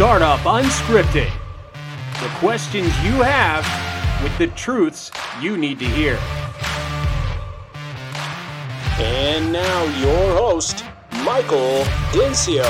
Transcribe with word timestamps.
Startup 0.00 0.40
Unscripted. 0.40 1.30
The 2.20 2.28
questions 2.38 2.86
you 3.04 3.20
have 3.20 3.62
with 4.22 4.34
the 4.38 4.46
truths 4.56 5.10
you 5.42 5.58
need 5.58 5.78
to 5.78 5.84
hear. 5.84 6.18
And 8.98 9.52
now, 9.52 9.82
your 10.00 10.32
host, 10.38 10.86
Michael 11.22 11.82
Dinsio. 12.12 12.64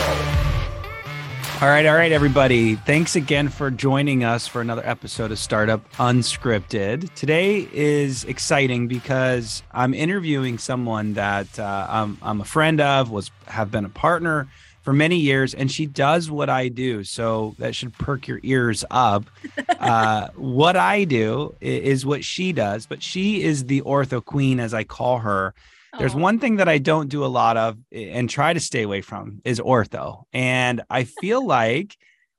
All 1.63 1.69
right, 1.69 1.87
all 1.87 1.95
right, 1.95 2.11
everybody. 2.11 2.75
Thanks 2.75 3.15
again 3.15 3.49
for 3.49 3.71
joining 3.71 4.25
us 4.25 4.49
for 4.49 4.61
another 4.61 4.83
episode 4.85 5.31
of 5.31 5.39
Startup 5.39 5.89
Unscripted. 5.99 7.15
Today 7.15 7.69
is 7.73 8.25
exciting 8.25 8.89
because 8.89 9.63
I'm 9.71 9.95
interviewing 9.95 10.59
someone 10.59 11.15
that 11.15 11.61
uh, 11.61 11.87
I'm, 11.89 12.19
I'm 12.23 12.41
a 12.41 12.45
friend 12.45 12.81
of, 12.81 13.09
was 13.09 13.31
have 13.47 13.71
been 13.71 13.85
a 13.85 13.89
partner 13.89 14.49
for 14.83 14.93
many 14.93 15.17
years, 15.17 15.55
and 15.55 15.71
she 15.71 15.87
does 15.87 16.31
what 16.31 16.49
I 16.49 16.69
do. 16.69 17.05
So 17.05 17.55
that 17.59 17.75
should 17.75 17.93
perk 17.95 18.27
your 18.27 18.41
ears 18.43 18.85
up. 18.91 19.25
Uh, 19.81 20.29
what 20.37 20.77
I 20.77 21.05
do 21.05 21.55
is 21.63 22.05
what 22.05 22.23
she 22.23 22.53
does, 22.53 22.85
but 22.85 23.03
she 23.03 23.43
is 23.43 23.65
the 23.65 23.81
ortho 23.81 24.23
queen, 24.23 24.61
as 24.61 24.75
I 24.75 24.85
call 24.85 25.19
her. 25.21 25.55
There's 25.99 26.15
one 26.15 26.39
thing 26.39 26.57
that 26.57 26.69
I 26.69 26.77
don't 26.77 27.09
do 27.09 27.25
a 27.25 27.27
lot 27.27 27.57
of 27.57 27.79
and 27.91 28.29
try 28.29 28.53
to 28.53 28.61
stay 28.61 28.83
away 28.83 29.01
from 29.01 29.41
is 29.43 29.59
ortho. 29.59 30.25
And 30.35 30.83
I 30.91 31.05
feel 31.05 31.45
like 31.47 31.97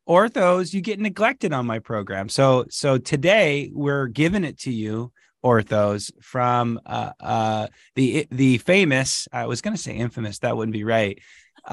orthos 0.08 0.74
you 0.74 0.82
get 0.82 1.00
neglected 1.00 1.52
on 1.52 1.66
my 1.66 1.80
program. 1.80 2.30
So 2.30 2.66
so 2.70 2.98
today 2.98 3.72
we're 3.74 4.08
giving 4.08 4.44
it 4.44 4.60
to 4.60 4.72
you 4.72 5.12
orthos 5.44 6.12
from 6.22 6.80
uh, 6.86 7.12
uh, 7.20 7.68
the 7.96 8.28
the 8.32 8.58
famous 8.60 9.28
I 9.32 9.48
was 9.48 9.62
going 9.62 9.76
to 9.76 9.82
say 9.82 9.96
infamous 9.96 10.40
that 10.40 10.56
wouldn't 10.56 10.74
be 10.74 10.84
right. 10.84 11.20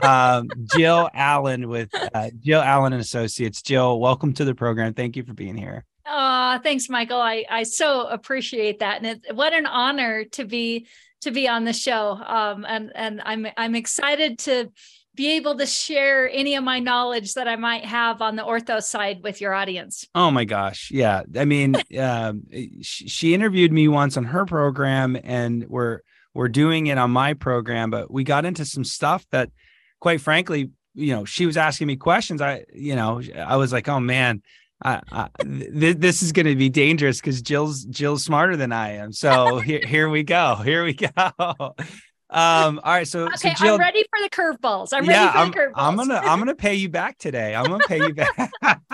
Um, 0.02 0.48
Jill 0.76 1.08
Allen 1.14 1.68
with 1.68 1.90
uh, 2.14 2.30
Jill 2.40 2.60
Allen 2.60 2.92
and 2.92 3.00
Associates. 3.00 3.62
Jill, 3.62 3.98
welcome 4.00 4.32
to 4.34 4.44
the 4.44 4.54
program. 4.54 4.94
Thank 4.94 5.16
you 5.16 5.24
for 5.24 5.34
being 5.34 5.56
here. 5.56 5.84
Oh, 6.06 6.58
thanks, 6.62 6.88
Michael. 6.88 7.20
I, 7.20 7.44
I 7.50 7.62
so 7.64 8.06
appreciate 8.06 8.78
that. 8.78 9.02
And 9.02 9.22
it, 9.24 9.34
what 9.34 9.52
an 9.52 9.66
honor 9.66 10.24
to 10.32 10.44
be 10.44 10.86
to 11.22 11.30
be 11.30 11.48
on 11.48 11.64
the 11.64 11.72
show. 11.72 12.12
Um, 12.12 12.64
and 12.66 12.92
and 12.94 13.22
I'm 13.24 13.46
I'm 13.56 13.74
excited 13.74 14.38
to 14.40 14.70
be 15.18 15.32
able 15.32 15.58
to 15.58 15.66
share 15.66 16.30
any 16.30 16.54
of 16.54 16.62
my 16.62 16.78
knowledge 16.78 17.34
that 17.34 17.48
I 17.48 17.56
might 17.56 17.84
have 17.84 18.22
on 18.22 18.36
the 18.36 18.44
ortho 18.44 18.80
side 18.80 19.20
with 19.20 19.40
your 19.40 19.52
audience. 19.52 20.06
Oh 20.14 20.30
my 20.30 20.44
gosh. 20.44 20.92
Yeah. 20.92 21.22
I 21.36 21.44
mean, 21.44 21.74
um, 21.98 22.44
she, 22.82 23.08
she 23.08 23.34
interviewed 23.34 23.72
me 23.72 23.88
once 23.88 24.16
on 24.16 24.22
her 24.22 24.46
program 24.46 25.18
and 25.24 25.66
we're, 25.68 26.02
we're 26.34 26.48
doing 26.48 26.86
it 26.86 26.98
on 26.98 27.10
my 27.10 27.34
program, 27.34 27.90
but 27.90 28.12
we 28.12 28.22
got 28.22 28.44
into 28.44 28.64
some 28.64 28.84
stuff 28.84 29.26
that 29.32 29.50
quite 30.00 30.20
frankly, 30.20 30.70
you 30.94 31.14
know, 31.14 31.24
she 31.24 31.46
was 31.46 31.56
asking 31.56 31.86
me 31.86 31.96
questions. 31.96 32.40
I, 32.40 32.64
you 32.74 32.96
know, 32.96 33.20
I 33.36 33.56
was 33.56 33.72
like, 33.72 33.88
oh 33.88 34.00
man, 34.00 34.42
I, 34.82 35.00
I, 35.10 35.28
th- 35.42 35.96
this 35.98 36.22
is 36.22 36.32
going 36.32 36.46
to 36.46 36.56
be 36.56 36.68
dangerous 36.68 37.20
because 37.20 37.42
Jill's 37.42 37.84
Jill's 37.84 38.24
smarter 38.24 38.56
than 38.56 38.72
I 38.72 38.92
am. 38.92 39.12
So 39.12 39.58
here, 39.60 39.80
here 39.84 40.08
we 40.08 40.22
go. 40.22 40.56
Here 40.56 40.84
we 40.84 40.94
go. 40.94 41.10
Um, 42.30 42.78
all 42.84 42.92
right. 42.92 43.08
So, 43.08 43.24
okay, 43.28 43.54
so 43.54 43.64
Jill, 43.64 43.74
I'm 43.76 43.80
ready 43.80 44.04
for 44.10 44.22
the 44.22 44.28
curveballs. 44.28 44.90
I'm 44.92 45.06
yeah, 45.06 45.28
ready 45.28 45.32
for 45.32 45.38
I'm, 45.38 45.50
the 45.50 45.56
curveballs. 45.56 45.72
I'm 45.76 45.96
gonna 45.96 46.14
I'm 46.16 46.38
gonna 46.38 46.54
pay 46.54 46.74
you 46.74 46.90
back 46.90 47.16
today. 47.16 47.54
I'm 47.54 47.64
gonna 47.64 47.86
pay 47.88 48.06
you 48.06 48.12
back. 48.12 48.52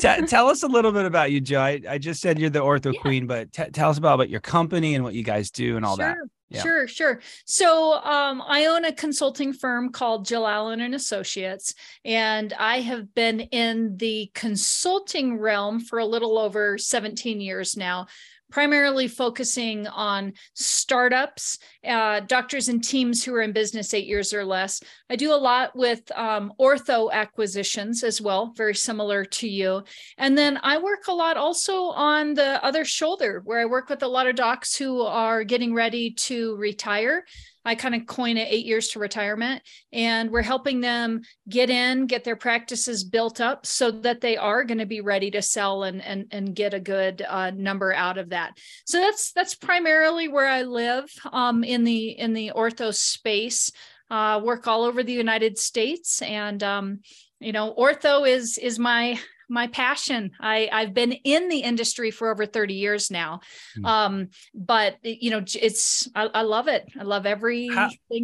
T- 0.00 0.26
tell 0.26 0.48
us 0.48 0.64
a 0.64 0.66
little 0.66 0.90
bit 0.90 1.06
about 1.06 1.30
you, 1.30 1.40
Jill. 1.40 1.60
I, 1.60 1.80
I 1.88 1.98
just 1.98 2.20
said 2.20 2.40
you're 2.40 2.50
the 2.50 2.58
ortho 2.58 2.92
Yeah. 2.92 3.00
queen, 3.00 3.28
but 3.28 3.52
t- 3.52 3.70
tell 3.72 3.90
us 3.90 3.98
about, 3.98 4.14
about 4.14 4.30
your 4.30 4.40
company 4.40 4.96
and 4.96 5.04
what 5.04 5.14
you 5.14 5.22
guys 5.22 5.52
do 5.52 5.76
and 5.76 5.86
all 5.86 5.96
that. 5.98 6.16
Sure, 6.52 6.56
Yeah. 6.56 6.62
Sure, 6.62 6.88
sure. 6.88 7.20
So 7.44 7.94
um, 7.94 8.42
I 8.46 8.66
own 8.66 8.84
a 8.84 8.92
consulting 8.92 9.52
firm 9.52 9.90
called 9.90 10.26
Jill 10.26 10.46
Allen 10.46 10.80
and 10.80 10.94
Associates, 10.94 11.74
and 12.04 12.52
I 12.52 12.80
have 12.80 13.14
been 13.14 13.40
in 13.40 13.96
the 13.96 14.30
consulting 14.34 15.38
realm 15.38 15.80
for 15.80 15.98
a 15.98 16.06
little 16.06 16.38
over 16.38 16.78
17 16.78 17.40
years 17.40 17.76
now, 17.76 18.06
primarily 18.50 19.08
focusing 19.08 19.86
on 19.88 20.32
startups, 20.54 21.58
uh, 21.86 22.20
doctors 22.20 22.68
and 22.68 22.84
teams 22.84 23.24
who 23.24 23.34
are 23.34 23.42
in 23.42 23.52
business 23.52 23.92
eight 23.94 24.06
years 24.06 24.32
or 24.32 24.44
less. 24.44 24.80
I 25.10 25.16
do 25.16 25.32
a 25.32 25.36
lot 25.36 25.74
with 25.74 26.00
um, 26.16 26.52
ortho 26.60 27.10
acquisitions 27.10 28.04
as 28.04 28.20
well, 28.20 28.52
very 28.56 28.74
similar 28.74 29.24
to 29.24 29.48
you. 29.48 29.82
And 30.18 30.36
then 30.38 30.58
I 30.62 30.78
work 30.78 31.08
a 31.08 31.12
lot 31.12 31.36
also 31.36 31.84
on 31.86 32.34
the 32.34 32.64
other 32.64 32.84
shoulder, 32.84 33.42
where 33.44 33.60
I 33.60 33.64
work 33.64 33.88
with 33.88 34.02
a 34.02 34.08
lot 34.08 34.26
of 34.26 34.36
docs 34.36 34.76
who 34.76 35.02
are 35.02 35.44
getting 35.44 35.74
ready 35.74 36.12
to 36.12 36.56
retire. 36.56 37.24
I 37.64 37.74
kind 37.74 37.94
of 37.94 38.06
coin 38.06 38.36
it 38.36 38.48
eight 38.50 38.66
years 38.66 38.88
to 38.88 38.98
retirement, 38.98 39.62
and 39.92 40.30
we're 40.30 40.42
helping 40.42 40.80
them 40.80 41.22
get 41.48 41.70
in, 41.70 42.06
get 42.06 42.24
their 42.24 42.36
practices 42.36 43.04
built 43.04 43.40
up 43.40 43.66
so 43.66 43.90
that 43.90 44.20
they 44.20 44.36
are 44.36 44.64
going 44.64 44.78
to 44.78 44.86
be 44.86 45.00
ready 45.00 45.30
to 45.32 45.42
sell 45.42 45.84
and 45.84 46.02
and 46.02 46.26
and 46.30 46.54
get 46.54 46.74
a 46.74 46.80
good 46.80 47.22
uh, 47.26 47.50
number 47.50 47.92
out 47.92 48.18
of 48.18 48.30
that. 48.30 48.58
So 48.86 49.00
that's 49.00 49.32
that's 49.32 49.54
primarily 49.54 50.28
where 50.28 50.48
I 50.48 50.62
live 50.62 51.10
um, 51.32 51.64
in 51.64 51.84
the 51.84 52.10
in 52.10 52.32
the 52.32 52.52
ortho 52.54 52.94
space. 52.94 53.70
Uh, 54.10 54.38
work 54.44 54.68
all 54.68 54.84
over 54.84 55.02
the 55.02 55.12
United 55.12 55.58
States, 55.58 56.20
and 56.20 56.62
um, 56.62 57.00
you 57.40 57.52
know, 57.52 57.74
ortho 57.76 58.28
is 58.28 58.58
is 58.58 58.78
my 58.78 59.18
my 59.48 59.66
passion. 59.68 60.32
I 60.40 60.68
I've 60.72 60.94
been 60.94 61.12
in 61.12 61.48
the 61.48 61.60
industry 61.60 62.10
for 62.10 62.30
over 62.30 62.46
30 62.46 62.74
years 62.74 63.10
now. 63.10 63.40
Hmm. 63.76 63.84
Um, 63.84 64.28
but 64.54 64.96
you 65.02 65.30
know, 65.30 65.44
it's 65.54 66.08
I, 66.14 66.26
I 66.26 66.42
love 66.42 66.68
it. 66.68 66.86
I 66.98 67.02
love 67.02 67.26
everything 67.26 67.76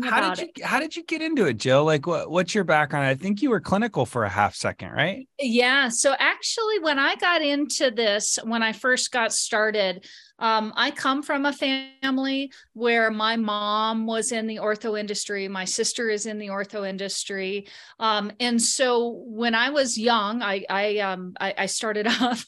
How 0.03 0.19
about 0.19 0.37
did 0.37 0.49
it. 0.49 0.59
you 0.59 0.65
How 0.65 0.81
did 0.81 0.97
you 0.97 1.05
get 1.05 1.23
into 1.23 1.47
it, 1.47 1.57
Jill? 1.59 1.85
Like, 1.85 2.07
what 2.07 2.31
What's 2.31 2.55
your 2.55 2.65
background? 2.65 3.07
I 3.07 3.15
think 3.15 3.43
you 3.43 3.51
were 3.51 3.61
clinical 3.61 4.07
for 4.07 4.25
a 4.25 4.29
half 4.29 4.55
second, 4.55 4.91
right? 4.91 5.29
Yeah. 5.39 5.89
So 5.89 6.15
actually, 6.19 6.79
when 6.81 6.99
I 6.99 7.17
got 7.17 7.43
into 7.43 7.91
this, 7.91 8.39
when 8.45 8.63
I 8.63 8.73
first 8.73 9.11
got 9.11 9.33
started, 9.33 10.07
um, 10.41 10.73
I 10.77 10.91
come 10.91 11.23
from 11.23 11.47
a 11.47 11.53
family 11.53 12.51
where 12.73 13.11
my 13.11 13.37
mom 13.37 14.07
was 14.07 14.33
in 14.33 14.47
the 14.47 14.57
ortho 14.57 14.99
industry, 14.99 15.47
my 15.49 15.65
sister 15.65 16.11
is 16.11 16.27
in 16.27 16.39
the 16.39 16.49
ortho 16.49 16.89
industry, 16.89 17.69
um, 17.99 18.33
and 18.41 18.61
so 18.61 19.23
when 19.27 19.55
I 19.55 19.71
was 19.71 19.97
young, 19.99 20.43
I 20.43 20.65
I 20.69 20.99
um, 20.99 21.35
I, 21.41 21.55
I 21.59 21.67
started 21.67 22.07
off, 22.21 22.47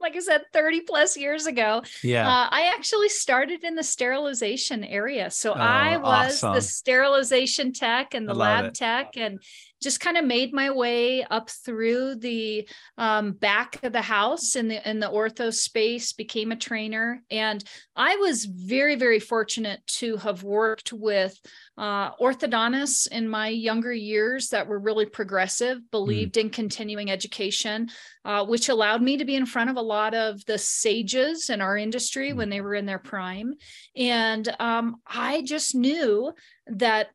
like 0.00 0.16
I 0.16 0.20
said, 0.20 0.42
thirty 0.52 0.80
plus 0.80 1.16
years 1.16 1.46
ago. 1.46 1.82
Yeah. 2.02 2.28
Uh, 2.28 2.48
I 2.50 2.72
actually 2.76 3.08
started 3.08 3.64
in 3.64 3.74
the 3.74 3.82
sterilization 3.82 4.84
area. 4.84 5.30
So 5.30 5.52
I 5.52 5.96
Oh, 5.96 6.00
was 6.00 6.42
awesome. 6.42 6.54
the 6.54 6.60
sterilization 6.60 7.72
tech 7.72 8.14
and 8.14 8.28
the 8.28 8.34
lab 8.34 8.66
it. 8.66 8.74
tech 8.74 9.16
and 9.16 9.40
just 9.82 10.00
kind 10.00 10.16
of 10.16 10.24
made 10.24 10.52
my 10.52 10.70
way 10.70 11.22
up 11.24 11.50
through 11.50 12.16
the 12.16 12.68
um, 12.98 13.32
back 13.32 13.82
of 13.82 13.92
the 13.92 14.02
house 14.02 14.56
in 14.56 14.68
the 14.68 14.88
in 14.88 15.00
the 15.00 15.08
ortho 15.08 15.52
space 15.52 16.12
became 16.12 16.52
a 16.52 16.56
trainer. 16.56 17.22
And 17.30 17.62
i 17.94 18.16
was 18.16 18.46
very 18.46 18.96
very 18.96 19.20
fortunate 19.20 19.80
to 19.86 20.16
have 20.16 20.42
worked 20.42 20.92
with 20.92 21.38
uh, 21.76 22.12
orthodontists 22.16 23.08
in 23.08 23.28
my 23.28 23.48
younger 23.48 23.92
years 23.92 24.48
that 24.48 24.66
were 24.66 24.78
really 24.78 25.06
progressive 25.06 25.78
believed 25.90 26.36
in 26.36 26.50
continuing 26.50 27.10
education 27.10 27.88
uh, 28.24 28.44
which 28.44 28.68
allowed 28.68 29.02
me 29.02 29.16
to 29.16 29.24
be 29.24 29.34
in 29.34 29.46
front 29.46 29.68
of 29.68 29.76
a 29.76 29.82
lot 29.82 30.14
of 30.14 30.44
the 30.46 30.58
sages 30.58 31.50
in 31.50 31.60
our 31.60 31.76
industry 31.76 32.22
Mm. 32.32 32.36
when 32.36 32.50
they 32.50 32.60
were 32.60 32.74
in 32.74 32.86
their 32.86 32.98
prime. 32.98 33.54
And 33.96 34.48
um, 34.58 34.96
i 35.06 35.42
just 35.42 35.74
knew 35.74 36.32
that 36.66 37.08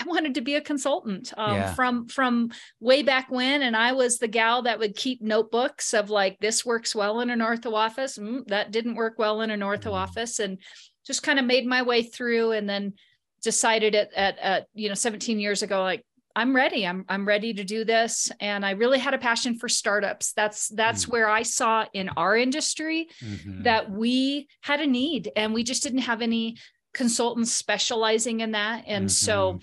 I 0.00 0.04
wanted 0.04 0.34
to 0.36 0.40
be 0.40 0.54
a 0.54 0.60
consultant 0.60 1.32
um, 1.36 1.54
Yeah. 1.54 1.74
from 1.74 2.06
from 2.08 2.50
way 2.80 3.02
back 3.02 3.30
when, 3.30 3.62
and 3.62 3.76
I 3.76 3.92
was 3.92 4.18
the 4.18 4.28
gal 4.28 4.62
that 4.62 4.78
would 4.78 4.96
keep 4.96 5.20
notebooks 5.20 5.92
of 5.94 6.10
like 6.10 6.38
this 6.40 6.64
works 6.64 6.94
well 6.94 7.20
in 7.20 7.30
an 7.30 7.40
ortho 7.40 7.72
office, 7.74 8.18
mm, 8.18 8.46
that 8.48 8.70
didn't 8.70 8.94
work 8.94 9.18
well 9.18 9.40
in 9.42 9.50
an 9.50 9.60
ortho 9.60 9.90
Mhm. 9.92 10.02
office, 10.04 10.38
and 10.38 10.58
just 11.06 11.22
kind 11.22 11.38
of 11.38 11.44
made 11.44 11.66
my 11.66 11.82
way 11.82 12.02
through, 12.02 12.52
and 12.52 12.68
then 12.68 12.94
decided 13.42 13.94
at, 13.94 14.12
at 14.14 14.38
at 14.38 14.66
you 14.74 14.88
know 14.88 14.94
17 14.94 15.38
years 15.40 15.62
ago 15.62 15.82
like 15.82 16.04
I'm 16.34 16.56
ready. 16.56 16.86
I'm 16.86 17.04
I'm 17.10 17.26
ready 17.28 17.52
to 17.52 17.62
do 17.64 17.84
this, 17.84 18.32
and 18.40 18.64
I 18.64 18.70
really 18.70 18.98
had 18.98 19.12
a 19.12 19.18
passion 19.18 19.58
for 19.58 19.68
startups. 19.68 20.32
That's 20.32 20.68
that's 20.68 21.04
Mm. 21.04 21.08
where 21.12 21.28
I 21.28 21.42
saw 21.42 21.84
in 21.92 22.08
our 22.16 22.34
industry 22.36 23.08
Mhm. 23.22 23.64
that 23.64 23.90
we 23.90 24.48
had 24.62 24.80
a 24.80 24.86
need, 24.86 25.30
and 25.36 25.52
we 25.52 25.62
just 25.64 25.82
didn't 25.82 25.98
have 26.10 26.22
any 26.22 26.56
consultants 26.94 27.52
specializing 27.52 28.40
in 28.40 28.52
that, 28.52 28.84
and 28.86 29.10
so 29.12 29.58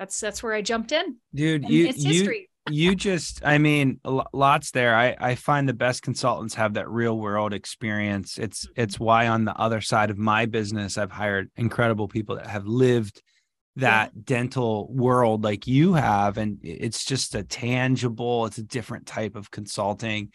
that's 0.00 0.18
that's 0.18 0.42
where 0.42 0.54
I 0.54 0.62
jumped 0.62 0.90
in. 0.92 1.16
dude, 1.34 1.62
And 1.62 1.72
you 1.72 1.86
it's 1.86 2.02
you 2.02 2.12
history. 2.14 2.50
you 2.70 2.94
just 3.08 3.44
i 3.44 3.58
mean 3.58 4.00
lots 4.32 4.70
there 4.72 4.94
i 4.94 5.14
i 5.20 5.34
find 5.34 5.68
the 5.68 5.74
best 5.74 6.02
consultants 6.02 6.54
have 6.54 6.74
that 6.74 6.88
real 6.88 7.18
world 7.18 7.52
experience 7.52 8.38
it's 8.38 8.66
Mm-hmm. 8.66 8.82
it's 8.82 8.98
why 8.98 9.28
on 9.28 9.44
the 9.44 9.54
other 9.56 9.80
side 9.80 10.10
of 10.10 10.18
my 10.18 10.46
business 10.46 10.98
i've 10.98 11.10
hired 11.12 11.50
incredible 11.56 12.08
people 12.08 12.36
that 12.36 12.46
have 12.46 12.66
lived 12.66 13.22
that 13.76 14.24
dental 14.24 14.88
world 14.92 15.44
like 15.44 15.66
you 15.66 15.94
have 15.94 16.36
and 16.38 16.58
it's 16.62 17.04
just 17.04 17.34
a 17.34 17.42
tangible 17.42 18.46
it's 18.46 18.58
a 18.58 18.62
different 18.62 19.06
type 19.06 19.36
of 19.36 19.50
consulting 19.50 20.30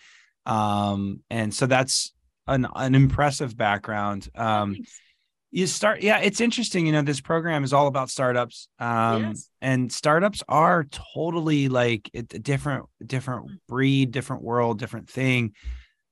um 0.45 1.19
and 1.29 1.53
so 1.53 1.65
that's 1.65 2.13
an, 2.47 2.67
an 2.75 2.95
impressive 2.95 3.55
background 3.57 4.27
um 4.35 4.73
Thanks. 4.75 4.99
You 5.55 5.65
start 5.67 6.01
yeah 6.01 6.19
it's 6.19 6.41
interesting 6.41 6.85
you 6.85 6.91
know 6.91 7.01
this 7.01 7.21
program 7.21 7.63
is 7.63 7.71
all 7.73 7.87
about 7.87 8.09
startups 8.09 8.67
um 8.79 9.21
Yes. 9.29 9.49
and 9.61 9.91
startups 9.91 10.43
are 10.49 10.83
totally 11.15 11.69
like 11.69 12.09
a 12.13 12.23
different 12.23 12.85
different 13.05 13.45
Mm. 13.47 13.57
breed 13.67 14.11
different 14.11 14.43
world 14.43 14.79
different 14.79 15.09
thing 15.09 15.53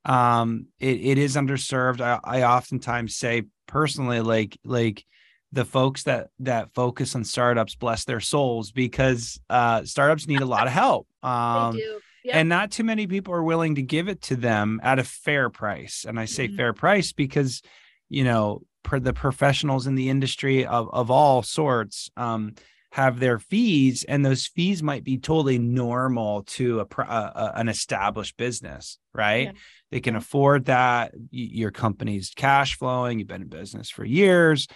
um 0.06 0.68
it, 0.80 0.98
it 1.02 1.18
is 1.18 1.36
underserved 1.36 2.02
I, 2.02 2.20
I 2.24 2.44
oftentimes 2.44 3.16
say 3.16 3.44
personally 3.68 4.22
like 4.22 4.58
like 4.64 5.06
the 5.52 5.66
folks 5.66 6.04
that 6.04 6.30
that 6.40 6.74
focus 6.74 7.16
on 7.16 7.24
startups 7.24 7.76
bless 7.76 8.06
their 8.06 8.20
souls 8.20 8.72
because 8.72 9.40
uh 9.50 9.84
startups 9.84 10.28
need 10.28 10.42
a 10.42 10.46
lot 10.46 10.68
of 10.68 10.74
help 10.84 11.08
um. 11.22 11.78
Yep. 12.26 12.36
and 12.38 12.48
not 12.48 12.72
too 12.72 12.86
many 12.86 13.06
people 13.06 13.34
are 13.34 13.44
willing 13.44 13.76
to 13.76 13.82
give 13.82 14.08
it 14.08 14.22
to 14.24 14.38
them 14.38 14.80
at 14.84 14.98
a 15.00 15.04
fair 15.04 15.50
price 15.50 16.06
and 16.08 16.18
i 16.18 16.24
say 16.26 16.48
Mhm. 16.48 16.56
fair 16.56 16.72
price 16.74 17.12
because 17.12 17.62
you 18.08 18.24
know 18.24 18.62
per 18.84 19.00
the 19.00 19.14
professionals 19.14 19.88
in 19.88 19.96
the 19.96 20.10
industry 20.10 20.66
of, 20.66 20.90
of 20.94 21.10
all 21.10 21.42
sorts 21.42 22.10
um, 22.18 22.54
have 22.92 23.20
their 23.20 23.40
fees 23.40 24.04
and 24.08 24.24
those 24.26 24.46
fees 24.46 24.84
might 24.84 25.04
be 25.04 25.18
totally 25.18 25.58
normal 25.58 26.44
to 26.44 26.80
a, 26.82 27.02
a, 27.02 27.04
a- 27.36 27.52
an 27.56 27.68
established 27.70 28.38
business 28.38 28.98
right? 29.16 29.48
Yeah. 29.48 29.52
they 29.92 30.00
can 30.00 30.16
afford 30.16 30.66
that. 30.66 31.14
Your 31.32 31.70
company's 31.72 32.32
cash 32.36 32.78
flowing. 32.78 33.20
You've 33.20 33.28
been 33.28 33.44
in 33.44 33.48
business 33.48 33.90
for 33.92 34.04
years. 34.04 34.68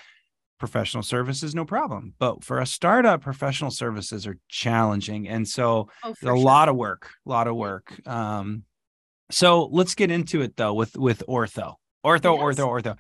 Professional 0.60 1.03
services 1.03 1.53
no 1.53 1.65
problem. 1.65 2.13
But 2.18 2.44
for 2.44 2.60
a 2.60 2.65
startup 2.65 3.21
professional 3.21 3.69
services 3.71 4.25
are 4.25 4.38
challenging. 4.48 5.27
And 5.27 5.48
so 5.48 5.89
oh, 6.03 6.12
a 6.12 6.15
sure. 6.15 6.38
lot 6.38 6.69
of 6.69 6.75
work 6.75 7.10
a 7.25 7.30
lot 7.30 7.48
of 7.48 7.56
work. 7.56 7.94
Um 8.07 8.63
so 9.30 9.65
let's 9.71 9.94
get 9.95 10.10
into 10.12 10.42
it 10.42 10.56
though 10.56 10.74
with 10.74 10.95
with 10.98 11.21
ortho. 11.27 11.75
Ortho 12.06 12.36
Yes. 12.38 12.42
ortho 12.60 12.68
ortho 12.81 12.95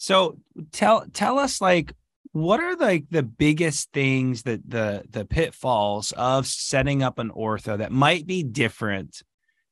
so 0.00 0.38
tell 0.72 1.04
tell 1.12 1.38
us 1.38 1.60
like 1.60 1.92
what 2.32 2.58
are 2.58 2.74
like 2.76 3.04
the 3.10 3.22
biggest 3.22 3.92
things 3.92 4.44
that 4.44 4.62
the 4.68 5.04
the 5.10 5.26
pitfalls 5.26 6.12
of 6.12 6.46
setting 6.46 7.02
up 7.02 7.18
an 7.18 7.30
ortho 7.30 7.76
that 7.76 7.92
might 7.92 8.26
be 8.26 8.42
different 8.42 9.22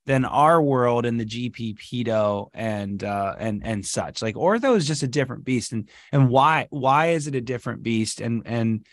than 0.05 0.25
our 0.25 0.61
world 0.61 1.07
in 1.07 1.17
the 1.17 1.25
GP 1.25 1.79
pedo 1.79 2.49
and 2.53 3.03
uh 3.03 3.35
and 3.39 3.65
and 3.65 3.83
such? 3.83 4.21
Like 4.21 4.35
ortho 4.35 4.75
is 4.75 4.85
just 4.85 5.01
a 5.01 5.07
different 5.07 5.45
beast 5.45 5.71
and 5.71 5.89
and 6.11 6.29
why 6.29 6.67
why 6.69 7.07
is 7.07 7.25
it 7.25 7.33
a 7.33 7.41
different 7.41 7.81
beast? 7.81 8.21
And 8.21 8.43
and 8.45 8.85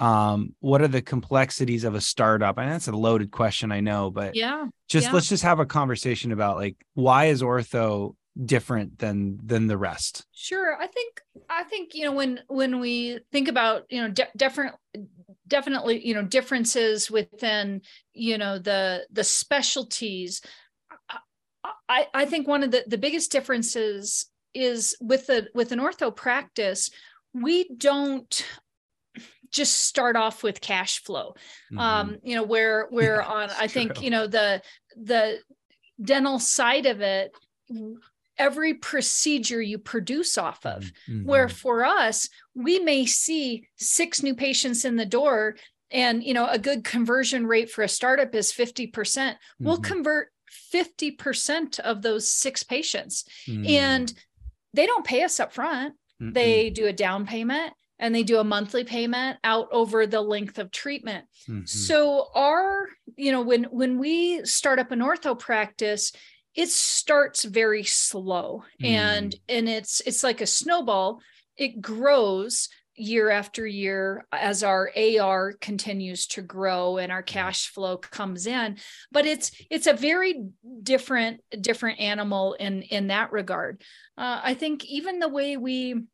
um 0.00 0.54
what 0.60 0.80
are 0.80 0.88
the 0.88 1.02
complexities 1.02 1.84
of 1.84 1.94
a 1.94 2.00
startup? 2.00 2.56
And 2.56 2.72
that's 2.72 2.88
a 2.88 2.92
loaded 2.92 3.30
question 3.30 3.72
i 3.72 3.80
know 3.80 4.10
but 4.10 4.36
yeah 4.36 4.66
just 4.88 5.08
yeah. 5.08 5.12
let's 5.12 5.28
just 5.28 5.42
have 5.42 5.58
a 5.58 5.66
conversation 5.66 6.30
about 6.30 6.56
like 6.56 6.76
why 6.94 7.26
is 7.26 7.42
ortho 7.42 8.14
different 8.44 8.98
than 8.98 9.38
than 9.44 9.66
the 9.66 9.76
rest 9.78 10.24
Sure. 10.32 10.76
I 10.80 10.86
think 10.86 11.20
I 11.50 11.64
think 11.64 11.94
you 11.94 12.04
know 12.04 12.12
when 12.12 12.40
when 12.46 12.78
we 12.78 13.18
think 13.32 13.48
about 13.48 13.84
you 13.90 14.00
know 14.00 14.08
de- 14.08 14.28
different 14.36 14.76
definitely 15.46 16.06
you 16.06 16.14
know 16.14 16.22
differences 16.22 17.10
within 17.10 17.82
you 18.12 18.38
know 18.38 18.58
the 18.58 19.06
the 19.10 19.24
specialties. 19.24 20.40
I- 21.88 22.06
I 22.14 22.24
think 22.26 22.46
one 22.46 22.62
of 22.62 22.70
the 22.70 22.84
the 22.86 22.98
biggest 22.98 23.32
differences 23.32 24.26
is 24.54 24.96
with 25.00 25.26
the 25.26 25.48
with 25.54 25.72
an 25.72 25.80
ortho 25.80 26.14
practice 26.14 26.90
we 27.34 27.68
don't 27.76 28.46
just 29.50 29.82
start 29.82 30.16
off 30.16 30.42
with 30.42 30.60
cash 30.60 31.02
flow 31.02 31.34
um 31.76 32.18
you 32.22 32.34
know 32.34 32.42
where 32.42 32.88
Mm-hmm. 32.92 32.98
Yeah, 33.00 33.22
on 33.26 33.50
i 33.58 33.66
think 33.66 34.00
you 34.02 34.10
know 34.10 34.26
the 34.26 34.62
the 34.96 35.38
dental 36.02 36.38
side 36.38 36.86
of 36.86 37.00
it 37.00 37.32
every 38.38 38.74
procedure 38.74 39.60
you 39.60 39.78
produce 39.78 40.38
off 40.38 40.64
of 40.64 40.90
Mhm. 41.08 41.24
where 41.24 41.48
for 41.48 41.84
us 41.84 42.28
we 42.54 42.78
may 42.78 43.04
see 43.06 43.66
six 43.76 44.22
new 44.22 44.34
patients 44.34 44.84
in 44.84 44.96
the 44.96 45.06
door 45.06 45.56
and 45.90 46.22
you 46.22 46.34
know 46.34 46.46
a 46.46 46.58
good 46.58 46.84
conversion 46.84 47.46
rate 47.46 47.70
for 47.70 47.82
a 47.82 47.88
startup 47.88 48.34
is 48.34 48.52
50% 48.52 49.36
we'll 49.58 49.78
Mhm. 49.78 49.84
convert 49.84 50.28
50% 50.72 51.78
of 51.80 52.02
those 52.02 52.30
six 52.30 52.62
patients 52.62 53.24
Mhm. 53.46 53.68
and 53.68 54.14
they 54.74 54.86
don't 54.86 55.04
pay 55.06 55.22
us 55.22 55.40
up 55.40 55.52
front 55.52 55.94
they 56.20 56.68
do 56.70 56.86
a 56.86 56.92
down 56.92 57.26
payment 57.26 57.72
and 58.00 58.14
they 58.14 58.22
do 58.24 58.38
a 58.38 58.44
monthly 58.44 58.84
payment 58.84 59.38
out 59.44 59.68
over 59.72 60.06
the 60.06 60.20
length 60.20 60.58
of 60.58 60.70
treatment 60.70 61.26
Mhm. 61.48 61.68
so 61.68 62.28
our, 62.34 62.88
you 63.16 63.30
know, 63.32 63.40
when 63.42 63.64
when 63.64 63.98
we 63.98 64.44
start 64.44 64.78
up 64.78 64.90
an 64.92 65.00
ortho 65.00 65.38
practice, 65.38 66.12
it 66.58 66.70
starts 66.70 67.44
very 67.44 67.84
slow. 67.84 68.64
And 68.82 69.34
and 69.48 69.68
it's 69.68 70.00
it's 70.00 70.24
like 70.24 70.40
a 70.40 70.46
snowball. 70.46 71.20
It 71.56 71.80
grows 71.80 72.68
year 72.96 73.30
after 73.30 73.64
year 73.64 74.26
as 74.32 74.64
our 74.64 74.90
AR 74.96 75.52
continues 75.52 76.26
to 76.26 76.42
grow 76.42 76.98
and 76.98 77.12
our 77.12 77.22
cash 77.22 77.68
flow 77.68 77.96
comes 77.96 78.48
in. 78.48 78.76
But 79.12 79.24
it's 79.24 79.52
it's 79.70 79.86
a 79.86 79.92
very 79.92 80.46
different 80.82 81.42
different 81.60 82.00
animal 82.00 82.54
in 82.54 82.82
in 82.82 83.06
that 83.06 83.30
regard. 83.30 83.80
Uh, 84.16 84.40
I 84.42 84.54
think 84.54 84.84
even 84.84 85.20
the 85.20 85.28
way 85.28 85.56
we 85.56 86.06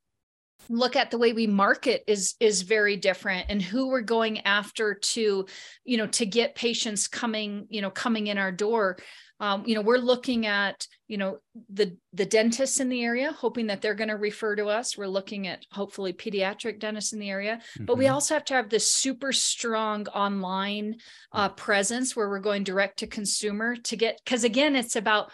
look 0.69 0.97
at 0.97 1.11
the 1.11 1.19
way 1.19 1.33
we 1.33 1.47
market 1.47 2.05
is 2.07 2.35
is 2.41 2.63
very 2.63 2.97
different 2.97 3.47
and 3.49 3.61
who 3.61 3.89
we're 3.89 4.01
going 4.01 4.41
after 4.41 4.95
to 4.95 5.47
you 5.85 5.97
know 5.97 6.07
to 6.09 6.27
get 6.27 6.55
patients 6.55 7.09
coming 7.09 7.67
you 7.71 7.83
know 7.83 7.91
coming 7.91 8.27
in 8.29 8.39
our 8.39 8.53
door. 8.53 8.97
Um, 9.41 9.65
you 9.67 9.75
know 9.75 9.81
we're 9.83 9.99
looking 9.99 10.47
at 10.47 10.87
you 11.09 11.19
know 11.19 11.39
the 11.69 11.97
the 12.13 12.25
dentists 12.25 12.81
in 12.81 12.89
the 12.89 13.03
area 13.03 13.33
hoping 13.33 13.67
that 13.67 13.83
they're 13.83 13.95
going 13.95 14.09
to 14.09 14.17
refer 14.17 14.55
to 14.57 14.67
us. 14.67 14.97
We're 14.97 15.07
looking 15.09 15.49
at 15.49 15.65
hopefully 15.73 16.13
pediatric 16.13 16.79
dentists 16.79 17.13
in 17.13 17.19
the 17.19 17.31
area. 17.31 17.61
But 17.81 17.99
we 17.99 18.07
Mhm. 18.07 18.13
also 18.13 18.35
have 18.35 18.45
to 18.47 18.55
have 18.55 18.71
this 18.71 18.91
super 18.91 19.33
strong 19.33 20.07
online 20.09 20.97
uh, 21.33 21.49
presence 21.51 22.15
where 22.15 22.29
we're 22.29 22.39
going 22.39 22.65
direct 22.65 23.01
to 23.01 23.07
consumer 23.07 23.77
to 23.77 23.97
get 23.97 24.21
because 24.25 24.45
again 24.45 24.77
it's 24.77 24.97
about 24.97 25.31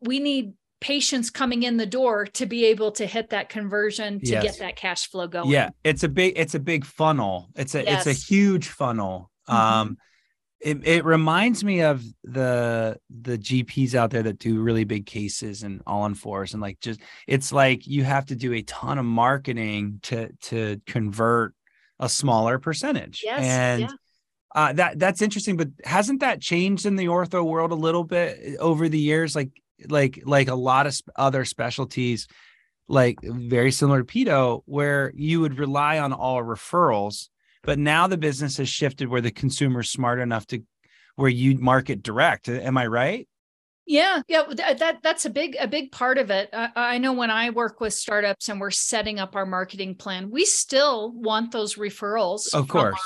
we 0.00 0.20
need 0.20 0.52
patients 0.82 1.30
coming 1.30 1.62
in 1.62 1.76
the 1.76 1.86
door 1.86 2.26
to 2.26 2.44
be 2.44 2.66
able 2.66 2.90
to 2.92 3.06
hit 3.06 3.30
that 3.30 3.48
conversion 3.48 4.18
to 4.20 4.26
Yes. 4.30 4.42
get 4.42 4.58
that 4.58 4.76
cash 4.76 5.08
flow 5.08 5.26
going 5.28 5.48
yeah 5.50 5.70
it's 5.84 6.02
a 6.02 6.08
big 6.08 6.34
it's 6.36 6.54
a 6.54 6.60
big 6.60 6.84
funnel 6.84 7.48
it's 7.54 7.74
a 7.74 7.90
it's 7.90 8.06
a 8.06 8.12
huge 8.12 8.68
funnel 8.68 9.30
Mhm. 9.48 9.54
um 9.54 9.96
it, 10.60 10.86
it 10.86 11.04
reminds 11.04 11.64
me 11.64 11.82
of 11.82 12.04
the 12.22 12.96
the 13.10 13.36
gps 13.38 13.94
out 13.94 14.10
there 14.10 14.22
that 14.22 14.38
do 14.38 14.60
really 14.60 14.84
big 14.84 15.06
cases 15.06 15.62
and 15.62 15.82
all 15.86 16.02
on 16.02 16.14
fours 16.14 16.52
and 16.52 16.60
like 16.62 16.78
just 16.80 17.00
it's 17.26 17.52
like 17.52 17.86
you 17.86 18.04
have 18.04 18.26
to 18.26 18.36
do 18.36 18.52
a 18.52 18.62
ton 18.62 18.98
of 18.98 19.04
marketing 19.04 19.98
to 20.02 20.30
to 20.42 20.80
convert 20.86 21.54
a 22.00 22.08
smaller 22.08 22.58
percentage 22.58 23.22
yes 23.24 23.40
and 23.42 23.80
yeah. 23.82 23.88
uh, 24.54 24.72
that 24.74 24.98
that's 24.98 25.22
interesting, 25.22 25.56
but 25.56 25.68
hasn't 25.84 26.20
that 26.20 26.40
changed 26.40 26.84
in 26.84 26.96
the 26.96 27.06
ortho 27.06 27.44
world 27.44 27.70
a 27.72 27.76
little 27.86 28.04
bit 28.04 28.56
over 28.58 28.88
the 28.88 28.98
years? 28.98 29.34
Like 29.34 29.50
like 29.88 30.22
like 30.24 30.48
a 30.48 30.54
lot 30.54 30.86
of 30.86 30.94
sp- 30.94 31.10
other 31.16 31.44
specialties, 31.44 32.28
like 32.88 33.18
very 33.22 33.72
similar 33.72 34.02
to 34.02 34.04
pedo, 34.04 34.62
where 34.66 35.12
you 35.14 35.40
would 35.40 35.58
rely 35.58 35.98
on 35.98 36.12
all 36.12 36.42
referrals, 36.42 37.28
but 37.62 37.78
now 37.78 38.06
the 38.06 38.18
business 38.18 38.56
has 38.58 38.68
shifted 38.68 39.08
where 39.08 39.20
the 39.20 39.30
consumer's 39.30 39.90
smart 39.90 40.20
enough 40.20 40.46
to 40.48 40.62
where 41.16 41.30
you 41.30 41.58
market 41.58 42.02
direct. 42.02 42.48
Am 42.48 42.76
I 42.76 42.86
right? 42.86 43.28
Yeah, 43.84 44.22
yeah, 44.28 44.44
that, 44.48 44.78
that 44.78 44.98
that's 45.02 45.24
a 45.24 45.30
big 45.30 45.56
a 45.58 45.66
big 45.66 45.90
part 45.90 46.16
of 46.16 46.30
it. 46.30 46.50
I, 46.52 46.70
I 46.76 46.98
know 46.98 47.12
when 47.12 47.30
I 47.30 47.50
work 47.50 47.80
with 47.80 47.92
startups 47.92 48.48
and 48.48 48.60
we're 48.60 48.70
setting 48.70 49.18
up 49.18 49.34
our 49.34 49.44
marketing 49.44 49.96
plan, 49.96 50.30
we 50.30 50.44
still 50.44 51.12
want 51.12 51.50
those 51.50 51.74
referrals. 51.74 52.54
Of 52.54 52.68
course. 52.68 53.00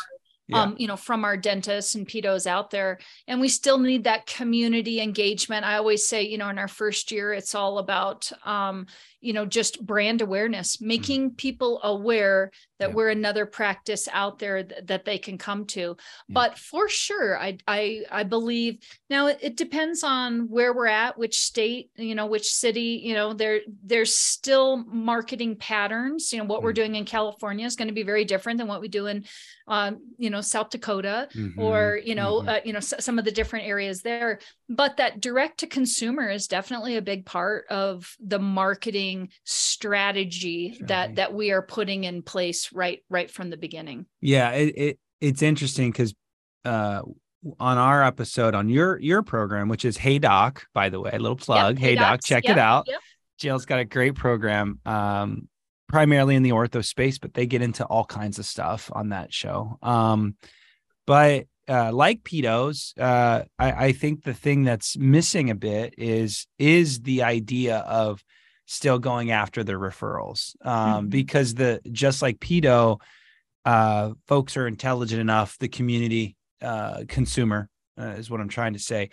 Our, 0.53 0.62
um, 0.62 0.76
you 0.79 0.87
know, 0.87 0.97
from 0.97 1.25
our 1.25 1.37
dentists 1.37 1.95
and 1.95 2.07
pedos 2.07 2.47
out 2.47 2.71
there, 2.71 2.99
and 3.26 3.41
we 3.41 3.49
still 3.49 3.79
need 3.79 4.05
that 4.05 4.26
community 4.26 5.00
engagement. 5.00 5.65
I 5.65 5.76
always 5.76 6.09
say, 6.09 6.23
you 6.23 6.38
know, 6.38 6.49
in 6.49 6.59
our 6.59 6.69
first 6.69 7.11
year, 7.11 7.33
it's 7.33 7.55
all 7.55 7.79
about, 7.79 8.31
um, 8.45 8.87
you 9.26 9.33
know, 9.33 9.45
just 9.45 9.85
brand 9.85 10.21
awareness, 10.23 10.80
making 10.80 11.23
people 11.33 11.80
aware 11.83 12.50
that 12.78 12.90
Yeah. 12.90 12.95
we're 12.95 13.09
another 13.11 13.47
practice 13.47 14.06
out 14.12 14.38
there 14.38 14.62
th- 14.62 14.85
that 14.85 15.04
they 15.04 15.18
can 15.18 15.37
come 15.38 15.64
to. 15.76 15.80
Yeah. 16.28 16.35
But 16.38 16.59
for 16.59 16.88
sure, 16.88 17.38
I 17.47 17.59
I 17.66 18.02
I 18.21 18.23
believe 18.23 18.73
now 19.11 19.23
it, 19.28 19.38
it 19.49 19.56
depends 19.56 20.04
on 20.04 20.49
where 20.56 20.73
we're 20.75 20.87
at, 21.04 21.16
which 21.18 21.37
state, 21.40 21.90
you 21.97 22.14
know, 22.14 22.26
which 22.26 22.49
city, 22.64 22.90
you 23.02 23.14
know, 23.14 23.33
there 23.33 23.61
there's 23.92 24.14
still 24.14 24.71
marketing 25.12 25.56
patterns. 25.56 26.33
You 26.33 26.38
know, 26.38 26.45
what 26.52 26.62
we're 26.62 26.73
Mm. 26.73 26.83
doing 26.83 26.95
in 26.97 27.04
California 27.04 27.66
is 27.66 27.76
going 27.76 27.88
to 27.88 27.95
be 27.95 28.02
very 28.12 28.25
different 28.25 28.59
than 28.59 28.68
what 28.68 28.80
we 28.85 28.88
do 28.88 29.06
in 29.06 29.25
um, 29.68 29.92
you 30.16 30.30
know, 30.30 30.40
South 30.42 30.71
Dakota 30.71 31.28
Mm-hmm. 31.35 31.61
or, 31.61 32.00
you 32.04 32.14
know, 32.14 32.33
mhm. 32.42 32.49
uh, 32.49 32.61
you 32.64 32.73
know, 32.73 32.85
s- 32.88 32.95
some 33.06 33.18
of 33.18 33.25
the 33.25 33.33
different 33.38 33.64
areas 33.66 34.00
there. 34.02 34.38
But 34.68 34.92
that 34.99 35.21
direct 35.21 35.54
to 35.61 35.66
consumer 35.66 36.26
is 36.30 36.47
definitely 36.47 36.95
a 36.97 37.02
big 37.12 37.26
part 37.26 37.62
of 37.68 38.14
the 38.33 38.38
marketing 38.38 39.15
strategy 39.44 40.73
Strategy. 40.75 40.85
that 40.88 41.16
that 41.16 41.35
we 41.35 41.50
are 41.52 41.62
putting 41.62 42.04
in 42.04 42.23
place 42.23 42.70
right 42.73 43.00
right 43.08 43.30
from 43.30 43.50
the 43.50 43.56
beginning. 43.56 44.06
Yeah, 44.20 44.50
it, 44.52 44.75
it 44.76 44.99
it's 45.20 45.42
interesting 45.42 45.90
because 45.90 46.14
uh 46.64 47.02
on 47.61 47.78
our 47.78 48.02
episode 48.02 48.54
on 48.54 48.68
your 48.68 48.99
your 49.00 49.23
program, 49.23 49.68
which 49.68 49.85
is 49.85 49.96
Hey 49.96 50.18
Doc, 50.18 50.66
by 50.75 50.88
the 50.88 51.00
way, 51.00 51.11
a 51.12 51.18
little 51.18 51.37
plug. 51.37 51.78
Yep, 51.78 51.82
hey 51.88 51.94
Doc, 51.94 52.20
check 52.25 52.44
Yep, 52.44 52.56
it 52.56 52.58
out. 52.58 52.85
yep. 52.88 53.00
Jill's 53.38 53.66
got 53.66 53.78
a 53.80 53.85
great 53.85 54.14
program. 54.14 54.80
Um, 54.87 55.49
primarily 55.88 56.35
in 56.35 56.42
the 56.42 56.50
ortho 56.50 56.85
space, 56.85 57.18
but 57.18 57.32
they 57.35 57.46
get 57.46 57.62
into 57.62 57.85
all 57.85 58.04
kinds 58.04 58.38
of 58.40 58.44
stuff 58.44 58.90
on 58.92 59.11
that 59.11 59.32
show. 59.32 59.78
Um, 59.82 60.35
but 61.06 61.46
uh, 61.68 61.92
like 61.92 62.23
pedos, 62.25 62.92
uh, 62.99 63.44
I, 63.58 63.73
I 63.87 63.92
think 63.92 64.25
the 64.25 64.35
thing 64.35 64.64
that's 64.64 64.96
missing 64.96 65.50
a 65.50 65.54
bit 65.54 65.94
is 65.99 66.46
is 66.58 67.00
the 67.02 67.23
idea 67.23 67.78
of 67.78 68.25
still 68.66 68.99
going 68.99 69.30
after 69.30 69.64
the 69.64 69.73
referrals 69.73 70.54
um, 70.64 70.75
mm-hmm. 70.75 71.08
because 71.08 71.54
the 71.54 71.80
just 71.90 72.20
like 72.20 72.38
pedo, 72.38 73.00
uh, 73.64 74.12
folks 74.26 74.56
are 74.56 74.66
intelligent 74.66 75.20
enough. 75.20 75.56
The 75.58 75.68
community 75.68 76.37
uh, 76.61 77.04
consumer 77.08 77.68
uh, 77.99 78.14
is 78.18 78.30
what 78.30 78.40
I'm 78.40 78.49
trying 78.49 78.75
to 78.75 78.78
say 78.78 79.11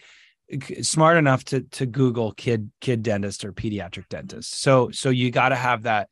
smart 0.81 1.17
enough 1.17 1.43
to 1.45 1.61
to 1.61 1.85
google 1.85 2.31
kid 2.33 2.69
kid 2.81 3.01
dentist 3.01 3.45
or 3.45 3.53
pediatric 3.53 4.07
dentist 4.09 4.59
so 4.59 4.91
so 4.91 5.09
you 5.09 5.31
got 5.31 5.49
to 5.49 5.55
have 5.55 5.83
that 5.83 6.09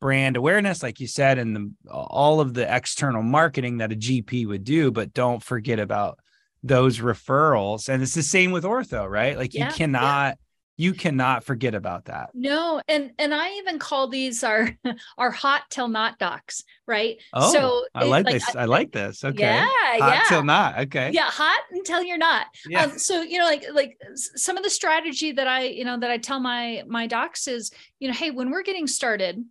brand 0.00 0.36
awareness 0.36 0.82
like 0.82 1.00
you 1.00 1.06
said 1.06 1.38
and 1.38 1.54
the, 1.54 1.72
all 1.90 2.40
of 2.40 2.54
the 2.54 2.74
external 2.74 3.22
marketing 3.22 3.78
that 3.78 3.92
a 3.92 3.96
gp 3.96 4.46
would 4.46 4.64
do 4.64 4.90
but 4.90 5.12
don't 5.12 5.42
forget 5.42 5.78
about 5.78 6.18
those 6.62 6.98
referrals 6.98 7.88
and 7.88 8.02
it's 8.02 8.14
the 8.14 8.22
same 8.22 8.52
with 8.52 8.64
ortho 8.64 9.08
right 9.08 9.36
like 9.36 9.54
yeah, 9.54 9.68
you 9.68 9.74
cannot 9.74 10.38
you 10.76 10.92
cannot 10.92 11.44
forget 11.44 11.74
about 11.74 12.06
that. 12.06 12.30
No 12.34 12.82
and 12.88 13.12
and 13.18 13.34
i 13.34 13.52
even 13.58 13.78
call 13.78 14.08
these 14.08 14.42
our 14.42 14.70
our 15.18 15.30
hot 15.30 15.62
till 15.70 15.88
not 15.88 16.18
docs 16.18 16.64
right? 16.86 17.16
Oh 17.32 17.52
so 17.52 17.84
i 17.94 18.04
like, 18.04 18.26
like 18.26 18.34
this 18.34 18.56
I, 18.56 18.62
I, 18.62 18.64
like 18.64 18.92
this. 18.92 19.24
Okay. 19.24 19.42
Yeah 19.42 19.66
hot 19.66 19.98
yeah. 19.98 20.22
till 20.28 20.44
not 20.44 20.78
okay. 20.80 21.10
Yeah 21.12 21.30
hot 21.30 21.60
until 21.70 22.02
you're 22.02 22.18
not. 22.18 22.46
Yeah. 22.66 22.84
Um, 22.84 22.98
so 22.98 23.22
you 23.22 23.38
know 23.38 23.44
like 23.44 23.64
like 23.72 23.98
some 24.14 24.56
of 24.56 24.62
the 24.62 24.70
strategy 24.70 25.32
that 25.32 25.46
i 25.46 25.64
you 25.64 25.84
know 25.84 25.98
that 25.98 26.10
i 26.10 26.18
tell 26.18 26.40
my 26.40 26.82
my 26.86 27.06
docs 27.06 27.46
is 27.46 27.70
you 28.00 28.08
know 28.08 28.14
hey 28.14 28.30
when 28.30 28.50
we're 28.50 28.62
getting 28.62 28.86
started 28.86 29.44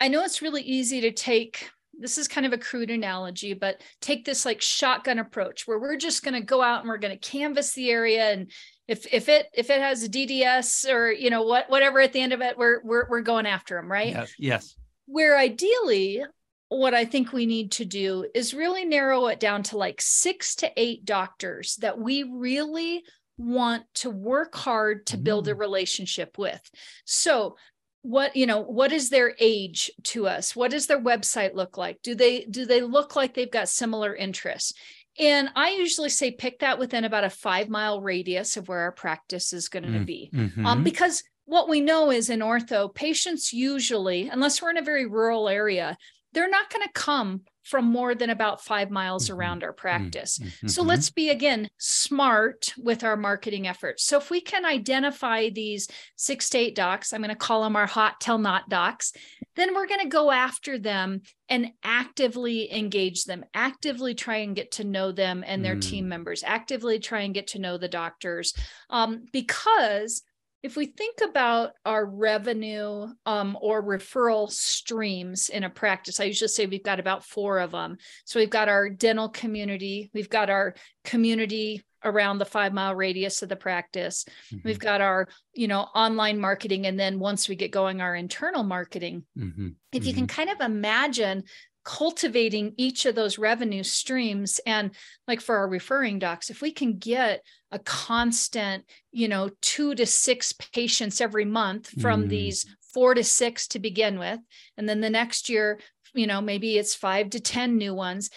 i 0.00 0.08
know 0.08 0.24
it's 0.24 0.42
really 0.42 0.62
easy 0.62 1.00
to 1.02 1.12
take 1.12 1.70
this 1.98 2.16
is 2.16 2.28
kind 2.28 2.46
of 2.46 2.52
a 2.52 2.58
crude 2.58 2.90
analogy, 2.90 3.54
but 3.54 3.82
take 4.00 4.24
this 4.24 4.46
like 4.46 4.62
shotgun 4.62 5.18
approach 5.18 5.66
where 5.66 5.80
we're 5.80 5.96
just 5.96 6.22
going 6.22 6.34
to 6.34 6.40
go 6.40 6.62
out 6.62 6.80
and 6.80 6.88
we're 6.88 6.98
going 6.98 7.18
to 7.18 7.28
canvas 7.28 7.74
the 7.74 7.90
area 7.90 8.30
and 8.30 8.50
if 8.88 9.06
if 9.12 9.28
it 9.28 9.46
if 9.52 9.70
it 9.70 9.80
has 9.80 10.02
a 10.02 10.08
DDS 10.08 10.90
or 10.90 11.12
you 11.12 11.30
know 11.30 11.42
what 11.42 11.68
whatever 11.68 12.00
at 12.00 12.12
the 12.14 12.20
end 12.20 12.32
of 12.32 12.40
it, 12.40 12.56
we're 12.56 12.80
we're 12.82 13.06
we're 13.08 13.20
going 13.20 13.46
after 13.46 13.76
them, 13.76 13.90
right? 13.90 14.08
Yes. 14.08 14.34
yes. 14.38 14.76
Where 15.06 15.38
ideally, 15.38 16.22
what 16.68 16.94
I 16.94 17.04
think 17.04 17.32
we 17.32 17.46
need 17.46 17.72
to 17.72 17.84
do 17.84 18.26
is 18.34 18.54
really 18.54 18.86
narrow 18.86 19.26
it 19.26 19.40
down 19.40 19.62
to 19.64 19.78
like 19.78 20.00
six 20.00 20.56
to 20.56 20.72
eight 20.76 21.04
doctors 21.04 21.76
that 21.76 21.98
we 21.98 22.22
really 22.22 23.04
want 23.36 23.84
to 23.94 24.10
work 24.10 24.56
hard 24.56 25.06
to 25.06 25.16
build 25.16 25.48
a 25.48 25.54
mm. 25.54 25.58
relationship 25.58 26.38
with. 26.38 26.60
So 27.04 27.56
what 28.02 28.36
you 28.36 28.46
know 28.46 28.60
what 28.60 28.92
is 28.92 29.10
their 29.10 29.34
age 29.40 29.90
to 30.04 30.26
us 30.26 30.54
what 30.54 30.70
does 30.70 30.86
their 30.86 31.00
website 31.00 31.54
look 31.54 31.76
like 31.76 32.00
do 32.02 32.14
they 32.14 32.44
do 32.44 32.64
they 32.64 32.80
look 32.80 33.16
like 33.16 33.34
they've 33.34 33.50
got 33.50 33.68
similar 33.68 34.14
interests 34.14 34.72
and 35.18 35.48
I 35.56 35.70
usually 35.70 36.10
say 36.10 36.30
pick 36.30 36.60
that 36.60 36.78
within 36.78 37.04
about 37.04 37.24
a 37.24 37.30
five 37.30 37.68
mile 37.68 38.00
radius 38.00 38.56
of 38.56 38.68
where 38.68 38.80
our 38.80 38.92
practice 38.92 39.52
is 39.52 39.68
going 39.68 39.84
to 39.84 39.88
mm, 39.88 40.06
be. 40.06 40.30
Mm-hmm. 40.32 40.66
Um, 40.66 40.84
because 40.84 41.22
what 41.44 41.68
we 41.68 41.80
know 41.80 42.10
is 42.10 42.30
in 42.30 42.40
ortho, 42.40 42.94
patients 42.94 43.52
usually, 43.52 44.28
unless 44.28 44.60
we're 44.60 44.70
in 44.70 44.76
a 44.76 44.82
very 44.82 45.06
rural 45.06 45.48
area, 45.48 45.96
they're 46.32 46.50
not 46.50 46.70
going 46.70 46.86
to 46.86 46.92
come 46.92 47.42
from 47.68 47.84
more 47.84 48.14
than 48.14 48.30
about 48.30 48.64
five 48.64 48.90
miles 48.90 49.28
mm-hmm. 49.28 49.38
around 49.38 49.62
our 49.62 49.70
mm-hmm. 49.70 49.80
practice. 49.80 50.38
Mm-hmm. 50.38 50.68
So 50.68 50.82
let's 50.82 51.10
be 51.10 51.30
again 51.30 51.68
smart 51.78 52.72
with 52.78 53.04
our 53.04 53.16
marketing 53.16 53.68
efforts. 53.68 54.04
So 54.04 54.16
if 54.16 54.30
we 54.30 54.40
can 54.40 54.64
identify 54.64 55.50
these 55.50 55.88
six 56.16 56.48
to 56.50 56.58
eight 56.58 56.74
docs, 56.74 57.12
I'm 57.12 57.20
going 57.20 57.30
to 57.30 57.36
call 57.36 57.62
them 57.62 57.76
our 57.76 57.86
hot 57.86 58.20
till 58.20 58.38
not 58.38 58.68
docs, 58.68 59.12
then 59.56 59.74
we're 59.74 59.86
going 59.86 60.00
to 60.00 60.08
go 60.08 60.30
after 60.30 60.78
them 60.78 61.22
and 61.48 61.72
actively 61.82 62.72
engage 62.72 63.24
them, 63.24 63.44
actively 63.54 64.14
try 64.14 64.36
and 64.36 64.56
get 64.56 64.72
to 64.72 64.84
know 64.84 65.12
them 65.12 65.44
and 65.46 65.64
their 65.64 65.76
mm. 65.76 65.82
team 65.82 66.08
members, 66.08 66.42
actively 66.44 66.98
try 66.98 67.20
and 67.20 67.34
get 67.34 67.48
to 67.48 67.58
know 67.58 67.76
the 67.78 67.88
doctors. 67.88 68.54
Um, 68.90 69.24
because 69.32 70.22
if 70.62 70.76
we 70.76 70.86
think 70.86 71.18
about 71.22 71.72
our 71.84 72.04
revenue 72.04 73.06
um, 73.26 73.56
or 73.60 73.82
referral 73.82 74.50
streams 74.50 75.48
in 75.48 75.62
a 75.62 75.70
practice, 75.70 76.18
I 76.18 76.24
usually 76.24 76.48
say 76.48 76.66
we've 76.66 76.82
got 76.82 76.98
about 76.98 77.24
four 77.24 77.60
of 77.60 77.70
them. 77.70 77.96
So 78.24 78.40
we've 78.40 78.50
got 78.50 78.68
our 78.68 78.90
dental 78.90 79.28
community, 79.28 80.10
we've 80.12 80.30
got 80.30 80.50
our 80.50 80.74
community 81.04 81.84
around 82.04 82.38
the 82.38 82.44
five 82.44 82.72
mile 82.72 82.94
radius 82.94 83.42
of 83.42 83.48
the 83.48 83.56
practice, 83.56 84.24
mm-hmm. 84.52 84.66
we've 84.66 84.78
got 84.78 85.00
our 85.00 85.28
you 85.52 85.68
know 85.68 85.80
online 85.80 86.40
marketing, 86.40 86.86
and 86.86 86.98
then 86.98 87.18
once 87.18 87.48
we 87.48 87.54
get 87.54 87.70
going, 87.70 88.00
our 88.00 88.14
internal 88.14 88.64
marketing. 88.64 89.24
Mm-hmm. 89.38 89.68
If 89.92 90.06
you 90.06 90.12
can 90.12 90.26
mm-hmm. 90.26 90.36
kind 90.36 90.50
of 90.50 90.60
imagine 90.60 91.44
cultivating 91.88 92.74
each 92.76 93.06
of 93.06 93.14
those 93.14 93.38
revenue 93.38 93.82
streams. 93.82 94.60
And 94.66 94.90
like 95.26 95.40
for 95.40 95.56
our 95.56 95.66
referring 95.66 96.18
docs 96.18 96.50
if 96.50 96.60
we 96.60 96.70
can 96.70 96.98
get 96.98 97.42
a 97.72 97.78
constant 97.78 98.84
you 99.10 99.26
know 99.26 99.48
2 99.62 99.94
to 99.94 100.04
6 100.04 100.52
patients 100.74 101.22
every 101.22 101.46
month 101.46 101.88
from 102.00 102.24
mm. 102.24 102.28
these 102.28 102.66
4 102.92 103.14
to 103.14 103.24
6 103.24 103.68
to 103.68 103.78
begin 103.78 104.18
with 104.18 104.38
and 104.76 104.86
then 104.86 105.00
the 105.00 105.08
next 105.08 105.48
year 105.48 105.80
you 106.14 106.26
know 106.26 106.42
maybe 106.42 106.76
it's 106.76 106.94
5 106.94 107.30
to 107.30 107.40
10 107.40 107.78
new 107.78 107.94
ones. 107.94 108.28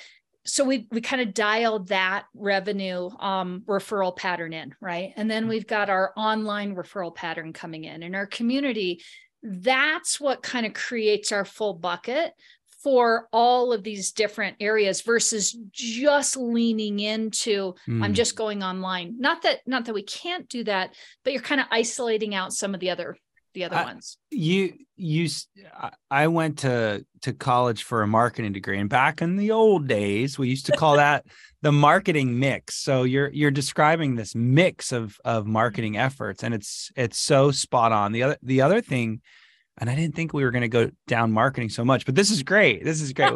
So 0.45 0.63
we 0.63 0.87
we 0.89 1.01
kind 1.01 1.21
of 1.21 1.33
dialed 1.33 1.89
that 1.89 2.27
revenue 2.33 3.09
um, 3.19 3.63
referral 3.67 4.15
pattern 4.15 4.53
in 4.53 4.73
right? 4.79 5.11
And 5.17 5.29
then 5.29 5.49
we've 5.49 5.67
got 5.67 5.89
our 5.89 6.13
online 6.15 6.73
referral 6.73 7.13
pattern 7.13 7.51
coming 7.51 7.83
in. 7.83 8.01
In 8.01 8.15
our 8.15 8.27
community 8.27 9.01
that's 9.43 10.21
what 10.21 10.43
kind 10.43 10.65
of 10.65 10.73
creates 10.73 11.31
our 11.31 11.43
full 11.43 11.73
bucket 11.73 12.33
for 12.83 13.27
all 13.31 13.73
of 13.73 13.83
these 13.83 14.11
different 14.11 14.57
areas 14.59 15.01
versus 15.01 15.55
just 15.71 16.37
leaning 16.37 16.99
into 16.99 17.73
mm. 17.87 18.03
i'm 18.03 18.13
just 18.13 18.35
going 18.35 18.63
online. 18.63 19.15
Not 19.19 19.43
that 19.43 19.59
not 19.65 19.85
that 19.85 19.93
we 19.93 20.03
can't 20.03 20.47
do 20.49 20.63
that 20.65 20.93
but 21.23 21.33
you're 21.33 21.41
kind 21.41 21.61
of 21.61 21.67
isolating 21.71 22.35
out 22.35 22.53
some 22.53 22.73
of 22.73 22.79
the 22.79 22.89
other 22.89 23.17
the 23.53 23.65
other 23.65 23.75
I, 23.75 23.83
ones. 23.83 24.17
you 24.29 24.73
you 24.95 25.27
i 26.09 26.27
went 26.27 26.59
to 26.59 27.05
to 27.21 27.33
college 27.33 27.83
for 27.83 28.01
a 28.01 28.07
marketing 28.07 28.53
degree 28.53 28.79
and 28.79 28.89
back 28.89 29.21
in 29.21 29.35
the 29.35 29.51
old 29.51 29.87
days 29.87 30.39
we 30.39 30.47
used 30.47 30.67
to 30.67 30.71
call 30.71 30.95
that 30.97 31.25
the 31.61 31.71
marketing 31.71 32.39
mix. 32.39 32.75
So 32.75 33.03
you're 33.03 33.29
you're 33.29 33.51
describing 33.51 34.15
this 34.15 34.35
mix 34.35 34.91
of 34.91 35.19
of 35.23 35.45
marketing 35.45 35.97
efforts 35.97 36.43
and 36.43 36.53
it's 36.53 36.91
it's 36.95 37.19
so 37.19 37.51
spot 37.51 37.91
on. 37.91 38.11
The 38.11 38.23
other 38.23 38.37
the 38.41 38.61
other 38.61 38.81
thing 38.81 39.21
and 39.77 39.89
I 39.89 39.95
didn't 39.95 40.15
think 40.15 40.33
we 40.33 40.43
were 40.43 40.51
going 40.51 40.61
to 40.61 40.67
go 40.67 40.91
down 41.07 41.31
marketing 41.31 41.69
so 41.69 41.83
much, 41.83 42.05
but 42.05 42.15
this 42.15 42.31
is 42.31 42.43
great. 42.43 42.83
This 42.83 43.01
is 43.01 43.13
great. 43.13 43.33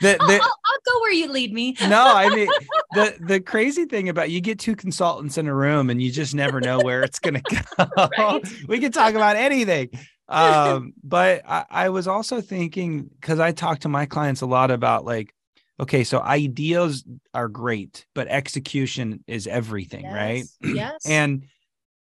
The, 0.00 0.16
the, 0.18 0.34
I'll, 0.34 0.40
I'll, 0.40 0.78
go 0.84 1.00
where 1.00 1.12
you 1.12 1.30
lead 1.30 1.52
me. 1.52 1.76
no, 1.82 2.02
I 2.04 2.28
mean 2.34 2.48
the 2.92 3.16
the 3.20 3.40
crazy 3.40 3.84
thing 3.84 4.08
about 4.08 4.30
you 4.30 4.40
get 4.40 4.58
two 4.58 4.74
consultants 4.74 5.38
in 5.38 5.46
a 5.46 5.54
room 5.54 5.90
and 5.90 6.02
you 6.02 6.10
just 6.10 6.34
never 6.34 6.60
know 6.60 6.80
where 6.80 7.02
it's 7.02 7.20
going 7.20 7.34
to 7.48 7.64
go. 7.76 8.08
Right? 8.18 8.42
we 8.66 8.80
can 8.80 8.90
talk 8.90 9.14
about 9.14 9.36
anything. 9.36 9.90
Um, 10.28 10.94
but 11.04 11.42
I, 11.46 11.64
I 11.70 11.88
was 11.90 12.08
also 12.08 12.40
thinking 12.40 13.10
because 13.20 13.38
I 13.38 13.52
talk 13.52 13.80
to 13.80 13.88
my 13.88 14.06
clients 14.06 14.40
a 14.40 14.46
lot 14.46 14.70
about 14.70 15.04
like, 15.04 15.34
okay, 15.78 16.04
so 16.04 16.20
ideas 16.20 17.04
are 17.34 17.48
great, 17.48 18.06
but 18.14 18.28
execution 18.28 19.22
is 19.26 19.46
everything, 19.46 20.04
yes. 20.04 20.14
right? 20.14 20.44
Yes. 20.62 21.02
and 21.06 21.44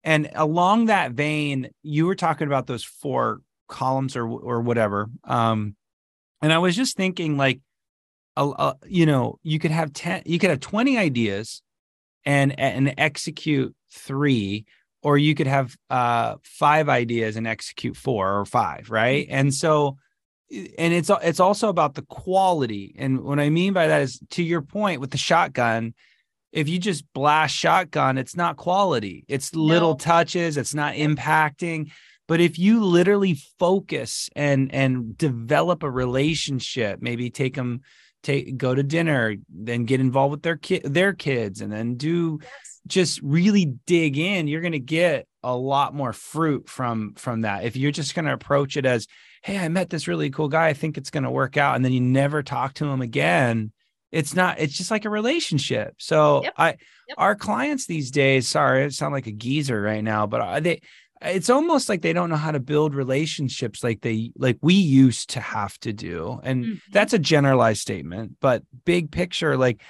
and 0.05 0.31
along 0.35 0.87
that 0.87 1.13
vein, 1.13 1.71
you 1.83 2.07
were 2.07 2.15
talking 2.15 2.47
about 2.47 2.67
those 2.67 2.85
four 2.85 3.41
columns 3.71 4.17
or 4.17 4.27
or 4.27 4.61
whatever. 4.61 5.09
Um, 5.25 5.77
and 6.43 6.53
I 6.53 6.59
was 6.59 6.77
just 6.77 6.97
thinking 6.97 7.37
like, 7.37 7.61
uh, 8.37 8.75
you 8.87 9.07
know, 9.07 9.39
you 9.43 9.59
could 9.59 9.71
have 9.71 9.93
ten, 9.93 10.23
you 10.27 10.39
could 10.39 10.51
have 10.51 10.61
twenty 10.61 10.99
ideas, 10.99 11.63
and 12.25 12.59
and 12.59 12.95
execute 12.99 13.75
three, 13.93 14.67
or 15.03 15.17
you 15.17 15.35
could 15.35 15.47
have 15.47 15.77
uh 15.89 16.37
five 16.43 16.89
ideas 16.89 17.37
and 17.37 17.47
execute 17.47 17.97
four 17.97 18.39
or 18.39 18.45
five, 18.45 18.91
right? 18.91 19.27
Mm-hmm. 19.27 19.37
And 19.37 19.55
so 19.55 19.97
and 20.51 20.93
it's 20.93 21.11
it's 21.23 21.41
also 21.41 21.69
about 21.69 21.95
the 21.95 22.03
quality 22.03 22.95
and 22.99 23.21
what 23.21 23.39
i 23.39 23.49
mean 23.49 23.73
by 23.73 23.87
that 23.87 24.03
is 24.03 24.21
to 24.31 24.43
your 24.43 24.63
point 24.63 25.01
with 25.01 25.11
the 25.11 25.19
shotgun 25.19 25.95
if 26.53 26.69
you 26.69 26.79
just 26.79 27.05
blast 27.13 27.55
shotgun 27.55 28.19
it's 28.19 28.37
not 28.37 28.57
quality 28.57 29.25
it's 29.29 29.55
little 29.55 29.93
no. 29.93 29.97
touches 29.97 30.57
it's 30.57 30.75
not 30.75 30.95
impacting 30.95 31.91
but 32.31 32.41
if 32.41 32.61
you 32.61 32.85
literally 32.85 33.35
focus 33.59 34.31
and 34.37 34.73
and 34.73 35.19
develop 35.19 35.83
a 35.83 35.91
relationship, 35.91 37.03
maybe 37.03 37.29
take 37.29 37.57
them 37.57 37.81
take 38.23 38.57
go 38.57 38.73
to 38.73 38.85
dinner, 38.85 39.35
then 39.49 39.85
get 39.85 39.99
involved 39.99 40.31
with 40.31 40.43
their 40.43 40.57
kid 40.57 40.85
their 40.85 41.13
kids, 41.13 41.61
and 41.61 41.73
then 41.73 41.97
do 41.97 42.39
yes. 42.41 42.81
just 42.87 43.21
really 43.21 43.65
dig 43.85 44.17
in, 44.17 44.47
you're 44.47 44.61
gonna 44.61 44.79
get 44.79 45.27
a 45.43 45.57
lot 45.57 45.93
more 45.93 46.13
fruit 46.13 46.69
from 46.69 47.15
from 47.17 47.41
that. 47.41 47.65
If 47.65 47.75
you're 47.75 47.91
just 47.91 48.15
gonna 48.15 48.33
approach 48.33 48.77
it 48.77 48.87
as, 48.87 49.09
hey, 49.43 49.59
I 49.59 49.69
met 49.69 49.91
this 49.91 50.07
really 50.07 50.31
cool 50.31 50.49
guy, 50.49 50.69
I 50.69 50.73
think 50.73 50.97
it's 50.97 51.11
gonna 51.11 51.33
work 51.33 51.57
out, 51.57 51.75
and 51.75 51.85
then 51.85 51.91
you 51.91 52.01
never 52.01 52.45
talk 52.45 52.75
to 52.75 52.87
him 52.87 53.03
again 53.03 53.73
it's 54.13 54.35
not 54.35 54.59
it's 54.59 54.77
just 54.77 54.91
like 54.91 55.05
a 55.05 55.09
relationship 55.09 55.95
so 55.99 56.43
yep. 56.43 56.53
i 56.57 56.69
yep. 56.71 56.79
our 57.17 57.37
clients 57.37 57.87
these 57.87 58.11
days 58.11 58.49
sorry 58.49 58.83
i 58.83 58.89
sound 58.89 59.13
like 59.13 59.29
a 59.29 59.33
geezer 59.33 59.81
right 59.81 60.03
now 60.03 60.27
but 60.27 60.65
they 60.65 60.81
it's 61.23 61.51
almost 61.51 61.89
like 61.89 62.03
they 62.03 62.13
don't 62.13 62.31
know 62.31 62.37
how 62.37 62.51
to 62.51 62.61
build 62.61 62.95
relationships 62.95 63.85
like 63.85 64.01
they 64.01 64.33
like 64.37 64.59
we 64.63 64.75
used 64.75 65.31
to 65.31 65.41
have 65.41 65.79
to 65.81 65.93
do 65.93 66.41
and 66.43 66.65
mm-hmm. 66.65 66.93
that's 66.93 67.13
a 67.13 67.19
generalized 67.19 67.81
statement 67.81 68.37
but 68.41 68.63
big 68.85 69.11
picture 69.11 69.57
like 69.57 69.83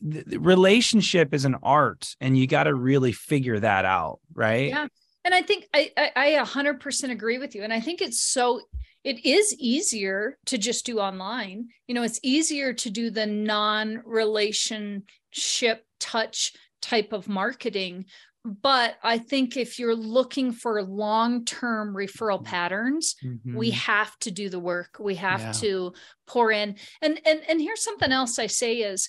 the 0.00 0.38
relationship 0.38 1.32
is 1.32 1.44
an 1.44 1.56
art 1.62 2.14
and 2.20 2.36
you 2.36 2.46
got 2.46 2.64
to 2.64 2.74
really 2.74 3.12
figure 3.12 3.58
that 3.58 3.84
out 3.84 4.18
right 4.34 4.68
yeah 4.68 4.86
and 5.24 5.34
i 5.34 5.42
think 5.42 5.66
I, 5.72 5.90
I 5.96 6.10
i 6.38 6.44
100% 6.44 7.10
agree 7.10 7.38
with 7.38 7.54
you 7.54 7.62
and 7.62 7.72
i 7.72 7.80
think 7.80 8.02
it's 8.02 8.20
so 8.20 8.60
it 9.04 9.24
is 9.24 9.54
easier 9.58 10.38
to 10.46 10.58
just 10.58 10.86
do 10.86 10.98
online 10.98 11.68
you 11.86 11.94
know 11.94 12.02
it's 12.02 12.20
easier 12.22 12.72
to 12.72 12.90
do 12.90 13.10
the 13.10 13.26
non 13.26 14.02
relationship 14.04 15.86
touch 16.00 16.52
type 16.82 17.12
of 17.12 17.28
marketing 17.28 18.04
but 18.44 18.96
I 19.02 19.18
think 19.18 19.56
if 19.56 19.78
you're 19.78 19.94
looking 19.94 20.52
for 20.52 20.82
long 20.82 21.44
term 21.46 21.94
referral 21.94 22.38
mm-hmm. 22.38 22.44
patterns, 22.44 23.16
mm-hmm. 23.24 23.56
we 23.56 23.70
have 23.70 24.16
to 24.20 24.30
do 24.30 24.50
the 24.50 24.60
work. 24.60 24.98
We 25.00 25.14
have 25.16 25.40
yeah. 25.40 25.52
to 25.52 25.92
pour 26.26 26.52
in. 26.52 26.76
And, 27.00 27.20
and, 27.24 27.40
and 27.48 27.60
here's 27.60 27.82
something 27.82 28.12
else 28.12 28.38
I 28.38 28.48
say 28.48 28.76
is 28.76 29.08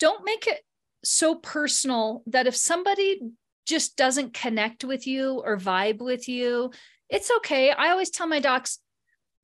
don't 0.00 0.24
make 0.24 0.48
it 0.48 0.60
so 1.04 1.36
personal 1.36 2.22
that 2.26 2.48
if 2.48 2.56
somebody 2.56 3.20
just 3.64 3.96
doesn't 3.96 4.34
connect 4.34 4.84
with 4.84 5.06
you 5.06 5.40
or 5.44 5.56
vibe 5.56 5.98
with 5.98 6.28
you, 6.28 6.72
it's 7.08 7.30
okay. 7.38 7.70
I 7.70 7.90
always 7.90 8.10
tell 8.10 8.26
my 8.26 8.40
docs, 8.40 8.80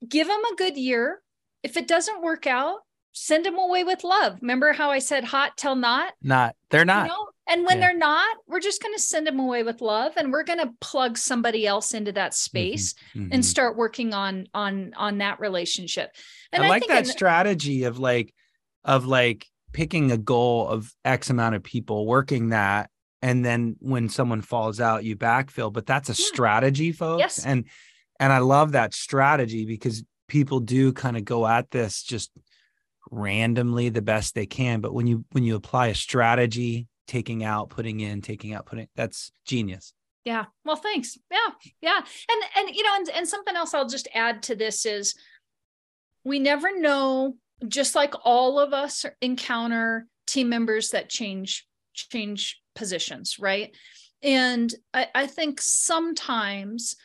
give 0.09 0.27
them 0.27 0.43
a 0.53 0.57
good 0.57 0.77
year. 0.77 1.23
If 1.63 1.77
it 1.77 1.87
doesn't 1.87 2.23
work 2.23 2.49
out, 2.49 2.79
send 3.13 3.47
them 3.47 3.59
away 3.59 3.85
with 3.85 4.03
love. 4.03 4.39
Remember 4.41 4.73
how 4.73 4.91
I 4.91 4.99
said 4.99 5.23
hot 5.23 5.57
till 5.57 5.77
not? 5.77 6.15
Not. 6.21 6.57
They're 6.71 6.85
not. 6.85 7.07
You 7.07 7.13
know? 7.13 7.28
And 7.49 7.65
when 7.65 7.79
yeah. 7.79 7.89
they're 7.89 7.99
not, 7.99 8.37
we're 8.47 8.61
just 8.61 8.83
going 8.83 8.95
to 8.95 9.01
send 9.01 9.27
them 9.27 9.41
away 9.41 9.63
with 9.63 9.81
love 9.81 10.13
and 10.17 10.31
we're 10.33 10.45
going 10.45 10.59
to 10.59 10.73
plug 10.81 11.17
somebody 11.17 11.67
else 11.67 11.95
into 11.95 12.13
that 12.13 12.33
mm-hmm. 12.33 12.35
space 12.35 12.95
mm-hmm. 13.15 13.29
and 13.33 13.45
start 13.45 13.77
working 13.77 14.13
on 14.13 14.47
on 14.53 14.93
on 14.97 15.19
that 15.19 15.41
relationship. 15.41 16.15
And 16.53 16.63
I, 16.63 16.67
I 16.67 16.69
like 16.69 16.87
that 16.89 17.07
in- 17.07 17.11
strategy 17.11 17.85
of 17.85 17.99
like 17.99 18.35
of 18.85 19.07
like 19.07 19.47
picking 19.73 20.13
a 20.13 20.19
goal 20.19 20.69
of 20.69 20.93
x 21.05 21.31
amount 21.31 21.55
of 21.55 21.63
people 21.63 22.07
working 22.07 22.51
that 22.51 22.91
and 23.21 23.45
then 23.45 23.77
when 23.81 24.09
someone 24.09 24.41
falls 24.41 24.81
out 24.81 25.05
you 25.05 25.17
backfill 25.17 25.73
but 25.73 25.87
that's 25.87 26.09
a 26.09 26.13
yeah. 26.13 26.27
strategy 26.27 26.93
folks 26.93 27.21
yes. 27.21 27.45
and 27.45 27.67
and 28.19 28.33
I 28.33 28.39
love 28.39 28.73
that 28.73 28.95
strategy 28.95 29.65
because 29.67 30.03
people 30.27 30.61
do 30.61 30.93
kind 30.93 31.17
of 31.17 31.25
go 31.25 31.47
at 31.47 31.71
this 31.71 32.03
just 32.03 32.31
randomly 33.11 33.89
the 33.89 34.03
best 34.03 34.35
they 34.35 34.47
can 34.47 34.81
but 34.81 34.95
when 34.95 35.07
you 35.07 35.25
when 35.33 35.45
you 35.45 35.55
apply 35.55 35.89
a 35.89 35.95
strategy 35.95 36.87
taking 37.09 37.43
out 37.43 37.71
putting 37.71 37.99
in 37.99 38.21
taking 38.21 38.53
out 38.53 38.67
putting 38.67 38.87
that's 38.95 39.33
genius. 39.45 39.93
Yeah. 40.25 40.45
Well 40.65 40.77
thanks. 40.77 41.19
Yeah. 41.33 41.71
Yeah. 41.81 41.99
And 41.99 42.43
and 42.69 42.77
you 42.77 42.85
know 42.85 42.95
and, 42.97 43.09
and 43.11 43.29
something 43.29 43.57
else 43.57 43.75
i'll 43.75 43.89
just 43.89 44.07
add 44.15 44.45
to 44.45 44.55
this 44.55 44.87
is 44.87 45.17
we 46.23 46.39
never 46.39 46.79
know 46.79 47.35
just 47.67 47.97
like 47.97 48.15
all 48.25 48.61
of 48.61 48.73
us 48.73 49.05
encounter 49.21 50.07
team 50.27 50.49
members 50.49 50.91
that 50.91 51.09
change 51.09 51.67
change 51.95 52.61
positions 52.77 53.39
right? 53.41 53.75
And 54.23 54.73
I, 54.93 55.07
I 55.15 55.27
think 55.27 55.61
sometimes 55.61 56.97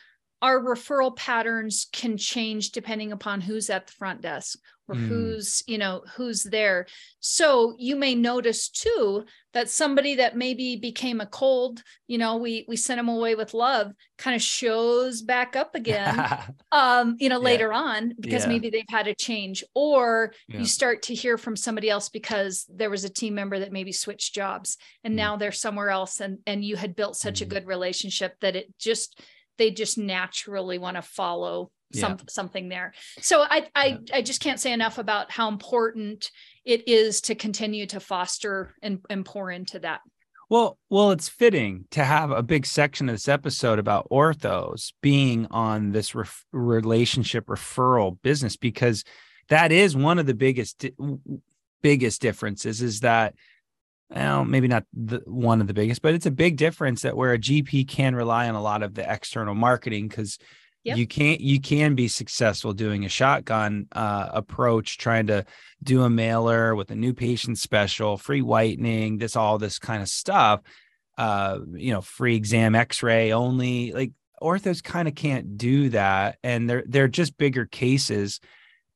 our 0.42 0.60
referral 0.60 1.16
patterns 1.16 1.86
can 1.92 2.18
change 2.18 2.72
depending 2.72 3.12
upon 3.12 3.40
who's 3.40 3.70
at 3.70 3.86
the 3.86 3.92
front 3.92 4.20
desk 4.20 4.58
or 4.88 4.94
mm. 4.94 5.06
who's 5.06 5.62
you 5.66 5.78
know 5.78 6.02
who's 6.16 6.42
there. 6.42 6.86
So 7.20 7.74
you 7.78 7.96
may 7.96 8.14
notice 8.14 8.68
too 8.68 9.24
that 9.54 9.70
somebody 9.70 10.16
that 10.16 10.36
maybe 10.36 10.76
became 10.76 11.20
a 11.20 11.26
cold 11.26 11.82
you 12.06 12.18
know 12.18 12.36
we 12.36 12.64
we 12.68 12.76
sent 12.76 12.98
them 12.98 13.08
away 13.08 13.34
with 13.34 13.54
love 13.54 13.92
kind 14.18 14.36
of 14.36 14.42
shows 14.42 15.22
back 15.22 15.56
up 15.56 15.74
again 15.74 16.28
um 16.72 17.16
you 17.18 17.28
know 17.28 17.38
yeah. 17.38 17.44
later 17.44 17.72
on 17.72 18.12
because 18.20 18.42
yeah. 18.42 18.48
maybe 18.48 18.68
they've 18.68 18.84
had 18.88 19.06
a 19.06 19.14
change 19.14 19.64
or 19.74 20.32
yeah. 20.48 20.58
you 20.58 20.66
start 20.66 21.02
to 21.02 21.14
hear 21.14 21.38
from 21.38 21.56
somebody 21.56 21.88
else 21.88 22.08
because 22.08 22.66
there 22.68 22.90
was 22.90 23.04
a 23.04 23.08
team 23.08 23.34
member 23.34 23.58
that 23.58 23.72
maybe 23.72 23.92
switched 23.92 24.34
jobs 24.34 24.76
and 25.02 25.14
mm. 25.14 25.16
now 25.16 25.36
they're 25.36 25.52
somewhere 25.52 25.90
else 25.90 26.20
and 26.20 26.38
and 26.46 26.64
you 26.64 26.76
had 26.76 26.96
built 26.96 27.16
such 27.16 27.38
mm. 27.38 27.42
a 27.42 27.46
good 27.46 27.66
relationship 27.66 28.34
that 28.40 28.56
it 28.56 28.76
just 28.78 29.20
they 29.56 29.70
just 29.70 29.98
naturally 29.98 30.78
want 30.78 30.96
to 30.96 31.02
follow 31.02 31.70
some, 31.94 32.12
yeah. 32.12 32.24
something 32.28 32.68
there. 32.68 32.92
So 33.20 33.42
I 33.42 33.68
I. 33.74 33.98
I 34.12 34.22
just 34.22 34.40
can't 34.40 34.60
say 34.60 34.72
enough 34.72 34.98
about 34.98 35.30
how 35.30 35.48
important 35.48 36.30
it 36.64 36.88
is 36.88 37.20
to 37.22 37.34
continue 37.34 37.86
to 37.86 38.00
foster 38.00 38.74
and, 38.82 39.00
and 39.10 39.24
pour 39.24 39.50
into 39.50 39.78
that. 39.80 40.00
Well, 40.50 40.78
well, 40.90 41.10
it's 41.10 41.28
fitting 41.28 41.86
to 41.90 42.04
have 42.04 42.30
a 42.30 42.42
big 42.42 42.66
section 42.66 43.08
of 43.08 43.14
this 43.14 43.28
episode 43.28 43.78
about 43.78 44.08
orthos 44.10 44.92
being 45.00 45.46
on 45.50 45.92
this 45.92 46.14
ref- 46.14 46.44
relationship 46.52 47.46
referral 47.46 48.18
business 48.22 48.56
because 48.56 49.04
that 49.48 49.72
is 49.72 49.96
one 49.96 50.18
of 50.18 50.26
the 50.26 50.34
biggest 50.34 50.86
biggest 51.82 52.22
differences 52.22 52.80
is 52.82 53.00
that 53.00 53.34
well, 54.10 54.44
maybe 54.44 54.68
not 54.68 54.84
the 54.92 55.22
one 55.24 55.60
of 55.60 55.66
the 55.66 55.74
biggest, 55.74 56.02
but 56.02 56.14
it's 56.14 56.26
a 56.26 56.30
big 56.30 56.56
difference 56.56 57.02
that 57.02 57.16
where 57.16 57.32
a 57.32 57.38
GP 57.38 57.88
can 57.88 58.14
rely 58.14 58.48
on 58.48 58.54
a 58.54 58.62
lot 58.62 58.82
of 58.82 58.94
the 58.94 59.10
external 59.10 59.54
marketing 59.54 60.08
because 60.08 60.38
Yep. 60.84 60.98
You 60.98 61.06
can't 61.06 61.40
you 61.40 61.60
can 61.60 61.94
be 61.94 62.08
successful 62.08 62.74
doing 62.74 63.06
a 63.06 63.08
shotgun 63.08 63.86
uh, 63.92 64.28
approach, 64.32 64.98
trying 64.98 65.28
to 65.28 65.46
do 65.82 66.02
a 66.02 66.10
mailer 66.10 66.74
with 66.74 66.90
a 66.90 66.94
new 66.94 67.14
patient 67.14 67.58
special, 67.58 68.18
free 68.18 68.42
whitening, 68.42 69.16
this 69.16 69.34
all 69.34 69.56
this 69.58 69.78
kind 69.78 70.02
of 70.02 70.08
stuff. 70.08 70.60
Uh, 71.16 71.60
you 71.72 71.92
know, 71.92 72.02
free 72.02 72.36
exam 72.36 72.74
X-ray 72.74 73.32
only. 73.32 73.92
Like 73.92 74.12
orthos 74.42 74.82
kind 74.82 75.08
of 75.08 75.14
can't 75.14 75.56
do 75.56 75.88
that, 75.90 76.38
and 76.42 76.68
they're 76.68 76.84
they're 76.86 77.08
just 77.08 77.38
bigger 77.38 77.64
cases. 77.64 78.40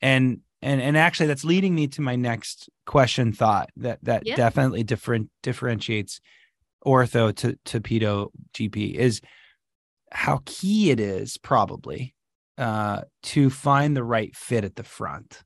And 0.02 0.40
and 0.60 0.82
and 0.82 0.96
actually, 0.96 1.28
that's 1.28 1.44
leading 1.44 1.74
me 1.74 1.86
to 1.88 2.02
my 2.02 2.16
next 2.16 2.68
question. 2.84 3.32
Thought 3.32 3.70
that 3.78 3.98
that 4.04 4.26
yep. 4.26 4.36
definitely 4.36 4.82
different 4.82 5.30
differentiates 5.42 6.20
ortho 6.84 7.34
to 7.36 7.58
to 7.64 7.80
pedo 7.80 8.28
GP 8.52 8.94
is 8.94 9.22
how 10.12 10.40
key 10.44 10.90
it 10.90 11.00
is 11.00 11.38
probably 11.38 12.14
uh, 12.56 13.02
to 13.22 13.50
find 13.50 13.96
the 13.96 14.04
right 14.04 14.34
fit 14.34 14.64
at 14.64 14.76
the 14.76 14.82
front 14.82 15.42
oh, 15.42 15.44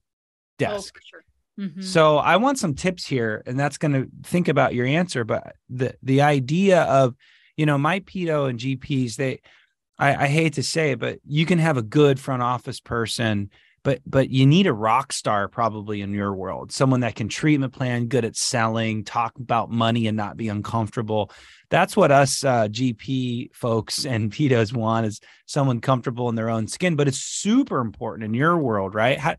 desk. 0.58 0.96
Oh, 0.98 1.04
sure. 1.04 1.24
mm-hmm. 1.66 1.82
So 1.82 2.18
I 2.18 2.36
want 2.36 2.58
some 2.58 2.74
tips 2.74 3.06
here, 3.06 3.42
and 3.46 3.58
that's 3.58 3.78
going 3.78 3.92
to 3.92 4.08
think 4.22 4.48
about 4.48 4.74
your 4.74 4.86
answer. 4.86 5.24
But 5.24 5.56
the 5.68 5.94
the 6.02 6.22
idea 6.22 6.82
of 6.82 7.14
you 7.56 7.66
know 7.66 7.78
my 7.78 8.00
pedo 8.00 8.48
and 8.48 8.58
GPs, 8.58 9.16
they 9.16 9.40
I, 9.98 10.24
I 10.24 10.26
hate 10.26 10.54
to 10.54 10.62
say 10.62 10.92
it, 10.92 10.98
but 10.98 11.18
you 11.26 11.46
can 11.46 11.58
have 11.58 11.76
a 11.76 11.82
good 11.82 12.18
front 12.18 12.42
office 12.42 12.80
person 12.80 13.50
but 13.82 14.00
but 14.06 14.30
you 14.30 14.46
need 14.46 14.66
a 14.66 14.72
rock 14.72 15.12
star 15.12 15.48
probably 15.48 16.00
in 16.00 16.12
your 16.12 16.32
world 16.34 16.72
someone 16.72 17.00
that 17.00 17.14
can 17.14 17.28
treatment 17.28 17.72
plan 17.72 18.06
good 18.06 18.24
at 18.24 18.36
selling 18.36 19.04
talk 19.04 19.36
about 19.38 19.70
money 19.70 20.06
and 20.06 20.16
not 20.16 20.36
be 20.36 20.48
uncomfortable 20.48 21.30
that's 21.70 21.96
what 21.96 22.10
us 22.10 22.44
uh, 22.44 22.68
gp 22.68 23.54
folks 23.54 24.04
and 24.04 24.32
pedos 24.32 24.72
want 24.72 25.06
is 25.06 25.20
someone 25.46 25.80
comfortable 25.80 26.28
in 26.28 26.34
their 26.34 26.50
own 26.50 26.66
skin 26.66 26.96
but 26.96 27.08
it's 27.08 27.18
super 27.18 27.80
important 27.80 28.24
in 28.24 28.34
your 28.34 28.56
world 28.56 28.94
right 28.94 29.18
how, 29.18 29.34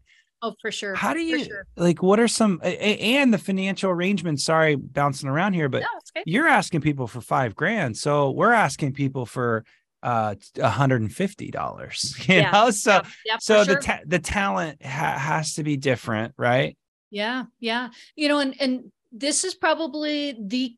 Oh, 0.45 0.53
for 0.60 0.73
sure. 0.73 0.93
How 0.93 1.13
do 1.13 1.21
you 1.21 1.45
sure. 1.45 1.65
like? 1.77 2.03
What 2.03 2.19
are 2.19 2.27
some 2.27 2.60
and 2.62 3.34
the 3.34 3.38
financial 3.38 3.89
arrangements? 3.89 4.43
Sorry, 4.43 4.75
bouncing 4.75 5.29
around 5.29 5.53
here, 5.53 5.69
but 5.69 5.84
no, 5.84 6.21
you're 6.25 6.49
asking 6.49 6.82
people 6.82 7.08
for 7.08 7.21
five 7.21 7.56
grand, 7.56 7.95
so 7.95 8.29
we're 8.29 8.51
asking 8.51 8.91
people 8.91 9.25
for 9.25 9.63
uh 10.03 10.35
$150 10.55 12.27
you 12.27 12.35
yeah. 12.35 12.51
know 12.51 12.69
so 12.69 12.91
yeah, 12.91 13.01
yeah, 13.25 13.37
so 13.39 13.63
sure. 13.63 13.75
the 13.75 13.81
ta- 13.81 13.99
the 14.05 14.19
talent 14.19 14.85
ha- 14.85 15.17
has 15.17 15.55
to 15.55 15.63
be 15.63 15.77
different 15.77 16.33
right 16.37 16.77
yeah 17.09 17.45
yeah 17.59 17.89
you 18.15 18.27
know 18.27 18.39
and 18.39 18.55
and 18.59 18.91
this 19.11 19.43
is 19.43 19.53
probably 19.53 20.35
the 20.39 20.75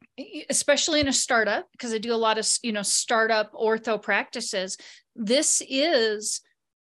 especially 0.50 1.00
in 1.00 1.08
a 1.08 1.14
startup 1.14 1.68
because 1.72 1.94
i 1.94 1.98
do 1.98 2.14
a 2.14 2.16
lot 2.16 2.38
of 2.38 2.48
you 2.62 2.72
know 2.72 2.84
startup 2.84 3.54
ortho 3.54 4.00
practices 4.00 4.78
this 5.16 5.62
is 5.68 6.42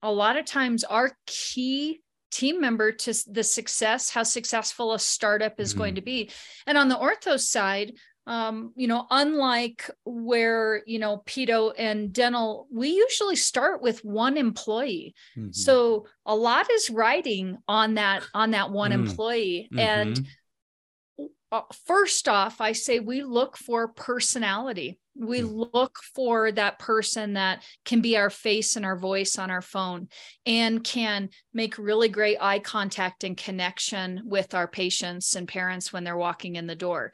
a 0.02 0.12
lot 0.12 0.36
of 0.36 0.44
times 0.44 0.84
our 0.84 1.12
key 1.26 2.00
team 2.30 2.60
member 2.60 2.92
to 2.92 3.12
the 3.28 3.42
success 3.42 4.10
how 4.10 4.22
successful 4.22 4.92
a 4.92 4.98
startup 4.98 5.58
is 5.58 5.70
mm-hmm. 5.70 5.78
going 5.78 5.94
to 5.96 6.02
be 6.02 6.30
and 6.66 6.78
on 6.78 6.88
the 6.88 6.96
ortho 6.96 7.40
side 7.40 7.92
um, 8.30 8.72
you 8.76 8.86
know, 8.86 9.08
unlike 9.10 9.90
where, 10.04 10.84
you 10.86 11.00
know, 11.00 11.20
pedo 11.26 11.72
and 11.76 12.12
dental, 12.12 12.68
we 12.72 12.90
usually 12.90 13.34
start 13.34 13.82
with 13.82 14.04
one 14.04 14.36
employee. 14.36 15.16
Mm-hmm. 15.36 15.50
So 15.50 16.06
a 16.24 16.36
lot 16.36 16.70
is 16.70 16.90
riding 16.90 17.58
on 17.66 17.94
that, 17.94 18.22
on 18.32 18.52
that 18.52 18.70
one 18.70 18.92
mm-hmm. 18.92 19.08
employee. 19.08 19.68
And 19.76 20.14
mm-hmm. 20.14 21.24
uh, 21.50 21.62
first 21.88 22.28
off, 22.28 22.60
I 22.60 22.70
say 22.70 23.00
we 23.00 23.24
look 23.24 23.56
for 23.56 23.88
personality. 23.88 25.00
We 25.16 25.40
mm. 25.40 25.68
look 25.74 25.98
for 26.14 26.52
that 26.52 26.78
person 26.78 27.32
that 27.32 27.64
can 27.84 28.00
be 28.00 28.16
our 28.16 28.30
face 28.30 28.76
and 28.76 28.86
our 28.86 28.96
voice 28.96 29.38
on 29.38 29.50
our 29.50 29.60
phone 29.60 30.06
and 30.46 30.84
can 30.84 31.30
make 31.52 31.78
really 31.78 32.08
great 32.08 32.38
eye 32.40 32.60
contact 32.60 33.24
and 33.24 33.36
connection 33.36 34.22
with 34.24 34.54
our 34.54 34.68
patients 34.68 35.34
and 35.34 35.48
parents 35.48 35.92
when 35.92 36.04
they're 36.04 36.16
walking 36.16 36.54
in 36.54 36.68
the 36.68 36.76
door 36.76 37.10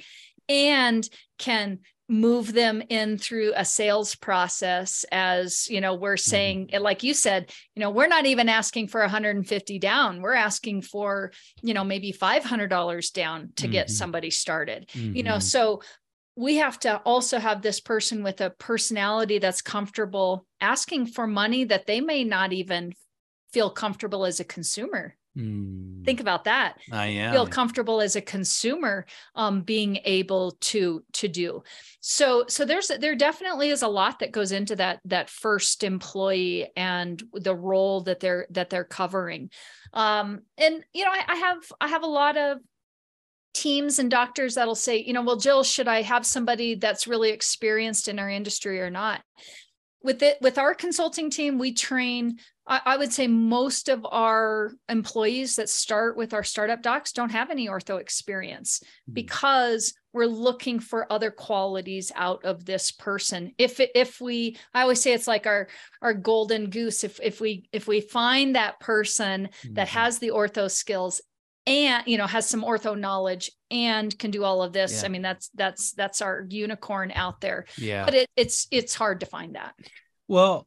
and 0.49 1.09
can 1.39 1.81
move 2.09 2.53
them 2.53 2.83
in 2.89 3.19
through 3.19 3.53
a 3.57 3.65
sales 3.65 4.15
process 4.15 5.05
as 5.11 5.69
you 5.69 5.81
know 5.81 5.95
we're 5.95 6.15
Mm-hmm. 6.15 6.31
saying 6.31 6.71
like 6.79 7.03
you 7.03 7.13
said 7.13 7.51
you 7.75 7.81
know 7.81 7.91
we're 7.91 8.07
not 8.07 8.27
even 8.27 8.49
asking 8.49 8.87
for 8.87 9.01
150 9.01 9.79
down 9.81 10.23
we're 10.23 10.33
asking 10.35 10.83
for 10.83 11.33
you 11.63 11.75
know 11.75 11.83
maybe 11.83 12.13
$500 12.13 13.11
down 13.13 13.51
to 13.57 13.67
get 13.67 13.89
Mhm. 13.89 13.91
somebody 13.91 14.31
started 14.31 14.89
you 14.95 15.25
know 15.25 15.39
Mhm. 15.39 15.43
so 15.43 15.83
we 16.37 16.57
have 16.57 16.79
to 16.81 16.99
also 16.99 17.39
have 17.41 17.63
this 17.63 17.81
person 17.81 18.23
with 18.23 18.41
a 18.41 18.51
personality 18.51 19.39
that's 19.39 19.63
comfortable 19.63 20.47
asking 20.61 21.07
for 21.07 21.27
money 21.27 21.65
that 21.65 21.87
they 21.87 22.01
may 22.01 22.23
not 22.23 22.53
even 22.53 22.93
feel 23.53 23.71
comfortable 23.71 24.25
as 24.25 24.39
a 24.39 24.45
consumer 24.45 25.17
Mm, 25.37 26.03
think 26.05 26.21
about 26.21 26.45
that. 26.45 26.79
I 26.91 27.09
am. 27.09 27.33
feel 27.33 27.47
comfortable 27.47 28.01
as 28.01 28.17
a 28.17 28.23
consumer 28.23 29.05
um, 29.35 29.61
being 29.63 29.99
able 30.05 30.53
to 30.63 31.05
to 31.15 31.29
do. 31.29 31.63
So 32.01 32.45
so 32.49 32.65
there's 32.65 32.91
there 33.01 33.15
definitely 33.15 33.69
is 33.69 33.83
a 33.83 33.89
lot 33.89 34.21
that 34.21 34.33
goes 34.33 34.51
into 34.51 34.77
that 34.77 35.01
that 35.05 35.29
first 35.29 35.85
employee 35.85 36.69
and 36.75 37.23
the 37.35 37.55
role 37.55 38.01
that 38.03 38.21
they're 38.21 38.47
that 38.51 38.71
they're 38.71 38.85
covering. 38.85 39.51
Um, 39.93 40.43
and 40.57 40.83
you 40.95 41.05
know 41.05 41.11
I, 41.11 41.25
I 41.29 41.35
have 41.37 41.59
i 41.81 41.89
have 41.89 42.03
a 42.03 42.07
lot 42.07 42.37
of 42.37 42.59
teams 43.55 43.99
and 43.99 44.11
doctors 44.11 44.55
that'll 44.55 44.75
say 44.75 45.03
you 45.03 45.15
know 45.15 45.23
well 45.23 45.37
jill 45.37 45.65
should 45.65 45.89
i 45.89 46.03
have 46.03 46.27
somebody 46.27 46.75
that's 46.75 47.07
really 47.07 47.31
experienced 47.31 48.07
in 48.07 48.19
our 48.19 48.31
industry 48.31 48.81
or 48.81 48.91
not? 48.91 49.21
With 50.03 50.23
it 50.23 50.39
with 50.41 50.57
our 50.57 50.75
consulting 50.75 51.29
team 51.29 51.59
we 51.59 51.75
train 51.75 52.39
I, 52.69 52.81
I 52.85 52.97
would 52.97 53.13
say 53.13 53.27
most 53.27 53.89
of 53.89 54.05
our 54.11 54.73
employees 54.89 55.57
that 55.57 55.69
start 55.69 56.17
with 56.17 56.35
our 56.35 56.43
startup 56.43 56.83
docs 56.83 57.13
don't 57.13 57.31
have 57.31 57.51
any 57.51 57.69
ortho 57.69 58.01
experience 58.01 58.81
Mm. 59.09 59.15
because 59.15 59.95
we're 60.13 60.27
looking 60.27 60.81
for 60.81 61.11
other 61.13 61.31
qualities 61.31 62.11
out 62.15 62.45
of 62.45 62.65
this 62.65 62.91
person 62.91 63.53
if 63.59 63.79
if 63.95 64.21
we 64.21 64.57
i 64.75 64.81
always 64.83 65.01
say 65.03 65.13
it's 65.13 65.27
like 65.29 65.47
our 65.47 65.69
our 66.01 66.15
golden 66.15 66.71
goose 66.71 67.05
if 67.05 67.21
if 67.23 67.41
we 67.41 67.69
if 67.73 67.87
we 67.87 68.01
find 68.01 68.57
that 68.57 68.81
person 68.81 69.49
that 69.73 69.89
Mhm. 69.89 69.91
has 69.91 70.19
the 70.19 70.31
ortho 70.31 70.71
skills 70.71 71.21
and 71.67 72.05
you 72.07 72.17
know 72.17 72.27
has 72.27 72.49
some 72.49 72.63
ortho 72.63 72.99
knowledge 72.99 73.51
and 73.71 74.17
can 74.19 74.31
do 74.31 74.43
all 74.45 74.63
of 74.63 74.73
this 74.73 75.01
Yeah. 75.03 75.07
i 75.07 75.09
mean 75.09 75.23
that's 75.23 75.51
that's 75.55 75.93
that's 75.93 76.23
our 76.23 76.47
unicorn 76.49 77.13
out 77.13 77.41
there 77.41 77.67
yeah. 77.77 78.05
but 78.05 78.15
it, 78.15 78.29
it's 78.37 78.67
it's 78.71 78.95
hard 78.95 79.21
to 79.21 79.27
find 79.27 79.55
that 79.57 79.75
Well, 80.29 80.67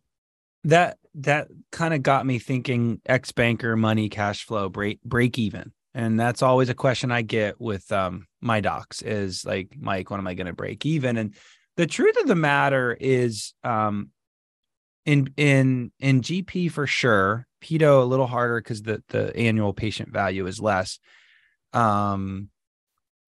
that 0.65 0.97
that 1.19 1.47
kind 1.71 1.93
of 1.93 2.03
got 2.03 2.25
me 2.25 2.39
thinking 2.39 3.01
ex 3.05 3.31
banker 3.31 3.75
money 3.75 4.09
cash 4.09 4.45
flow 4.45 4.69
break 4.69 5.01
break 5.03 5.37
even. 5.37 5.71
And 5.93 6.19
that's 6.19 6.41
always 6.41 6.69
a 6.69 6.75
question 6.75 7.11
I 7.11 7.21
get 7.21 7.59
with 7.59 7.91
um 7.91 8.27
my 8.41 8.61
docs 8.61 9.01
is 9.01 9.45
like, 9.45 9.75
Mike, 9.77 10.09
when 10.09 10.19
am 10.19 10.27
I 10.27 10.33
going 10.33 10.47
to 10.47 10.53
break 10.53 10.85
even? 10.85 11.17
And 11.17 11.35
the 11.77 11.87
truth 11.87 12.17
of 12.17 12.27
the 12.27 12.35
matter 12.35 12.95
is 12.99 13.53
um 13.63 14.09
in 15.05 15.33
in 15.37 15.91
in 15.99 16.21
GP 16.21 16.71
for 16.71 16.87
sure, 16.87 17.45
pedo 17.61 18.01
a 18.01 18.05
little 18.05 18.27
harder 18.27 18.61
cuz 18.61 18.81
the 18.81 19.03
the 19.09 19.35
annual 19.35 19.73
patient 19.73 20.11
value 20.11 20.45
is 20.47 20.61
less. 20.61 20.99
Um 21.73 22.49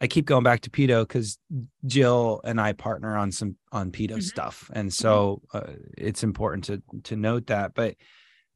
I 0.02 0.08
keep 0.08 0.26
going 0.26 0.44
back 0.44 0.62
to 0.62 0.72
pedo 0.72 1.08
because 1.08 1.38
Jill 1.86 2.42
and 2.44 2.60
I 2.60 2.74
partner 2.74 3.16
on 3.16 3.32
some 3.32 3.56
on 3.72 3.92
pedo 3.92 4.18
Mhm. 4.18 4.24
stuff, 4.24 4.72
and 4.74 4.92
so 4.92 5.44
uh, 5.54 5.74
it's 5.96 6.24
important 6.24 6.64
to 6.66 6.82
to 7.04 7.16
note 7.16 7.48
that. 7.48 7.76
But, 7.76 7.96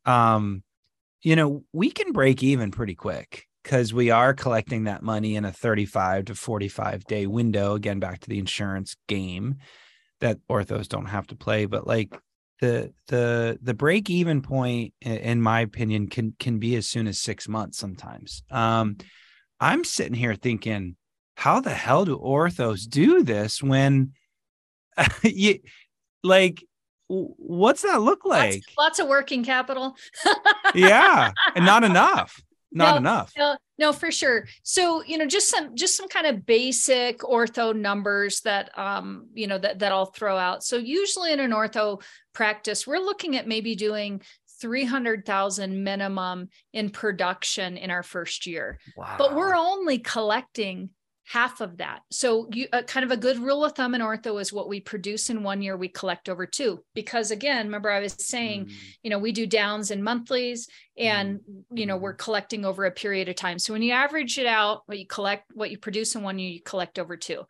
um, 0.05 0.63
you 1.21 1.35
know, 1.35 1.63
we 1.71 1.91
can 1.91 2.11
break 2.13 2.41
even 2.41 2.71
pretty 2.71 2.95
quick 2.95 3.45
because 3.63 3.93
we 3.93 4.09
are 4.09 4.33
collecting 4.33 4.85
that 4.85 5.03
money 5.03 5.35
in 5.35 5.45
a 5.45 5.51
thirty-five 5.51 6.25
to 6.25 6.35
forty-five 6.35 7.03
day 7.05 7.27
window. 7.27 7.75
Again, 7.75 7.99
back 7.99 8.21
to 8.21 8.29
the 8.29 8.39
insurance 8.39 8.95
game 9.07 9.57
that 10.19 10.39
orthos 10.49 10.87
don't 10.87 11.05
have 11.07 11.27
to 11.27 11.35
play, 11.35 11.65
but 11.65 11.85
like 11.85 12.17
the 12.59 12.91
the 13.07 13.59
the 13.61 13.73
break 13.75 14.09
even 14.09 14.41
point, 14.41 14.93
in 15.01 15.41
my 15.41 15.59
opinion, 15.59 16.07
can 16.07 16.35
can 16.39 16.57
be 16.57 16.75
as 16.75 16.87
soon 16.87 17.05
as 17.05 17.19
six 17.19 17.47
months 17.47 17.77
sometimes. 17.77 18.41
Um, 18.49 18.97
I'm 19.59 19.83
sitting 19.83 20.15
here 20.15 20.35
thinking 20.35 20.95
how 21.35 21.59
the 21.59 21.73
hell 21.73 22.05
do 22.05 22.17
orthos 22.17 22.87
do 22.89 23.23
this 23.23 23.61
when 23.61 24.13
you 25.23 25.59
like 26.23 26.63
what's 27.07 27.83
that 27.83 28.01
look 28.01 28.25
like? 28.25 28.53
lots, 28.53 28.77
lots 28.77 28.99
of 28.99 29.07
working 29.07 29.43
capital. 29.43 29.95
Yeah 30.73 31.31
and 31.55 31.65
not 31.65 31.83
enough 31.91 32.41
not 32.71 32.93
No, 32.93 32.97
enough. 32.97 33.31
no 33.37 33.57
no 33.77 33.93
for 33.93 34.11
sure. 34.11 34.47
So 34.63 35.03
you 35.03 35.17
know 35.17 35.25
just 35.27 35.49
some 35.49 35.75
just 35.75 35.95
some 35.95 36.07
kind 36.09 36.25
of 36.27 36.45
basic 36.45 37.19
ortho 37.19 37.75
numbers 37.75 38.41
that 38.41 38.75
um 38.77 39.27
you 39.33 39.47
know 39.47 39.57
that 39.57 39.79
that 39.79 39.91
i'll 39.91 40.07
throw 40.07 40.37
out. 40.37 40.63
So 40.63 40.77
usually 40.77 41.31
in 41.31 41.39
an 41.39 41.51
ortho 41.51 42.01
practice 42.33 42.87
we're 42.87 42.97
looking 42.99 43.37
at 43.37 43.47
maybe 43.47 43.75
doing 43.75 44.21
300,000 44.61 45.83
minimum 45.83 46.47
in 46.73 46.89
production 46.89 47.77
in 47.77 47.91
our 47.91 48.03
first 48.03 48.45
year. 48.47 48.79
Wow 48.97 49.15
but 49.17 49.35
we're 49.35 49.55
only 49.55 49.99
collecting 49.99 50.89
half 51.27 51.59
of 51.59 51.77
that. 51.77 52.01
So 52.11 52.47
you 52.53 52.67
uh, 52.71 52.83
kind 52.83 53.03
of 53.03 53.11
a 53.11 53.17
good 53.17 53.39
rule 53.39 53.65
of 53.65 53.73
thumb 53.73 53.95
in 53.95 54.01
ortho 54.01 54.39
is 54.39 54.53
what 54.53 54.69
we 54.69 54.79
produce 54.79 55.29
in 55.29 55.41
one 55.43 55.61
year 55.61 55.75
we 55.75 55.87
collect 55.87 56.29
over 56.29 56.45
two 56.45 56.83
because 56.93 57.31
again 57.31 57.65
remember 57.65 57.89
I 57.89 57.99
was 57.99 58.13
saying 58.19 58.65
Mm, 58.67 58.71
you 59.03 59.09
know 59.09 59.17
we 59.19 59.31
do 59.31 59.47
downs 59.47 59.89
and 59.91 60.03
monthlies 60.03 60.67
and 60.97 61.39
you 61.73 61.85
know 61.87 61.97
we're 61.97 62.13
collecting 62.13 62.63
over 62.63 62.85
a 62.85 62.91
period 62.91 63.27
of 63.27 63.35
time. 63.35 63.57
So 63.59 63.73
when 63.73 63.81
you 63.81 63.91
average 63.91 64.37
it 64.37 64.45
out 64.45 64.83
what 64.85 64.99
you 64.99 65.07
collect 65.07 65.45
what 65.53 65.71
you 65.71 65.77
produce 65.79 66.15
in 66.15 66.21
one 66.21 66.37
year 66.39 66.51
you 66.51 66.61
collect 66.61 66.99
over 66.99 67.17
two. 67.17 67.43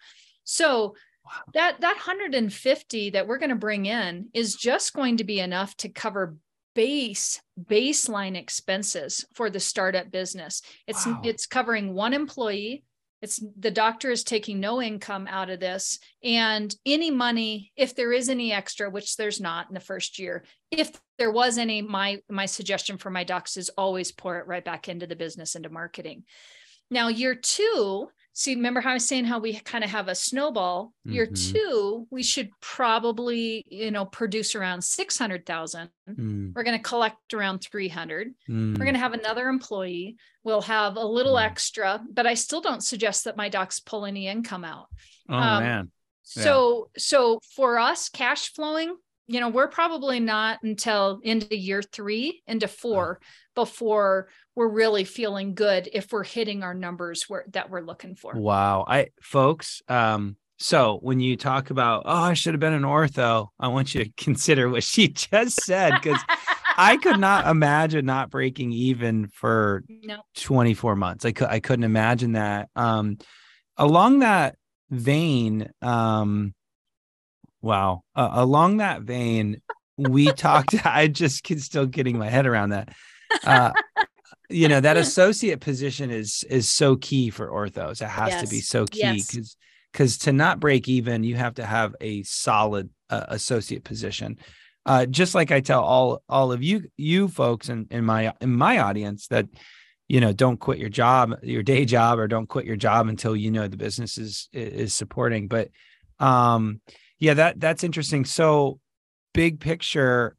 So 0.43 0.95
Wow. 1.25 1.31
that 1.55 1.81
that 1.81 1.95
150 1.95 3.09
that 3.09 3.27
we're 3.27 3.39
going 3.39 3.49
to 3.49 3.55
bring 3.55 3.87
in 3.87 4.29
is 4.33 4.53
just 4.55 4.93
going 4.93 5.17
to 5.17 5.23
be 5.23 5.39
enough 5.39 5.75
to 5.77 5.89
cover 5.89 6.37
base 6.75 7.41
baseline 7.59 8.37
expenses 8.37 9.25
for 9.33 9.49
the 9.49 9.59
startup 9.59 10.11
business. 10.11 10.61
It's 10.87 11.05
Wow. 11.05 11.21
it's 11.23 11.45
covering 11.47 11.93
one 11.93 12.13
employee. 12.13 12.83
It's 13.21 13.43
the 13.57 13.71
doctor 13.71 14.11
is 14.11 14.23
taking 14.23 14.59
no 14.59 14.81
income 14.81 15.27
out 15.27 15.49
of 15.49 15.59
this 15.59 15.99
and 16.23 16.73
any 16.85 17.11
money 17.11 17.71
if 17.75 17.95
there 17.95 18.11
is 18.11 18.29
any 18.29 18.51
extra 18.51 18.89
which 18.89 19.15
there's 19.15 19.39
not 19.41 19.67
in 19.69 19.73
the 19.73 19.79
first 19.79 20.19
year. 20.19 20.43
If 20.69 20.91
there 21.17 21.31
was 21.31 21.57
any 21.57 21.81
my 21.81 22.21
my 22.29 22.45
suggestion 22.45 22.97
for 22.97 23.09
my 23.09 23.23
docs 23.23 23.57
is 23.57 23.69
always 23.69 24.11
pour 24.11 24.37
it 24.39 24.47
right 24.47 24.63
back 24.63 24.89
into 24.89 25.07
the 25.07 25.15
business 25.15 25.55
into 25.55 25.69
marketing. 25.69 26.23
Now 26.91 27.07
year 27.07 27.35
2 27.35 28.09
See, 28.37 28.53
remember 28.53 28.81
how 28.81 28.91
I 28.91 28.95
was 28.95 29.07
saying 29.07 29.23
how 29.23 29.39
we 29.39 29.53
kind 29.61 29.81
of 29.85 29.89
have 29.91 30.09
a 30.09 30.13
snowball? 30.13 30.93
Year 31.05 31.25
Mhm. 31.25 31.53
two, 31.53 32.05
we 32.11 32.21
should 32.21 32.49
probably, 32.59 33.63
you 33.69 33.91
know, 33.91 34.03
produce 34.03 34.55
around 34.55 34.83
600,000. 34.83 35.89
mm, 36.09 36.51
We're 36.53 36.63
going 36.63 36.77
to 36.77 36.83
collect 36.83 37.33
around 37.33 37.59
300. 37.59 38.35
mm, 38.49 38.77
We're 38.77 38.83
going 38.83 38.93
to 38.95 38.99
have 38.99 39.13
another 39.13 39.47
employee. 39.47 40.17
We'll 40.43 40.63
have 40.63 40.97
a 40.97 41.05
little 41.05 41.35
Mm. 41.35 41.45
extra, 41.45 42.03
but 42.11 42.27
I 42.27 42.33
still 42.33 42.59
don't 42.59 42.83
suggest 42.83 43.23
that 43.23 43.37
my 43.37 43.47
docs 43.47 43.79
pull 43.79 44.05
any 44.05 44.27
income 44.27 44.65
out. 44.65 44.87
oh 45.29 45.33
um, 45.37 45.63
man 45.63 45.91
Yeah. 46.35 46.43
So, 46.43 46.89
so 46.97 47.39
for 47.55 47.79
us, 47.79 48.09
cash 48.09 48.51
flowing, 48.53 48.97
you 49.27 49.39
know, 49.39 49.49
we're 49.49 49.67
probably 49.67 50.19
not 50.19 50.59
until 50.63 51.19
into 51.23 51.57
year 51.57 51.81
three, 51.81 52.43
into 52.47 52.67
four, 52.67 53.19
before 53.55 54.27
we're 54.55 54.67
really 54.69 55.03
feeling 55.03 55.55
good 55.55 55.89
if 55.93 56.11
we're 56.11 56.23
hitting 56.23 56.63
our 56.63 56.73
numbers 56.73 57.23
where 57.27 57.45
that 57.51 57.69
we're 57.69 57.81
looking 57.81 58.15
for. 58.15 58.33
wow 58.35 58.85
i 58.87 59.07
folks 59.21 59.81
um 59.87 60.35
so 60.57 60.99
when 61.01 61.19
you 61.19 61.35
talk 61.35 61.69
about 61.69 62.03
oh 62.05 62.23
i 62.23 62.33
should 62.33 62.53
have 62.53 62.59
been 62.59 62.73
an 62.73 62.83
ortho 62.83 63.47
i 63.59 63.67
want 63.67 63.95
you 63.95 64.03
to 64.03 64.11
consider 64.17 64.69
what 64.69 64.83
she 64.83 65.07
just 65.07 65.61
said 65.63 65.93
because 65.93 66.19
i 66.77 66.97
could 66.97 67.19
not 67.19 67.47
imagine 67.55 68.05
not 68.05 68.29
breaking 68.29 68.71
even 68.71 69.27
for 69.27 69.83
no. 69.87 70.19
24 70.35 70.95
months. 70.95 71.25
I 71.25 71.31
could 71.31 71.47
I 71.47 71.59
couldn't 71.59 71.85
imagine 71.85 72.33
that. 72.33 72.69
Um 72.75 73.17
along 73.77 74.19
that 74.19 74.55
vein, 74.89 75.69
um 75.81 76.53
wow, 77.65 78.03
uh, 78.15 78.29
along 78.33 78.77
that 78.77 79.01
vein, 79.01 79.61
we 79.97 80.31
talked 80.47 80.75
I 80.85 81.07
just 81.07 81.43
can 81.43 81.59
still 81.59 81.85
getting 81.85 82.17
my 82.17 82.29
head 82.29 82.45
around 82.45 82.69
that. 82.69 82.89
Uh 83.43 83.73
you 84.49 84.67
know, 84.67 84.79
that 84.79 84.97
associate 84.97 85.59
position 85.59 86.11
is 86.11 86.45
is 86.49 86.69
so 86.69 86.95
key 86.95 87.29
for 87.31 87.49
orthos. 87.49 88.01
It 88.01 88.07
has 88.07 88.37
to 88.37 88.47
be 88.47 88.61
so 88.61 88.85
key 88.85 88.99
Yes. 89.01 89.31
cuz 89.31 89.57
cuz 89.93 90.17
to 90.19 90.31
not 90.33 90.59
break 90.59 90.87
even, 90.87 91.23
you 91.23 91.35
have 91.35 91.55
to 91.55 91.65
have 91.65 91.95
a 92.01 92.23
solid 92.23 92.89
uh, 93.09 93.25
associate 93.29 93.83
position. 93.83 94.37
Uh, 94.85 95.05
just 95.07 95.33
like 95.33 95.51
I 95.51 95.61
tell 95.61 95.83
all 95.83 96.21
all 96.29 96.51
of 96.51 96.61
you 96.63 96.83
you 96.95 97.27
folks 97.27 97.69
in, 97.69 97.87
in 97.89 98.05
my 98.05 98.33
in 98.39 98.55
my 98.55 98.79
audience 98.79 99.27
that 99.27 99.47
you 100.07 100.19
know 100.21 100.31
don't 100.31 100.59
quit 100.59 100.77
your 100.77 100.89
job 100.89 101.33
your 101.41 101.63
day 101.63 101.85
job 101.85 102.19
or 102.19 102.27
don't 102.27 102.47
quit 102.47 102.65
your 102.65 102.75
job 102.75 103.07
until 103.07 103.35
you 103.35 103.49
know 103.49 103.67
the 103.67 103.77
business 103.77 104.17
is 104.19 104.47
is 104.53 104.93
supporting 104.93 105.47
but 105.47 105.69
um 106.19 106.79
yeah 107.19 107.33
that 107.33 107.59
that's 107.59 107.83
interesting 107.83 108.25
so 108.25 108.79
big 109.33 109.59
picture 109.59 110.35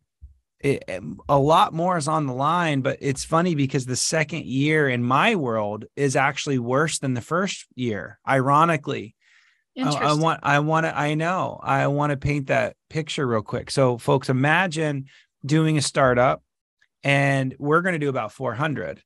it, 0.61 0.83
a 1.29 1.39
lot 1.39 1.75
more 1.75 1.97
is 1.97 2.09
on 2.09 2.27
the 2.27 2.33
line 2.33 2.81
but 2.81 2.99
it's 3.01 3.25
funny 3.25 3.55
because 3.55 3.87
the 3.87 3.97
second 3.97 4.45
year 4.45 4.89
in 4.89 5.03
my 5.03 5.35
world 5.35 5.85
is 5.97 6.17
actually 6.17 6.59
worse 6.59 6.99
than 6.99 7.15
the 7.15 7.21
first 7.21 7.67
year 7.75 8.19
ironically 8.29 9.15
I, 9.79 9.91
I 9.91 10.13
want 10.15 10.41
I 10.43 10.59
want 10.61 10.87
to 10.87 10.99
I 10.99 11.15
know. 11.15 11.61
I 11.63 11.87
want 11.89 12.11
to 12.11 12.17
paint 12.17 12.47
that 12.47 12.77
picture 12.89 13.27
real 13.27 13.43
quick. 13.43 13.71
So 13.71 13.99
folks 13.99 14.29
imagine 14.29 15.07
doing 15.45 15.77
a 15.77 15.83
startup 15.83 16.43
and 17.05 17.55
we're 17.59 17.83
going 17.83 17.93
to 17.93 17.99
do 17.99 18.09
about 18.09 18.33
400 18.33 19.03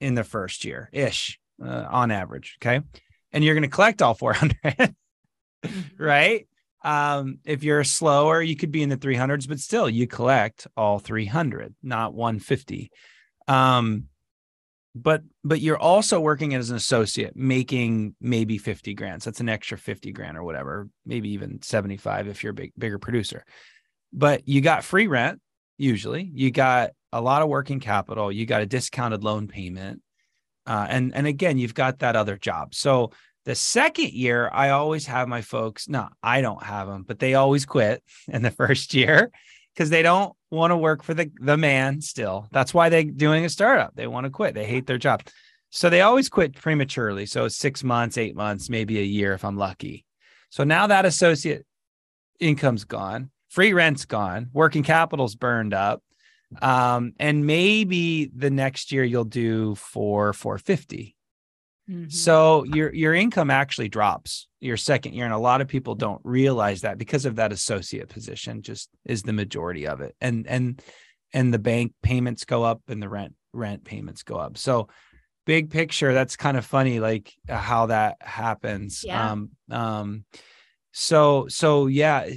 in 0.00 0.14
the 0.14 0.24
first 0.24 0.64
year 0.64 0.88
ish 0.92 1.38
uh, 1.62 1.86
on 1.90 2.10
average, 2.10 2.56
okay? 2.62 2.80
And 3.32 3.42
you're 3.42 3.54
going 3.54 3.62
to 3.62 3.68
collect 3.68 4.00
all 4.00 4.14
400. 4.14 4.56
mm-hmm. 4.64 6.02
Right? 6.02 6.46
Um, 6.86 7.40
if 7.44 7.64
you're 7.64 7.82
slower, 7.82 8.40
you 8.40 8.54
could 8.54 8.70
be 8.70 8.82
in 8.82 8.88
the 8.88 8.96
300s, 8.96 9.48
but 9.48 9.58
still 9.58 9.90
you 9.90 10.06
collect 10.06 10.68
all 10.76 11.00
300, 11.00 11.74
not 11.82 12.14
150. 12.14 12.92
Um, 13.48 14.04
but 14.94 15.22
but 15.44 15.60
you're 15.60 15.78
also 15.78 16.20
working 16.20 16.54
as 16.54 16.70
an 16.70 16.76
associate 16.76 17.36
making 17.36 18.14
maybe 18.20 18.56
50 18.56 18.94
grand. 18.94 19.22
So 19.22 19.30
that's 19.30 19.40
an 19.40 19.48
extra 19.48 19.76
50 19.76 20.12
grand 20.12 20.38
or 20.38 20.42
whatever 20.42 20.88
maybe 21.04 21.30
even 21.30 21.60
75 21.60 22.28
if 22.28 22.42
you're 22.42 22.52
a 22.52 22.54
big 22.54 22.72
bigger 22.78 22.98
producer. 22.98 23.44
But 24.12 24.48
you 24.48 24.62
got 24.62 24.84
free 24.84 25.06
rent 25.06 25.40
usually. 25.76 26.30
You 26.32 26.50
got 26.50 26.92
a 27.12 27.20
lot 27.20 27.42
of 27.42 27.48
working 27.48 27.80
capital. 27.80 28.32
You 28.32 28.46
got 28.46 28.62
a 28.62 28.66
discounted 28.66 29.22
loan 29.22 29.48
payment. 29.48 30.02
Uh, 30.66 30.86
and 30.88 31.14
and 31.14 31.26
again 31.26 31.58
you've 31.58 31.74
got 31.74 31.98
that 31.98 32.16
other 32.16 32.38
job. 32.38 32.74
So 32.74 33.10
the 33.46 33.54
second 33.54 34.12
year 34.12 34.50
i 34.52 34.68
always 34.68 35.06
have 35.06 35.26
my 35.26 35.40
folks 35.40 35.88
no 35.88 36.08
i 36.22 36.42
don't 36.42 36.62
have 36.62 36.86
them 36.86 37.02
but 37.02 37.18
they 37.18 37.34
always 37.34 37.64
quit 37.64 38.02
in 38.28 38.42
the 38.42 38.50
first 38.50 38.92
year 38.92 39.30
because 39.76 39.90
they 39.90 40.02
don't 40.02 40.34
want 40.50 40.70
to 40.70 40.76
work 40.76 41.02
for 41.02 41.14
the 41.14 41.30
the 41.40 41.56
man 41.56 42.00
still. 42.00 42.48
That's 42.50 42.72
why 42.72 42.88
they're 42.88 43.04
doing 43.04 43.44
a 43.44 43.48
startup. 43.48 43.94
They 43.94 44.06
want 44.06 44.24
to 44.24 44.30
quit. 44.30 44.54
They 44.54 44.64
hate 44.64 44.86
their 44.86 44.98
job. 44.98 45.22
So 45.70 45.90
they 45.90 46.00
always 46.00 46.28
quit 46.28 46.54
prematurely. 46.54 47.26
So 47.26 47.44
it's 47.44 47.56
six 47.56 47.84
months, 47.84 48.16
eight 48.16 48.34
months, 48.34 48.70
maybe 48.70 48.98
a 48.98 49.02
year 49.02 49.34
if 49.34 49.44
I'm 49.44 49.56
lucky. 49.56 50.04
So 50.50 50.64
now 50.64 50.86
that 50.86 51.04
associate 51.04 51.66
income's 52.40 52.84
gone, 52.84 53.30
free 53.48 53.72
rent's 53.72 54.04
gone, 54.04 54.48
working 54.52 54.82
capital's 54.82 55.34
burned 55.34 55.74
up. 55.74 56.02
Um, 56.62 57.12
and 57.18 57.44
maybe 57.44 58.30
the 58.34 58.50
next 58.50 58.92
year 58.92 59.02
you'll 59.02 59.24
do 59.24 59.74
for 59.74 60.32
450 60.32 61.15
Mm-hmm. 61.90 62.08
So 62.08 62.64
your 62.64 62.92
your 62.92 63.14
income 63.14 63.50
actually 63.50 63.88
drops 63.88 64.48
your 64.60 64.76
second 64.76 65.14
year, 65.14 65.24
and 65.24 65.34
a 65.34 65.38
lot 65.38 65.60
of 65.60 65.68
people 65.68 65.94
don't 65.94 66.20
realize 66.24 66.80
that 66.80 66.98
because 66.98 67.26
of 67.26 67.36
that 67.36 67.52
associate 67.52 68.08
position. 68.08 68.62
Just 68.62 68.90
is 69.04 69.22
the 69.22 69.32
majority 69.32 69.86
of 69.86 70.00
it, 70.00 70.16
and 70.20 70.46
and 70.48 70.82
and 71.32 71.54
the 71.54 71.58
bank 71.58 71.92
payments 72.02 72.44
go 72.44 72.64
up 72.64 72.80
and 72.88 73.00
the 73.00 73.08
rent 73.08 73.34
rent 73.52 73.84
payments 73.84 74.24
go 74.24 74.36
up. 74.36 74.58
So 74.58 74.88
big 75.44 75.70
picture, 75.70 76.12
that's 76.12 76.36
kind 76.36 76.56
of 76.56 76.66
funny, 76.66 76.98
like 76.98 77.32
uh, 77.48 77.56
how 77.56 77.86
that 77.86 78.16
happens. 78.20 79.04
Yeah. 79.04 79.30
Um, 79.30 79.50
um, 79.70 80.24
so 80.92 81.46
so 81.48 81.86
yeah, 81.86 82.28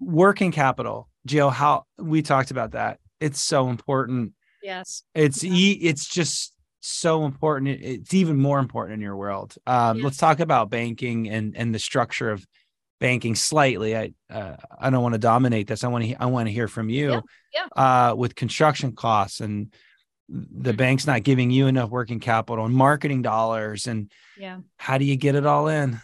working 0.00 0.50
capital, 0.50 1.08
Jill. 1.26 1.50
How 1.50 1.84
we 1.96 2.22
talked 2.22 2.50
about 2.50 2.72
that. 2.72 2.98
It's 3.20 3.40
so 3.40 3.68
important. 3.68 4.32
Yes. 4.62 5.04
It's 5.14 5.44
yeah. 5.44 5.52
e. 5.52 5.72
It's 5.82 6.06
just 6.08 6.52
so 6.88 7.24
important. 7.24 7.80
It's 7.82 8.14
even 8.14 8.36
more 8.36 8.58
important 8.58 8.94
in 8.94 9.00
your 9.00 9.16
world. 9.16 9.54
Um, 9.66 9.98
yeah. 9.98 10.04
Let's 10.04 10.16
talk 10.16 10.40
about 10.40 10.70
banking 10.70 11.28
and 11.28 11.56
and 11.56 11.74
the 11.74 11.78
structure 11.78 12.30
of 12.30 12.46
banking 13.00 13.34
slightly. 13.34 13.96
I 13.96 14.12
uh, 14.30 14.56
I 14.78 14.90
don't 14.90 15.02
want 15.02 15.14
to 15.14 15.18
dominate 15.18 15.66
this. 15.66 15.84
I 15.84 15.88
want 15.88 16.04
to 16.04 16.14
I 16.14 16.26
want 16.26 16.48
to 16.48 16.52
hear 16.52 16.68
from 16.68 16.88
you. 16.88 17.22
Yeah. 17.52 17.66
yeah. 17.76 18.10
Uh, 18.10 18.14
with 18.14 18.34
construction 18.34 18.92
costs 18.92 19.40
and 19.40 19.72
the 20.28 20.70
mm-hmm. 20.70 20.76
bank's 20.76 21.06
not 21.06 21.22
giving 21.22 21.50
you 21.50 21.66
enough 21.66 21.90
working 21.90 22.20
capital 22.20 22.64
and 22.64 22.74
marketing 22.74 23.22
dollars 23.22 23.86
and 23.86 24.10
yeah 24.36 24.58
how 24.76 24.98
do 24.98 25.04
you 25.04 25.16
get 25.16 25.34
it 25.34 25.46
all 25.46 25.68
in 25.68 26.00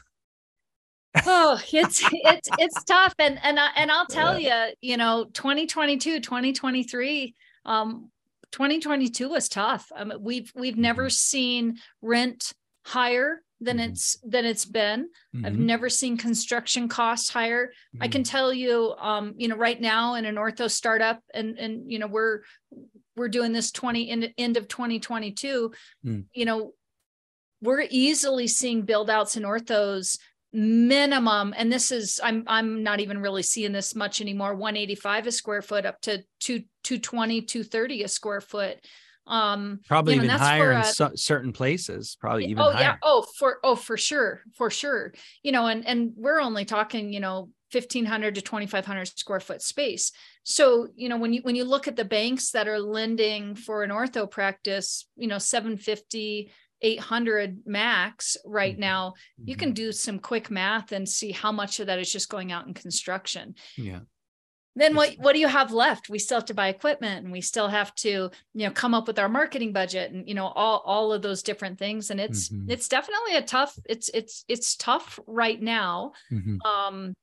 oh 1.27 1.61
it's 1.73 2.05
it's 2.13 2.49
it's 2.59 2.85
tough 2.85 3.15
and 3.19 3.39
and 3.43 3.59
I, 3.59 3.71
and 3.77 3.91
I'll 3.91 4.07
tell 4.07 4.39
you 4.39 4.53
you 4.81 4.97
know 4.97 5.25
2022 5.33 6.21
2023 6.21 7.35
um 7.65 8.11
2022 8.53 9.29
was 9.29 9.49
tough. 9.49 9.91
Um, 9.97 10.13
we've 10.21 10.53
we've 10.55 10.77
never 10.77 11.05
mm-hmm. 11.05 11.11
seen 11.11 11.79
rent 12.01 12.53
higher 12.85 13.43
than 13.61 13.79
mm-hmm. 13.79 13.93
it's 13.93 14.19
than 14.25 14.45
it's 14.45 14.65
been. 14.65 15.09
Mm-hmm. 15.35 15.47
I've 15.47 15.59
never 15.59 15.89
seen 15.89 16.17
construction 16.17 16.89
costs 16.89 17.31
higher. 17.31 17.69
Mm-hmm. 17.69 18.03
I 18.03 18.09
can 18.09 18.23
mm-hmm. 18.23 18.31
tell 18.31 18.53
you, 18.53 18.95
um, 18.99 19.35
you 19.37 19.49
know, 19.49 19.57
right 19.57 19.81
now 19.81 20.15
in 20.15 20.25
an 20.25 20.37
ortho 20.37 20.71
startup, 20.71 21.21
and 21.33 21.59
and 21.59 21.91
you 21.91 21.99
know 21.99 22.07
we're 22.07 22.41
we're 23.17 23.29
doing 23.29 23.53
this 23.53 23.71
20 23.73 24.03
in, 24.03 24.35
end 24.39 24.57
of 24.57 24.69
2022. 24.69 25.73
Mm. 26.05 26.25
You 26.33 26.45
know, 26.45 26.73
we're 27.61 27.85
easily 27.91 28.49
seeing 28.49 28.83
build 28.83 29.11
outs 29.11 29.37
in 29.37 29.43
orthos 29.43 30.19
minimum 30.53 31.55
and 31.57 31.73
this 31.73 31.91
is 31.91 32.21
i'm 32.23 32.45
i'm 32.47 32.83
not 32.83 33.01
even 33.01 33.19
really 33.19 33.43
seeing 33.43 33.73
this 33.73 33.95
much 33.95 34.21
anymore 34.21 34.55
185 34.55 35.27
a 35.27 35.33
square 35.33 35.63
foot 35.63 35.87
up 35.87 35.99
to 36.03 36.23
2 36.41 36.63
220 36.83 37.43
230 37.43 38.03
a 38.03 38.09
square 38.09 38.41
foot. 38.41 38.79
Um 39.27 39.81
probably 39.87 40.15
you 40.15 40.21
know, 40.21 40.25
even 40.25 40.37
higher 40.37 40.73
in 40.73 40.85
so, 40.85 41.13
certain 41.15 41.53
places 41.53 42.17
probably 42.21 42.47
even 42.47 42.59
oh 42.59 42.73
higher. 42.73 42.83
yeah 42.83 42.97
oh 43.03 43.25
for 43.39 43.59
oh 43.63 43.77
for 43.77 43.97
sure 43.97 44.43
for 44.57 44.69
sure. 44.69 45.15
You 45.43 45.53
know 45.53 45.67
and 45.67 45.87
and 45.87 46.13
we're 46.17 46.41
only 46.41 46.65
talking 46.65 47.13
you 47.13 47.21
know 47.21 47.51
1500 47.71 48.35
to 48.35 48.43
2500 48.43 49.07
square 49.07 49.41
foot 49.41 49.63
space. 49.63 50.11
So 50.43 50.89
you 50.97 51.09
know 51.09 51.19
when 51.19 51.33
you 51.33 51.41
when 51.43 51.55
you 51.55 51.65
look 51.65 51.87
at 51.87 51.95
the 51.95 52.05
banks 52.05 52.51
that 52.51 52.67
are 52.67 52.81
lending 52.81 53.55
for 53.55 53.85
an 53.85 53.91
ortho 53.91 54.29
practice 54.29 55.07
you 55.17 55.29
know 55.29 55.39
750 55.39 56.51
800 56.83 57.63
max 57.65 58.37
right 58.45 58.75
mm-hmm. 58.75 58.81
now 58.81 59.15
you 59.45 59.57
can 59.57 59.71
mm-hmm. 59.71 59.75
do 59.75 59.93
some 59.93 60.19
quick 60.19 60.51
math 60.51 60.93
and 60.93 61.09
see 61.09 61.33
how 61.33 61.53
much 61.53 61.81
of 61.81 61.87
that 61.87 61.99
is 61.99 62.13
just 62.13 62.29
going 62.29 62.53
out 62.53 62.67
in 62.67 62.75
construction 62.75 63.55
yeah 63.77 64.01
then 64.75 64.95
what 64.95 65.15
what 65.19 65.35
do 65.35 65.39
you 65.39 65.49
have 65.49 65.73
left 65.73 66.09
we 66.09 66.19
still 66.19 66.39
have 66.39 66.47
to 66.47 66.55
buy 66.55 66.69
equipment 66.69 67.25
and 67.25 67.33
we 67.33 67.41
still 67.41 67.69
have 67.69 67.95
to 67.95 68.31
you 68.55 68.67
know 68.67 68.71
come 68.71 68.95
up 68.95 69.07
with 69.07 69.19
our 69.19 69.29
marketing 69.29 69.73
budget 69.73 70.13
and 70.13 70.29
you 70.29 70.35
know 70.35 70.47
all 70.47 70.83
all 70.85 71.13
of 71.13 71.23
those 71.23 71.43
different 71.43 71.79
things 71.79 72.11
and 72.11 72.21
it's 72.21 72.49
mm-hmm. 72.49 72.71
it's 72.71 72.89
definitely 72.89 73.37
a 73.37 73.43
tough 73.43 73.79
it's 73.85 74.09
it's 74.15 74.45
it's 74.49 74.77
tough 74.77 75.19
right 75.27 75.61
now 75.61 76.13
mm-hmm. 76.33 76.57
um 76.67 77.15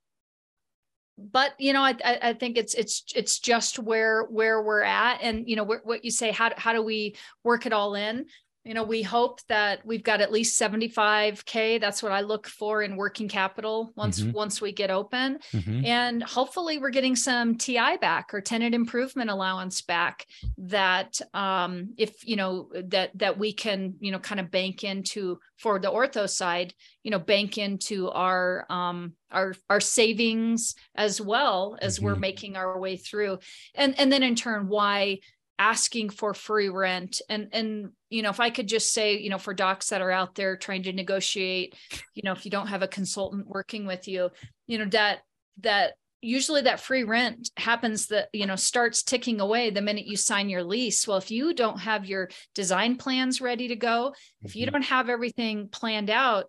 but 1.18 1.52
you 1.60 1.74
know 1.74 1.82
I, 1.82 1.96
I 2.04 2.34
think 2.34 2.58
it's 2.58 2.74
it's 2.76 3.04
it's 3.16 3.40
just 3.40 3.80
where 3.80 4.24
where 4.24 4.62
we're 4.62 4.84
at 4.84 5.20
and 5.22 5.48
you 5.50 5.56
know 5.56 5.66
what 5.66 6.06
you 6.06 6.12
say 6.12 6.32
how, 6.32 6.52
how 6.56 6.72
do 6.74 6.82
we 6.82 7.16
work 7.44 7.66
it 7.66 7.74
all 7.74 7.96
in 7.96 8.26
you 8.70 8.76
know 8.76 8.84
we 8.84 9.02
hope 9.02 9.42
that 9.48 9.84
we've 9.84 10.04
got 10.04 10.22
at 10.22 10.32
least 10.32 10.62
75k 10.62 11.82
that's 11.82 12.04
what 12.04 12.12
i 12.12 12.22
look 12.22 12.46
for 12.46 12.84
in 12.84 12.96
working 12.96 13.28
capital 13.28 13.92
once 13.96 14.22
mm-hmm. 14.22 14.32
once 14.32 14.62
we 14.62 14.72
get 14.72 14.92
open 14.92 15.40
mm-hmm. 15.52 15.84
and 15.84 16.22
hopefully 16.22 16.78
we're 16.78 16.92
getting 16.92 17.16
some 17.16 17.56
ti 17.56 17.80
back 18.00 18.32
or 18.32 18.42
tenant 18.42 18.76
improvement 18.76 19.32
allowance 19.32 19.82
back 19.82 20.28
that 20.60 21.20
um, 21.34 21.96
if 21.98 22.28
you 22.28 22.36
know 22.36 22.70
that 22.76 23.10
that 23.18 23.40
we 23.40 23.52
can 23.52 23.96
you 24.00 24.12
know 24.12 24.20
kind 24.20 24.40
of 24.40 24.52
bank 24.52 24.84
into 24.84 25.40
for 25.58 25.80
the 25.80 25.90
ortho 25.90 26.30
side 26.30 26.72
you 27.02 27.10
know 27.10 27.18
bank 27.18 27.58
into 27.58 28.12
our 28.12 28.68
um, 28.70 29.14
our 29.32 29.56
our 29.68 29.80
savings 29.80 30.76
as 30.94 31.20
well 31.20 31.76
as 31.82 31.96
mm-hmm. 31.96 32.06
we're 32.06 32.16
making 32.16 32.56
our 32.56 32.80
way 32.80 32.98
through 32.98 33.40
and 33.74 34.00
and 34.00 34.12
then 34.12 34.22
in 34.22 34.36
turn 34.36 34.68
why 34.68 35.18
asking 35.60 36.10
for 36.10 36.34
free 36.34 36.70
rent 36.70 37.22
and 37.30 37.50
and 37.52 37.92
you 38.10 38.22
know 38.22 38.30
if 38.30 38.40
i 38.40 38.50
could 38.50 38.68
just 38.68 38.94
say 38.94 39.20
you 39.20 39.30
know 39.30 39.38
for 39.38 39.54
docs 39.54 39.90
that 39.90 40.02
are 40.02 40.10
out 40.10 40.34
there 40.34 40.56
trying 40.56 40.82
to 40.82 40.94
negotiate 40.94 41.76
you 42.16 42.24
know 42.24 42.32
if 42.32 42.46
you 42.46 42.52
don't 42.52 42.68
have 42.68 42.82
a 42.82 42.88
consultant 42.88 43.46
working 43.46 43.86
with 43.86 44.08
you 44.08 44.30
you 44.68 44.78
know 44.78 44.86
that 44.86 45.20
that 45.60 45.94
usually 46.22 46.62
that 46.62 46.80
free 46.80 47.04
rent 47.04 47.50
happens 47.58 48.08
that 48.08 48.30
you 48.32 48.46
know 48.46 48.56
starts 48.56 49.04
ticking 49.04 49.42
away 49.42 49.70
the 49.70 49.82
minute 49.82 50.06
you 50.06 50.16
sign 50.16 50.50
your 50.50 50.64
lease 50.64 51.06
well 51.06 51.18
if 51.18 51.30
you 51.30 51.54
don't 51.54 51.80
have 51.80 52.06
your 52.06 52.30
design 52.56 52.96
plans 52.96 53.42
ready 53.42 53.68
to 53.68 53.76
go 53.76 54.14
if 54.42 54.56
you 54.56 54.66
mm-hmm. 54.66 54.74
don't 54.74 54.84
have 54.84 55.10
everything 55.10 55.68
planned 55.68 56.10
out 56.10 56.46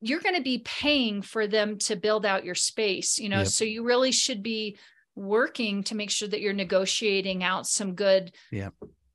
you're 0.00 0.20
going 0.20 0.34
to 0.34 0.42
be 0.42 0.58
paying 0.64 1.22
for 1.22 1.46
them 1.46 1.78
to 1.78 1.94
build 1.94 2.24
out 2.24 2.44
your 2.44 2.54
space 2.54 3.18
you 3.18 3.28
know 3.28 3.38
yep. 3.38 3.48
so 3.48 3.64
you 3.64 3.84
really 3.84 4.12
should 4.12 4.42
be 4.42 4.76
working 5.14 5.82
to 5.84 5.94
make 5.94 6.10
sure 6.10 6.28
that 6.28 6.40
you're 6.40 6.52
negotiating 6.52 7.44
out 7.44 7.66
some 7.66 7.94
good 7.94 8.32
yeah. 8.50 8.70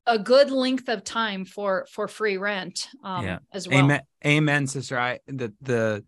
a 0.06 0.18
good 0.18 0.50
length 0.50 0.88
of 0.88 1.04
time 1.04 1.44
for 1.44 1.86
for 1.90 2.08
free 2.08 2.36
rent 2.36 2.88
um 3.02 3.24
yeah. 3.24 3.38
as 3.52 3.68
well. 3.68 3.78
Amen 3.78 4.02
amen 4.24 4.66
sister. 4.66 4.98
I 4.98 5.18
the 5.26 5.52
the 5.60 6.04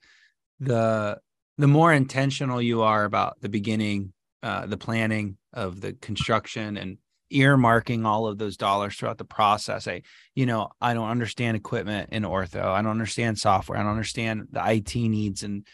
the 0.61 1.19
the 1.59 1.69
more 1.69 1.93
intentional 1.93 2.63
you 2.63 2.83
are 2.83 3.05
about 3.05 3.41
the 3.41 3.49
beginning 3.49 4.13
uh 4.43 4.67
the 4.67 4.77
planning 4.77 5.37
of 5.53 5.81
the 5.81 5.93
construction 5.95 6.77
and 6.77 6.99
earmarking 7.33 8.05
all 8.05 8.27
of 8.27 8.39
those 8.39 8.57
dollars 8.57 8.97
throughout 8.97 9.17
the 9.17 9.25
process 9.25 9.87
i 9.87 10.03
you 10.35 10.47
know 10.47 10.69
i 10.81 10.93
don't 10.95 11.11
understand 11.11 11.57
equipment 11.57 12.09
in 12.11 12.25
ortho. 12.25 12.65
I 12.65 12.83
don't 12.83 12.91
understand 12.91 13.39
software. 13.39 13.79
I 13.79 13.83
don't 13.83 13.93
understand 13.93 14.49
the 14.51 14.69
it 14.69 14.95
needs 14.97 15.45
and 15.45 15.65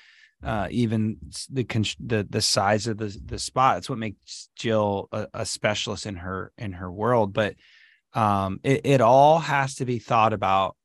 uh, 0.42 0.68
even 0.70 1.16
the 1.50 1.64
the 2.00 2.26
the 2.28 2.40
size 2.40 2.86
of 2.86 2.98
the 2.98 3.16
the 3.24 3.38
spot. 3.38 3.78
It's 3.78 3.90
what 3.90 3.98
makes 3.98 4.48
Jill 4.56 5.08
a, 5.12 5.26
a 5.34 5.46
specialist 5.46 6.06
in 6.06 6.16
her 6.16 6.52
in 6.58 6.72
her 6.72 6.90
world. 6.90 7.32
But 7.32 7.54
um, 8.12 8.60
it 8.62 8.82
it 8.84 9.00
all 9.00 9.38
has 9.38 9.76
to 9.76 9.84
be 9.84 9.98
thought 9.98 10.32
about. 10.32 10.76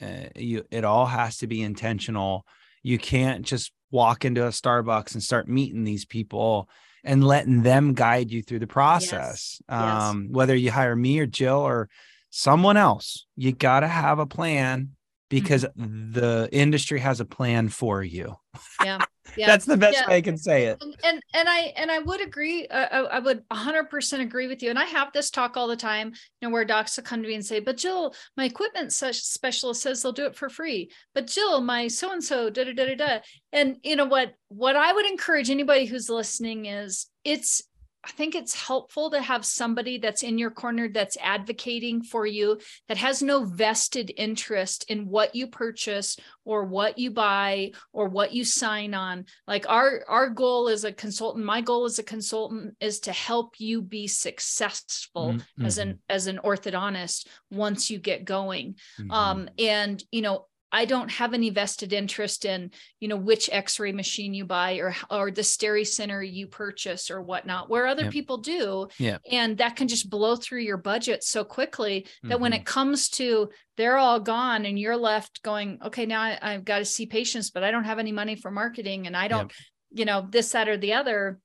Uh, 0.00 0.28
you 0.36 0.64
it 0.70 0.84
all 0.84 1.06
has 1.06 1.38
to 1.38 1.46
be 1.46 1.62
intentional. 1.62 2.46
You 2.82 2.98
can't 2.98 3.44
just 3.44 3.72
walk 3.90 4.24
into 4.24 4.44
a 4.44 4.50
Starbucks 4.50 5.14
and 5.14 5.22
start 5.22 5.48
meeting 5.48 5.84
these 5.84 6.04
people 6.04 6.68
and 7.04 7.24
letting 7.24 7.62
them 7.62 7.94
guide 7.94 8.30
you 8.30 8.42
through 8.42 8.60
the 8.60 8.66
process. 8.66 9.60
Yes. 9.68 9.80
Um, 9.80 10.28
whether 10.30 10.54
you 10.54 10.70
hire 10.70 10.96
me 10.96 11.18
or 11.18 11.26
Jill 11.26 11.58
or 11.58 11.88
someone 12.30 12.76
else, 12.76 13.26
you 13.36 13.52
got 13.52 13.80
to 13.80 13.88
have 13.88 14.18
a 14.18 14.26
plan 14.26 14.90
because 15.32 15.64
Mm-hmm. 15.64 16.12
the 16.12 16.48
industry 16.52 17.00
has 17.00 17.18
a 17.20 17.24
plan 17.24 17.68
for 17.68 18.02
you. 18.04 18.36
Yeah. 18.84 18.98
Yeah. 19.36 19.46
That's 19.46 19.64
the 19.64 19.76
best 19.78 19.96
Yeah. 19.98 20.08
way 20.08 20.16
I 20.16 20.20
can 20.20 20.36
say 20.36 20.64
it. 20.66 20.82
and 20.82 20.94
and, 21.04 21.22
and 21.32 21.48
I 21.48 21.72
and 21.76 21.90
I 21.92 22.00
would 22.00 22.20
agree. 22.20 22.66
Uh, 22.66 22.88
I, 23.06 23.16
I 23.16 23.18
would 23.20 23.48
100% 23.50 24.20
agree 24.20 24.46
with 24.48 24.62
you. 24.62 24.68
And 24.68 24.78
I 24.78 24.84
have 24.84 25.12
this 25.12 25.30
talk 25.30 25.56
all 25.56 25.68
the 25.68 25.76
time, 25.76 26.08
you 26.08 26.48
know, 26.48 26.50
where 26.52 26.64
docs 26.66 26.96
will 26.96 27.04
come 27.04 27.22
to 27.22 27.28
me 27.28 27.36
and 27.36 27.46
say, 27.46 27.60
"But 27.60 27.76
Jill, 27.78 28.14
my 28.36 28.44
equipment 28.44 28.92
specialist 28.92 29.80
says 29.80 30.02
they'll 30.02 30.12
do 30.12 30.26
it 30.26 30.36
for 30.36 30.50
free." 30.50 30.90
But 31.14 31.28
Jill, 31.28 31.60
my 31.62 31.86
so 31.88 32.12
and 32.12 32.22
so, 32.22 32.50
da 32.50 32.64
da 32.64 32.72
da 32.74 32.84
da 32.84 32.94
da. 32.96 33.18
And 33.52 33.76
you 33.84 33.94
know 33.96 34.04
what? 34.06 34.34
What 34.48 34.74
I 34.76 34.92
would 34.92 35.06
encourage 35.06 35.50
anybody 35.50 35.86
who's 35.86 36.10
listening 36.10 36.66
is, 36.66 37.06
it's. 37.24 37.62
I 38.04 38.10
think 38.10 38.34
it's 38.34 38.54
helpful 38.66 39.10
to 39.10 39.22
have 39.22 39.44
somebody 39.44 39.98
that's 39.98 40.24
in 40.24 40.36
your 40.36 40.50
corner 40.50 40.88
that's 40.88 41.16
advocating 41.22 42.02
for 42.02 42.26
you 42.26 42.58
that 42.88 42.96
has 42.96 43.22
no 43.22 43.44
vested 43.44 44.12
interest 44.16 44.84
in 44.88 45.06
what 45.06 45.36
you 45.36 45.46
purchase 45.46 46.16
or 46.44 46.64
what 46.64 46.98
you 46.98 47.12
buy 47.12 47.70
or 47.92 48.08
what 48.08 48.32
you 48.32 48.44
sign 48.44 48.92
on. 48.94 49.26
Like 49.46 49.68
our 49.68 50.04
our 50.08 50.30
goal 50.30 50.68
as 50.68 50.82
a 50.82 50.92
consultant 50.92 51.44
my 51.44 51.60
goal 51.60 51.84
as 51.84 52.00
a 52.00 52.02
consultant 52.02 52.74
is 52.80 53.00
to 53.00 53.12
help 53.12 53.54
you 53.58 53.80
be 53.82 54.08
successful 54.08 55.38
Mm, 55.58 55.64
as 55.66 55.78
an 55.78 55.98
as 56.08 56.26
an 56.26 56.40
orthodontist 56.42 57.26
once 57.50 57.90
you 57.90 57.98
get 57.98 58.24
going. 58.24 58.76
Mhm, 59.00 59.12
um 59.12 59.48
and 59.58 60.02
you 60.10 60.22
know 60.22 60.46
I 60.74 60.86
don't 60.86 61.10
have 61.10 61.34
any 61.34 61.50
vested 61.50 61.92
interest 61.92 62.46
in, 62.46 62.70
you 62.98 63.08
know, 63.08 63.16
which 63.16 63.50
X-ray 63.52 63.92
machine 63.92 64.32
you 64.32 64.46
buy 64.46 64.76
or 64.76 64.94
or 65.10 65.30
the 65.30 65.42
Steri 65.42 65.86
Center 65.86 66.22
you 66.22 66.46
purchase 66.46 67.10
or 67.10 67.20
whatnot, 67.20 67.68
where 67.68 67.86
other 67.86 68.04
Yep. 68.04 68.12
people 68.12 68.38
do. 68.38 68.88
Yeah. 68.98 69.18
And 69.30 69.58
that 69.58 69.76
can 69.76 69.86
just 69.86 70.08
blow 70.08 70.34
through 70.36 70.62
your 70.62 70.78
budget 70.78 71.22
so 71.22 71.44
quickly 71.44 72.06
that 72.22 72.40
when 72.40 72.52
mhm. 72.52 72.56
it 72.56 72.64
comes 72.64 73.10
to 73.10 73.50
they're 73.76 73.98
all 73.98 74.20
gone 74.20 74.64
and 74.64 74.78
you're 74.78 74.96
left 74.96 75.42
going, 75.42 75.78
okay, 75.84 76.06
now 76.06 76.22
I, 76.22 76.38
I've 76.40 76.64
got 76.64 76.78
to 76.78 76.84
see 76.84 77.06
patients, 77.06 77.50
but 77.50 77.62
I 77.62 77.70
don't 77.70 77.84
have 77.84 77.98
any 77.98 78.12
money 78.12 78.36
for 78.36 78.50
marketing 78.50 79.06
and 79.06 79.16
I 79.16 79.28
don't, 79.28 79.52
you 79.90 80.04
know, 80.04 80.26
this, 80.28 80.52
that, 80.52 80.68
or 80.68 80.76
the 80.76 80.94
other, 80.94 81.38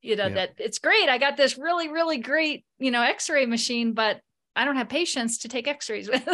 you 0.00 0.16
know, 0.16 0.26
Yep. 0.26 0.34
that 0.34 0.50
it's 0.58 0.78
great. 0.78 1.08
I 1.08 1.18
got 1.18 1.36
this 1.36 1.58
really, 1.58 1.88
really 1.88 2.18
great, 2.18 2.64
you 2.78 2.90
know, 2.90 3.02
X-ray 3.02 3.46
machine, 3.46 3.92
but 3.92 4.20
I 4.54 4.64
don't 4.64 4.76
have 4.76 4.88
patience 4.88 5.38
to 5.38 5.48
take 5.48 5.66
X-rays 5.68 6.08
with. 6.08 6.26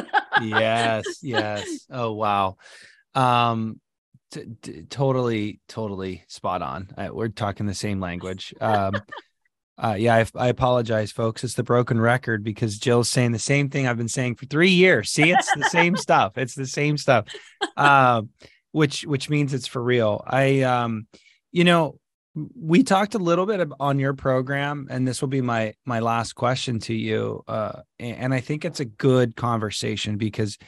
yes, 0.42 1.04
yes. 1.22 1.86
Oh 1.90 2.12
wow. 2.12 2.56
Um 3.14 3.80
t- 4.32 4.44
t- 4.62 4.82
totally 4.82 5.60
totally 5.68 6.24
spot 6.28 6.62
on. 6.62 6.88
Uh, 6.96 7.08
we're 7.12 7.28
talking 7.28 7.66
the 7.66 7.74
same 7.74 8.00
language. 8.00 8.54
Um 8.60 8.94
uh 9.80 9.96
yeah, 9.98 10.16
I, 10.16 10.26
I 10.34 10.48
apologize 10.48 11.12
folks. 11.12 11.44
It's 11.44 11.54
the 11.54 11.62
broken 11.62 12.00
record 12.00 12.42
because 12.42 12.78
Jill's 12.78 13.08
saying 13.08 13.32
the 13.32 13.38
same 13.38 13.70
thing 13.70 13.86
I've 13.86 13.96
been 13.96 14.08
saying 14.08 14.34
for 14.34 14.46
3 14.46 14.70
years. 14.70 15.10
See, 15.10 15.30
it's 15.30 15.52
the 15.54 15.68
same 15.70 15.96
stuff. 16.06 16.36
It's 16.36 16.54
the 16.54 16.66
same 16.66 16.96
stuff. 16.96 17.26
Um 17.76 18.30
which 18.72 19.02
which 19.06 19.30
means 19.30 19.54
it's 19.54 19.66
for 19.68 19.82
real. 19.82 20.22
I 20.26 20.62
um 20.62 21.06
you 21.52 21.64
know, 21.64 21.98
we 22.54 22.82
talked 22.82 23.14
a 23.14 23.18
little 23.18 23.46
bit 23.46 23.68
on 23.80 23.98
your 23.98 24.14
program 24.14 24.86
and 24.90 25.06
this 25.06 25.20
will 25.20 25.28
be 25.28 25.40
my 25.40 25.74
my 25.84 26.00
last 26.00 26.34
question 26.34 26.78
to 26.78 26.94
you 26.94 27.42
uh 27.48 27.80
and 27.98 28.34
i 28.34 28.40
think 28.40 28.64
it's 28.64 28.80
a 28.80 28.84
good 28.84 29.36
conversation 29.36 30.16
because 30.16 30.58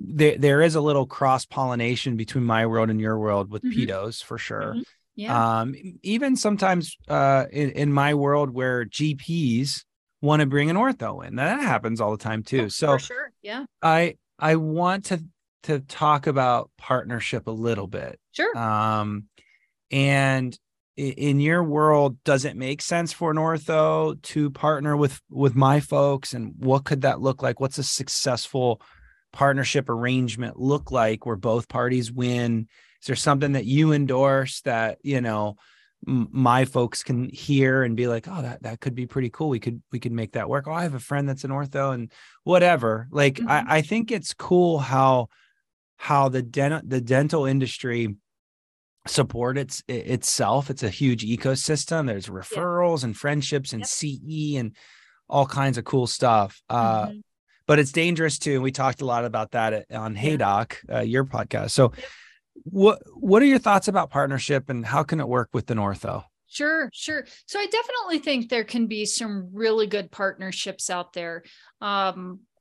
there 0.00 0.36
there 0.36 0.62
is 0.62 0.74
a 0.74 0.80
little 0.80 1.06
cross 1.06 1.46
pollination 1.46 2.16
between 2.16 2.44
my 2.44 2.66
world 2.66 2.90
and 2.90 3.00
your 3.00 3.18
world 3.18 3.50
with 3.50 3.62
Mhm. 3.62 3.72
pedos 3.74 4.22
for 4.22 4.38
sure 4.38 4.74
Mhm. 4.76 4.82
yeah. 5.14 5.60
um 5.60 5.74
even 6.02 6.36
sometimes 6.36 6.96
uh 7.08 7.46
in, 7.52 7.70
in 7.70 7.92
my 7.92 8.14
world 8.14 8.50
where 8.50 8.84
gps 8.84 9.84
want 10.22 10.40
to 10.40 10.46
bring 10.46 10.70
an 10.70 10.76
ortho 10.76 11.24
in 11.26 11.36
that 11.36 11.60
happens 11.60 12.00
all 12.00 12.10
the 12.10 12.22
time 12.22 12.42
too 12.42 12.68
so 12.68 12.92
for 12.94 12.98
sure. 12.98 13.32
Yeah. 13.42 13.64
i 13.82 14.16
i 14.38 14.56
want 14.56 15.06
to 15.06 15.22
to 15.64 15.80
talk 15.80 16.26
about 16.26 16.70
partnership 16.78 17.46
a 17.46 17.50
little 17.50 17.86
bit 17.88 18.18
Sure. 18.32 18.56
um, 18.56 19.24
and 19.90 20.56
in 20.96 21.40
your 21.40 21.62
world, 21.62 22.22
does 22.24 22.44
it 22.44 22.56
make 22.56 22.80
sense 22.80 23.12
for 23.12 23.30
an 23.30 23.36
ortho 23.36 24.20
to 24.22 24.50
partner 24.50 24.96
with 24.96 25.20
with 25.30 25.54
my 25.54 25.80
folks? 25.80 26.32
And 26.34 26.54
what 26.58 26.84
could 26.84 27.02
that 27.02 27.20
look 27.20 27.42
like? 27.42 27.60
What's 27.60 27.78
a 27.78 27.82
successful 27.82 28.80
partnership 29.32 29.88
arrangement 29.88 30.58
look 30.58 30.90
like 30.90 31.26
where 31.26 31.36
both 31.36 31.68
parties 31.68 32.10
win? 32.10 32.68
Is 33.02 33.06
there 33.06 33.16
something 33.16 33.52
that 33.52 33.66
you 33.66 33.92
endorse 33.92 34.62
that 34.62 34.98
you 35.02 35.20
know 35.20 35.56
m- 36.06 36.28
my 36.32 36.64
folks 36.64 37.02
can 37.02 37.28
hear 37.28 37.82
and 37.82 37.96
be 37.96 38.06
like, 38.06 38.26
oh, 38.28 38.42
that 38.42 38.62
that 38.62 38.80
could 38.80 38.94
be 38.94 39.06
pretty 39.06 39.30
cool. 39.30 39.50
We 39.50 39.60
could 39.60 39.82
we 39.92 39.98
could 40.00 40.12
make 40.12 40.32
that 40.32 40.48
work. 40.48 40.66
Oh, 40.66 40.72
I 40.72 40.82
have 40.84 40.94
a 40.94 40.98
friend 41.00 41.28
that's 41.28 41.44
an 41.44 41.50
ortho 41.50 41.92
and 41.94 42.10
whatever. 42.44 43.08
Like 43.10 43.34
Mhm. 43.34 43.48
I, 43.50 43.78
I 43.78 43.82
think 43.82 44.10
it's 44.10 44.32
cool 44.34 44.78
how 44.78 45.28
how 45.96 46.28
the 46.28 46.42
dental 46.42 46.80
the 46.84 47.00
dental 47.00 47.46
industry 47.46 48.16
support 49.06 49.56
its 49.58 49.82
itself 49.88 50.70
it's 50.70 50.82
a 50.82 50.88
huge 50.88 51.24
ecosystem 51.24 52.06
there's 52.06 52.26
referrals 52.28 53.04
and 53.04 53.16
friendships 53.16 53.72
and 53.72 53.80
Yep. 53.82 53.88
ce 53.88 54.56
and 54.56 54.76
all 55.28 55.46
kinds 55.46 55.78
of 55.78 55.84
cool 55.84 56.06
stuff 56.06 56.60
uh 56.68 57.06
Mhm. 57.06 57.22
but 57.66 57.78
it's 57.78 57.92
dangerous 57.92 58.38
too 58.38 58.54
and 58.54 58.62
we 58.62 58.72
talked 58.72 59.00
a 59.00 59.04
lot 59.06 59.24
about 59.24 59.52
that 59.52 59.72
at- 59.72 59.92
on 59.92 60.14
hey 60.14 60.36
doc 60.36 60.80
uh, 60.92 61.00
your 61.00 61.24
podcast 61.24 61.70
so 61.70 61.92
what 62.64 63.00
what 63.14 63.42
are 63.42 63.46
your 63.46 63.58
thoughts 63.58 63.88
about 63.88 64.10
partnership 64.10 64.70
and 64.70 64.84
how 64.86 65.02
can 65.02 65.20
it 65.20 65.28
work 65.28 65.50
with 65.52 65.70
an 65.70 65.78
ortho 65.78 66.24
Sure, 66.48 66.88
sure. 66.92 67.26
So 67.46 67.58
I 67.58 67.66
definitely 67.66 68.20
think 68.20 68.48
there 68.48 68.62
can 68.64 68.86
be 68.86 69.04
some 69.04 69.50
really 69.52 69.88
good 69.88 70.12
partnerships 70.12 70.88
out 70.88 71.12
there. 71.12 71.42
Um, 71.80 72.40
uh, 72.54 72.55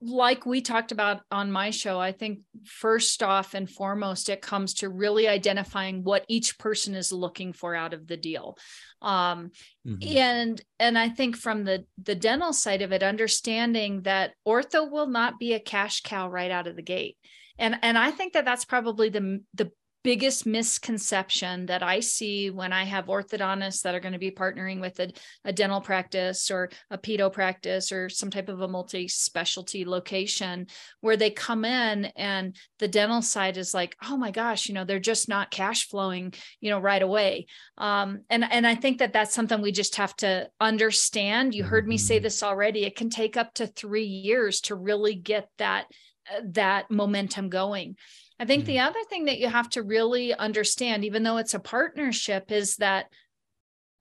like 0.00 0.46
we 0.46 0.60
talked 0.60 0.92
about 0.92 1.22
on 1.30 1.52
my 1.52 1.70
show, 1.70 2.00
I 2.00 2.12
think 2.12 2.40
first 2.64 3.22
off 3.22 3.54
and 3.54 3.70
foremost, 3.70 4.28
it 4.28 4.40
comes 4.42 4.74
to 4.74 4.88
really 4.88 5.28
identifying 5.28 6.02
what 6.02 6.24
each 6.28 6.58
person 6.58 6.94
is 6.94 7.12
looking 7.12 7.52
for 7.52 7.74
out 7.74 7.94
of 7.94 8.06
the 8.06 8.16
deal. 8.16 8.56
Um, 9.02 9.50
Mhm. 9.86 10.14
and 10.14 10.62
and 10.78 10.98
i 10.98 11.08
think 11.08 11.38
from 11.38 11.64
the 11.64 11.86
the 12.02 12.14
dental 12.14 12.52
side 12.52 12.82
of 12.82 12.92
it 12.92 13.02
understanding 13.02 14.02
that 14.02 14.34
ortho 14.46 14.90
will 14.90 15.06
not 15.06 15.38
be 15.38 15.54
a 15.54 15.58
cash 15.60 16.02
cow 16.02 16.28
right 16.28 16.50
out 16.50 16.66
of 16.66 16.76
the 16.76 16.82
gate 16.82 17.16
and 17.58 17.78
and 17.80 17.96
i 17.96 18.10
think 18.10 18.34
that 18.34 18.44
that's 18.44 18.66
probably 18.66 19.08
the 19.08 19.42
the 19.54 19.72
biggest 20.02 20.46
misconception 20.46 21.66
that 21.66 21.82
i 21.82 22.00
see 22.00 22.50
when 22.50 22.72
i 22.72 22.84
have 22.84 23.06
orthodontists 23.06 23.82
that 23.82 23.94
are 23.94 24.00
going 24.00 24.12
to 24.12 24.18
be 24.18 24.30
partnering 24.30 24.80
with 24.80 24.98
a, 25.00 25.10
a 25.44 25.52
dental 25.52 25.80
practice 25.80 26.50
or 26.50 26.70
a 26.90 26.98
pedo 26.98 27.32
practice 27.32 27.92
or 27.92 28.08
some 28.08 28.30
type 28.30 28.48
of 28.48 28.60
a 28.60 28.68
multi-specialty 28.68 29.84
location 29.84 30.66
where 31.00 31.16
they 31.16 31.30
come 31.30 31.64
in 31.64 32.06
and 32.16 32.56
the 32.78 32.88
dental 32.88 33.22
side 33.22 33.56
is 33.56 33.74
like 33.74 33.94
oh 34.04 34.16
my 34.16 34.30
gosh 34.30 34.68
you 34.68 34.74
know 34.74 34.84
they're 34.84 34.98
just 34.98 35.28
not 35.28 35.50
cash 35.50 35.88
flowing 35.88 36.32
you 36.60 36.70
know 36.70 36.78
right 36.78 37.02
away 37.02 37.46
um, 37.78 38.20
and 38.28 38.44
and 38.50 38.66
I 38.66 38.74
think 38.74 38.98
that 38.98 39.12
that's 39.12 39.34
something 39.34 39.62
we 39.62 39.72
just 39.72 39.96
have 39.96 40.14
to 40.16 40.48
understand. 40.60 41.54
You 41.54 41.64
heard 41.64 41.88
me 41.88 41.96
say 41.96 42.18
Mhm. 42.18 42.22
this 42.22 42.42
already. 42.42 42.84
It 42.84 42.94
can 42.96 43.08
take 43.08 43.36
up 43.36 43.54
to 43.54 43.66
three 43.66 44.04
years 44.04 44.60
to 44.62 44.74
really 44.74 45.14
get 45.14 45.48
that 45.58 45.86
uh, 46.30 46.40
that 46.52 46.90
momentum 46.90 47.48
going. 47.48 47.96
I 48.40 48.46
think 48.46 48.64
the 48.64 48.78
other 48.78 49.04
thing 49.10 49.26
that 49.26 49.38
you 49.38 49.48
have 49.48 49.68
to 49.70 49.82
really 49.82 50.32
understand, 50.32 51.04
even 51.04 51.22
though 51.22 51.36
it's 51.36 51.52
a 51.52 51.58
partnership, 51.58 52.50
is 52.50 52.76
that 52.76 53.06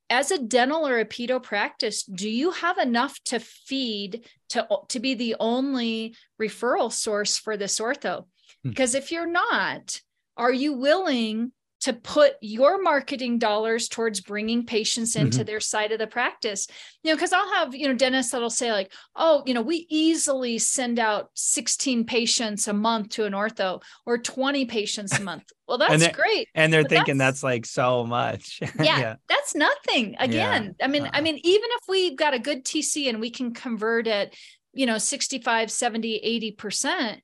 as 0.10 0.32
a 0.32 0.42
dental 0.42 0.88
or 0.88 0.98
a 0.98 1.06
pedo 1.06 1.44
practice, 1.44 2.04
do 2.04 2.30
you 2.30 2.52
have 2.52 2.78
enough 2.78 3.20
to 3.26 3.40
feed 3.40 4.26
to 4.50 4.66
to 4.88 5.00
be 5.02 5.14
the 5.14 5.36
only 5.42 6.16
referral 6.42 6.90
source 6.90 7.38
for 7.38 7.58
this 7.58 7.82
ortho? 7.82 8.28
Hmm. 8.64 8.70
Because 8.70 8.96
if 8.96 9.12
you're 9.12 9.30
not, 9.30 10.00
are 10.38 10.54
you 10.54 10.72
willing 10.72 11.52
to 11.82 11.94
put 11.94 12.34
your 12.42 12.82
marketing 12.82 13.40
dollars 13.40 13.88
towards 13.88 14.22
bringing 14.22 14.66
patients 14.66 15.16
into 15.16 15.40
mm-hmm. 15.40 15.46
their 15.46 15.60
side 15.60 15.92
of 15.92 16.00
the 16.00 16.08
practice. 16.08 16.68
You 17.04 17.12
know 17.12 17.16
because 17.16 17.32
i'll 17.32 17.54
have 17.54 17.74
you 17.74 17.88
know 17.88 17.94
dentists 17.94 18.32
that'll 18.32 18.50
say 18.50 18.72
like 18.72 18.92
oh 19.16 19.44
you 19.46 19.54
know 19.54 19.62
we 19.62 19.88
easily 19.90 20.58
send 20.58 21.00
out 21.00 21.30
16 21.36 22.06
patients 22.06 22.68
a 22.68 22.74
month 22.74 23.10
to 23.10 23.26
an 23.26 23.34
ortho 23.34 23.82
or 24.06 24.18
20 24.18 24.66
patients 24.66 25.18
a 25.18 25.24
month. 25.24 25.44
Well 25.68 25.78
that's 25.80 26.04
it- 26.04 26.14
great 26.14 26.50
and 26.56 26.72
they're 26.74 26.84
thinking 26.84 27.18
that's- 27.18 27.36
that's 27.36 27.44
like 27.44 27.66
so 27.66 28.06
much. 28.06 28.60
Yeah, 28.80 29.16
that's 29.28 29.56
nothing 29.56 30.16
again. 30.20 30.76
I 30.82 30.88
mean 30.88 31.04
i 31.04 31.10
Uh-uh. 31.10 31.22
mean 31.22 31.40
even 31.44 31.70
if 31.72 31.84
we've 31.88 32.18
got 32.18 32.34
a 32.34 32.40
good 32.40 32.66
tc 32.66 33.08
and 33.08 33.20
we 33.20 33.30
can 33.30 33.54
convert 33.54 34.08
it 34.08 34.36
you 34.74 34.86
know 34.86 34.98
65 34.98 35.72
70 35.72 36.16
80 36.18 36.52
percent 36.52 37.22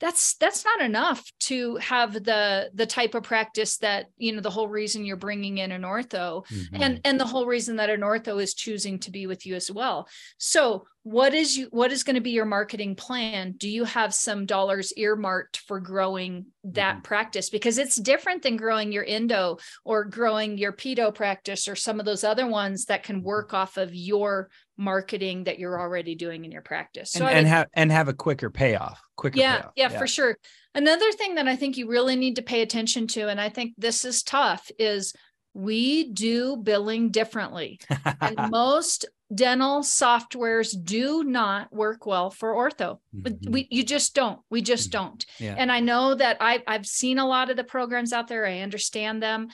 that's 0.00 0.34
that's 0.34 0.64
not 0.64 0.80
enough 0.80 1.24
to 1.40 1.76
have 1.76 2.12
the 2.12 2.70
the 2.74 2.86
type 2.86 3.14
of 3.14 3.22
practice 3.22 3.78
that 3.78 4.06
you 4.16 4.32
know 4.32 4.40
the 4.40 4.50
whole 4.50 4.68
reason 4.68 5.04
you're 5.04 5.16
bringing 5.16 5.58
in 5.58 5.72
an 5.72 5.82
ortho 5.82 6.46
Mhm. 6.46 6.68
and 6.80 7.00
and 7.04 7.20
the 7.20 7.26
whole 7.26 7.46
reason 7.46 7.76
that 7.76 7.90
an 7.90 8.00
ortho 8.00 8.40
is 8.40 8.54
choosing 8.54 8.98
to 9.00 9.10
be 9.10 9.26
with 9.26 9.46
you 9.46 9.54
as 9.54 9.70
well 9.70 10.08
so 10.38 10.86
what 11.02 11.32
is 11.32 11.56
you 11.56 11.68
what 11.70 11.90
is 11.90 12.04
going 12.04 12.16
to 12.16 12.20
be 12.20 12.30
your 12.30 12.44
marketing 12.44 12.94
plan 12.94 13.54
do 13.56 13.68
you 13.68 13.84
have 13.84 14.12
some 14.12 14.46
dollars 14.46 14.92
earmarked 14.96 15.58
for 15.58 15.80
growing 15.80 16.46
that 16.64 16.96
mm-hmm. 16.96 17.02
practice 17.02 17.50
because 17.50 17.78
it's 17.78 17.96
different 17.96 18.42
than 18.42 18.56
growing 18.56 18.92
your 18.92 19.04
endo 19.06 19.56
or 19.84 20.04
growing 20.04 20.58
your 20.58 20.72
pedo 20.72 21.14
practice 21.14 21.66
or 21.66 21.74
some 21.74 21.98
of 21.98 22.06
those 22.06 22.24
other 22.24 22.46
ones 22.46 22.84
that 22.86 23.02
can 23.02 23.16
mm-hmm. 23.16 23.26
work 23.26 23.54
off 23.54 23.76
of 23.78 23.94
your 23.94 24.50
marketing 24.78 25.44
that 25.44 25.58
you're 25.58 25.78
already 25.78 26.14
doing 26.14 26.44
in 26.44 26.52
your 26.52 26.62
practice 26.62 27.12
so 27.12 27.26
and, 27.26 27.38
and 27.38 27.46
have 27.46 27.66
and 27.74 27.92
have 27.92 28.08
a 28.08 28.14
quicker 28.14 28.48
payoff 28.48 29.00
quicker 29.16 29.38
yeah, 29.38 29.60
payoff. 29.60 29.72
yeah 29.76 29.90
yeah 29.90 29.98
for 29.98 30.06
sure 30.06 30.38
another 30.74 31.10
thing 31.12 31.34
that 31.34 31.48
i 31.48 31.56
think 31.56 31.76
you 31.76 31.88
really 31.88 32.16
need 32.16 32.36
to 32.36 32.42
pay 32.42 32.62
attention 32.62 33.06
to 33.06 33.28
and 33.28 33.40
i 33.40 33.48
think 33.48 33.74
this 33.76 34.04
is 34.04 34.22
tough 34.22 34.70
is 34.78 35.12
we 35.58 36.12
do 36.12 36.56
billing 36.56 37.10
differently. 37.10 37.80
and 38.20 38.38
most 38.50 39.06
dental 39.34 39.80
softwares 39.80 40.74
do 40.82 41.24
not 41.24 41.72
work 41.72 42.06
well 42.06 42.30
for 42.30 42.54
ortho. 42.54 42.98
Mm-hmm. 43.14 43.50
We 43.50 43.68
you 43.70 43.84
just 43.84 44.14
don't. 44.14 44.40
We 44.50 44.62
just 44.62 44.90
mm-hmm. 44.90 45.04
don't. 45.04 45.26
Yeah. 45.38 45.56
And 45.58 45.70
I 45.70 45.80
know 45.80 46.14
that 46.14 46.38
I 46.40 46.62
I've 46.66 46.86
seen 46.86 47.18
a 47.18 47.26
lot 47.26 47.50
of 47.50 47.56
the 47.56 47.64
programs 47.64 48.12
out 48.12 48.28
there. 48.28 48.46
I 48.46 48.60
understand 48.60 49.22
them. 49.22 49.48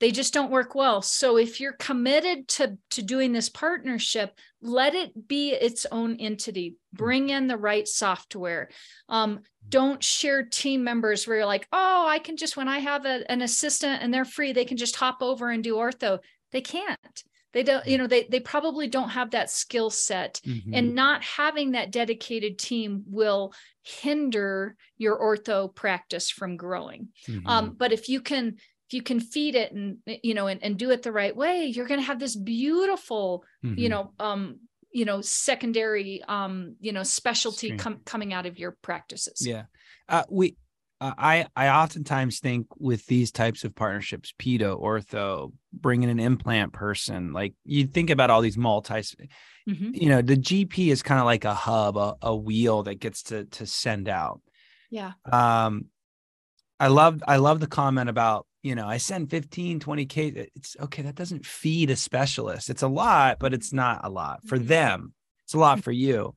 They 0.00 0.12
just 0.12 0.32
don't 0.32 0.52
work 0.52 0.74
well. 0.74 1.02
So 1.02 1.38
if 1.38 1.60
you're 1.60 1.72
committed 1.72 2.46
to 2.48 2.76
to 2.90 3.02
doing 3.02 3.32
this 3.32 3.48
partnership, 3.48 4.38
let 4.60 4.94
it 4.94 5.28
be 5.28 5.50
its 5.50 5.86
own 5.92 6.16
entity. 6.18 6.76
Bring 6.92 7.30
in 7.30 7.46
the 7.46 7.56
right 7.56 7.86
software. 7.86 8.70
Um, 9.08 9.40
don't 9.68 10.02
share 10.02 10.42
team 10.42 10.82
members 10.82 11.26
where 11.26 11.38
you're 11.38 11.46
like, 11.46 11.68
oh, 11.72 12.06
I 12.08 12.18
can 12.18 12.36
just, 12.36 12.56
when 12.56 12.68
I 12.68 12.78
have 12.78 13.06
a, 13.06 13.30
an 13.30 13.42
assistant 13.42 14.02
and 14.02 14.12
they're 14.12 14.24
free, 14.24 14.52
they 14.52 14.64
can 14.64 14.76
just 14.76 14.96
hop 14.96 15.18
over 15.22 15.50
and 15.50 15.62
do 15.62 15.76
ortho. 15.76 16.18
They 16.50 16.60
can't. 16.60 17.22
They 17.52 17.62
don't, 17.62 17.86
you 17.86 17.98
know, 17.98 18.06
they, 18.06 18.24
they 18.24 18.40
probably 18.40 18.88
don't 18.88 19.10
have 19.10 19.30
that 19.30 19.50
skill 19.50 19.90
set. 19.90 20.40
Mm-hmm. 20.46 20.74
And 20.74 20.94
not 20.94 21.24
having 21.24 21.72
that 21.72 21.92
dedicated 21.92 22.58
team 22.58 23.04
will 23.06 23.52
hinder 23.82 24.76
your 24.96 25.18
ortho 25.18 25.74
practice 25.74 26.30
from 26.30 26.56
growing. 26.56 27.08
Mm-hmm. 27.26 27.46
Um, 27.46 27.74
but 27.78 27.92
if 27.92 28.08
you 28.08 28.20
can, 28.20 28.56
if 28.88 28.94
you 28.94 29.02
can 29.02 29.20
feed 29.20 29.54
it 29.54 29.72
and 29.72 29.98
you 30.06 30.34
know 30.34 30.46
and, 30.46 30.62
and 30.62 30.78
do 30.78 30.90
it 30.90 31.02
the 31.02 31.12
right 31.12 31.36
way 31.36 31.66
you're 31.66 31.86
going 31.86 32.00
to 32.00 32.06
have 32.06 32.18
this 32.18 32.34
beautiful 32.34 33.44
mm-hmm. 33.64 33.78
you 33.78 33.88
know 33.88 34.12
um 34.18 34.58
you 34.92 35.04
know 35.04 35.20
secondary 35.20 36.22
um 36.28 36.74
you 36.80 36.92
know 36.92 37.02
specialty 37.02 37.76
com- 37.76 38.00
coming 38.04 38.32
out 38.32 38.46
of 38.46 38.58
your 38.58 38.76
practices. 38.82 39.46
Yeah. 39.46 39.64
Uh, 40.08 40.24
we 40.30 40.56
uh, 41.00 41.12
i 41.18 41.46
i 41.54 41.68
oftentimes 41.68 42.40
think 42.40 42.66
with 42.78 43.04
these 43.06 43.30
types 43.30 43.62
of 43.62 43.74
partnerships 43.74 44.32
pedo 44.38 44.80
ortho 44.80 45.52
bringing 45.72 46.08
an 46.08 46.18
implant 46.18 46.72
person 46.72 47.32
like 47.32 47.54
you 47.64 47.86
think 47.86 48.10
about 48.10 48.30
all 48.30 48.40
these 48.40 48.56
multi 48.56 48.94
mm-hmm. 48.94 49.90
you 49.92 50.08
know 50.08 50.22
the 50.22 50.36
gp 50.36 50.88
is 50.88 51.02
kind 51.02 51.20
of 51.20 51.26
like 51.26 51.44
a 51.44 51.54
hub 51.54 51.96
a, 51.96 52.16
a 52.22 52.34
wheel 52.34 52.82
that 52.82 52.96
gets 52.98 53.22
to 53.24 53.44
to 53.44 53.66
send 53.66 54.08
out. 54.08 54.40
Yeah. 54.90 55.12
Um 55.30 55.86
i 56.80 56.86
love 56.86 57.22
i 57.28 57.36
love 57.36 57.60
the 57.60 57.66
comment 57.66 58.08
about 58.08 58.46
you 58.68 58.74
know, 58.74 58.86
I 58.86 58.98
send 58.98 59.30
15, 59.30 59.80
20K. 59.80 60.48
It's 60.54 60.76
okay. 60.78 61.00
That 61.00 61.14
doesn't 61.14 61.46
feed 61.46 61.88
a 61.88 61.96
specialist. 61.96 62.68
It's 62.68 62.82
a 62.82 62.88
lot, 62.88 63.38
but 63.38 63.54
it's 63.54 63.72
not 63.72 64.02
a 64.04 64.10
lot 64.10 64.46
for 64.46 64.58
mm-hmm. 64.58 64.66
them. 64.66 65.14
It's 65.44 65.54
a 65.54 65.58
lot 65.58 65.82
for 65.82 65.90
you. 65.90 66.34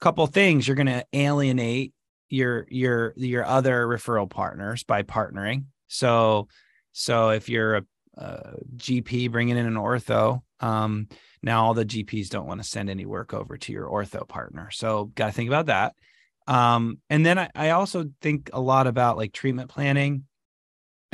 Couple 0.00 0.24
things 0.28 0.68
you're 0.68 0.76
going 0.76 0.86
to 0.86 1.04
alienate 1.12 1.92
your 2.28 2.68
your 2.70 3.14
your 3.16 3.44
other 3.44 3.84
referral 3.84 4.30
partners 4.30 4.84
by 4.84 5.02
partnering. 5.02 5.64
So 5.88 6.46
so 6.92 7.30
if 7.30 7.48
you're 7.48 7.78
a, 7.78 7.82
a 8.16 8.54
GP 8.76 9.32
bringing 9.32 9.56
in 9.56 9.66
an 9.66 9.74
ortho, 9.74 10.42
um, 10.60 11.08
now 11.42 11.64
all 11.64 11.74
the 11.74 11.84
GPs 11.84 12.28
don't 12.28 12.46
want 12.46 12.62
to 12.62 12.68
send 12.68 12.90
any 12.90 13.06
work 13.06 13.34
over 13.34 13.56
to 13.56 13.72
your 13.72 13.88
ortho 13.88 14.28
partner. 14.28 14.70
So 14.70 15.06
got 15.16 15.26
to 15.26 15.32
think 15.32 15.48
about 15.48 15.66
that. 15.66 15.96
Um, 16.46 16.98
and 17.10 17.26
then 17.26 17.40
I, 17.40 17.50
I 17.56 17.70
also 17.70 18.04
think 18.20 18.50
a 18.52 18.60
lot 18.60 18.86
about 18.86 19.16
like 19.16 19.32
treatment 19.32 19.68
planning 19.68 20.26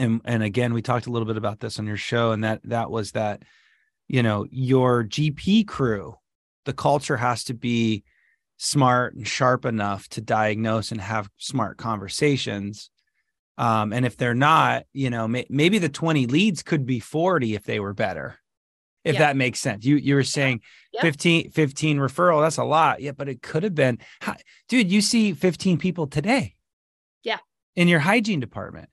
and 0.03 0.21
and 0.25 0.43
again 0.43 0.75
we 0.75 0.83
talked 0.83 1.07
a 1.07 1.11
little 1.11 1.27
bit 1.27 1.37
about 1.37 1.61
this 1.61 1.79
on 1.79 1.87
your 1.87 1.97
show 1.97 2.33
and 2.33 2.45
that 2.45 2.61
that 2.65 2.91
was 2.91 3.13
that 3.13 3.43
you 4.09 4.23
know 4.23 4.47
your 4.51 5.05
gp 5.05 5.67
crew 5.67 6.17
the 6.65 6.73
culture 6.73 7.17
has 7.17 7.45
to 7.45 7.55
be 7.55 8.05
smart 8.57 9.15
and 9.15 9.27
sharp 9.27 9.65
enough 9.65 10.09
to 10.09 10.21
diagnose 10.21 10.93
and 10.93 11.01
have 11.01 11.29
smart 11.37 11.79
conversations. 11.79 12.91
Um, 13.59 13.93
and 13.93 14.07
if 14.07 14.17
they're 14.17 14.35
not 14.35 14.85
you 14.93 15.11
know 15.11 15.29
may, 15.29 15.47
maybe 15.51 15.79
the 15.79 15.89
20 15.89 16.27
leads 16.27 16.63
could 16.63 16.87
be 16.87 17.01
40 17.01 17.55
if 17.55 17.65
they 17.65 17.81
were 17.81 17.93
better 17.93 18.39
if 19.05 19.15
yeah. 19.15 19.21
that 19.21 19.37
makes 19.37 19.59
sense. 19.59 19.85
You 19.85 19.97
you 19.97 20.15
were 20.15 20.23
saying 20.23 20.61
yeah. 20.93 21.03
15 21.03 21.51
15 21.51 21.99
referral 21.99 22.41
that's 22.41 22.57
a 22.57 22.65
lot. 22.65 23.03
Yeah 23.03 23.13
but 23.13 23.29
it 23.29 23.43
could 23.43 23.63
have 23.63 23.75
been 23.75 23.99
dude 24.69 24.91
you 24.91 25.01
see 25.01 25.33
15 25.33 25.79
people 25.79 26.07
today 26.07 26.55
yeah. 27.25 27.39
in 27.77 27.89
your 27.89 28.01
hygiene 28.01 28.41
department 28.41 28.89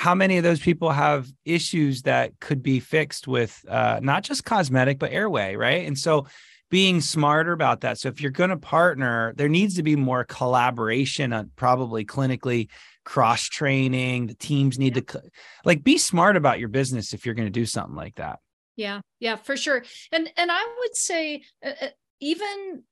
how 0.00 0.14
many 0.14 0.38
of 0.38 0.42
those 0.42 0.60
people 0.60 0.88
have 0.88 1.30
issues 1.44 2.00
that 2.04 2.32
could 2.40 2.62
be 2.62 2.80
fixed 2.80 3.28
with 3.28 3.62
uh, 3.68 4.00
not 4.02 4.22
just 4.22 4.46
cosmetic 4.46 4.98
but 4.98 5.12
airway 5.12 5.56
right? 5.56 5.86
And 5.86 5.98
so 5.98 6.26
being 6.70 7.02
smarter 7.02 7.52
about 7.52 7.82
that. 7.82 7.98
So 7.98 8.08
if 8.08 8.18
you're 8.18 8.30
going 8.30 8.48
to 8.48 8.56
partner 8.56 9.34
there 9.36 9.50
needs 9.50 9.74
to 9.76 9.82
be 9.82 9.96
more 9.96 10.24
collaboration 10.24 11.34
on 11.34 11.50
probably 11.54 12.06
clinically 12.06 12.70
cross 13.04 13.44
training 13.44 14.28
the 14.28 14.34
teams 14.34 14.78
need 14.78 14.96
yeah. 14.96 15.02
to 15.02 15.22
like 15.66 15.84
be 15.84 15.98
smart 15.98 16.34
about 16.34 16.58
your 16.58 16.70
business 16.70 17.12
if 17.12 17.26
you're 17.26 17.34
going 17.34 17.48
to 17.48 17.60
do 17.60 17.66
something 17.66 17.94
like 17.94 18.14
that. 18.14 18.38
Yeah 18.76 19.02
yeah 19.18 19.36
for 19.36 19.54
sure. 19.54 19.84
And 20.12 20.32
and 20.38 20.50
i 20.50 20.76
would 20.78 20.96
say 20.96 21.42
uh, 21.62 21.72
uh 21.78 21.88
even 22.20 22.84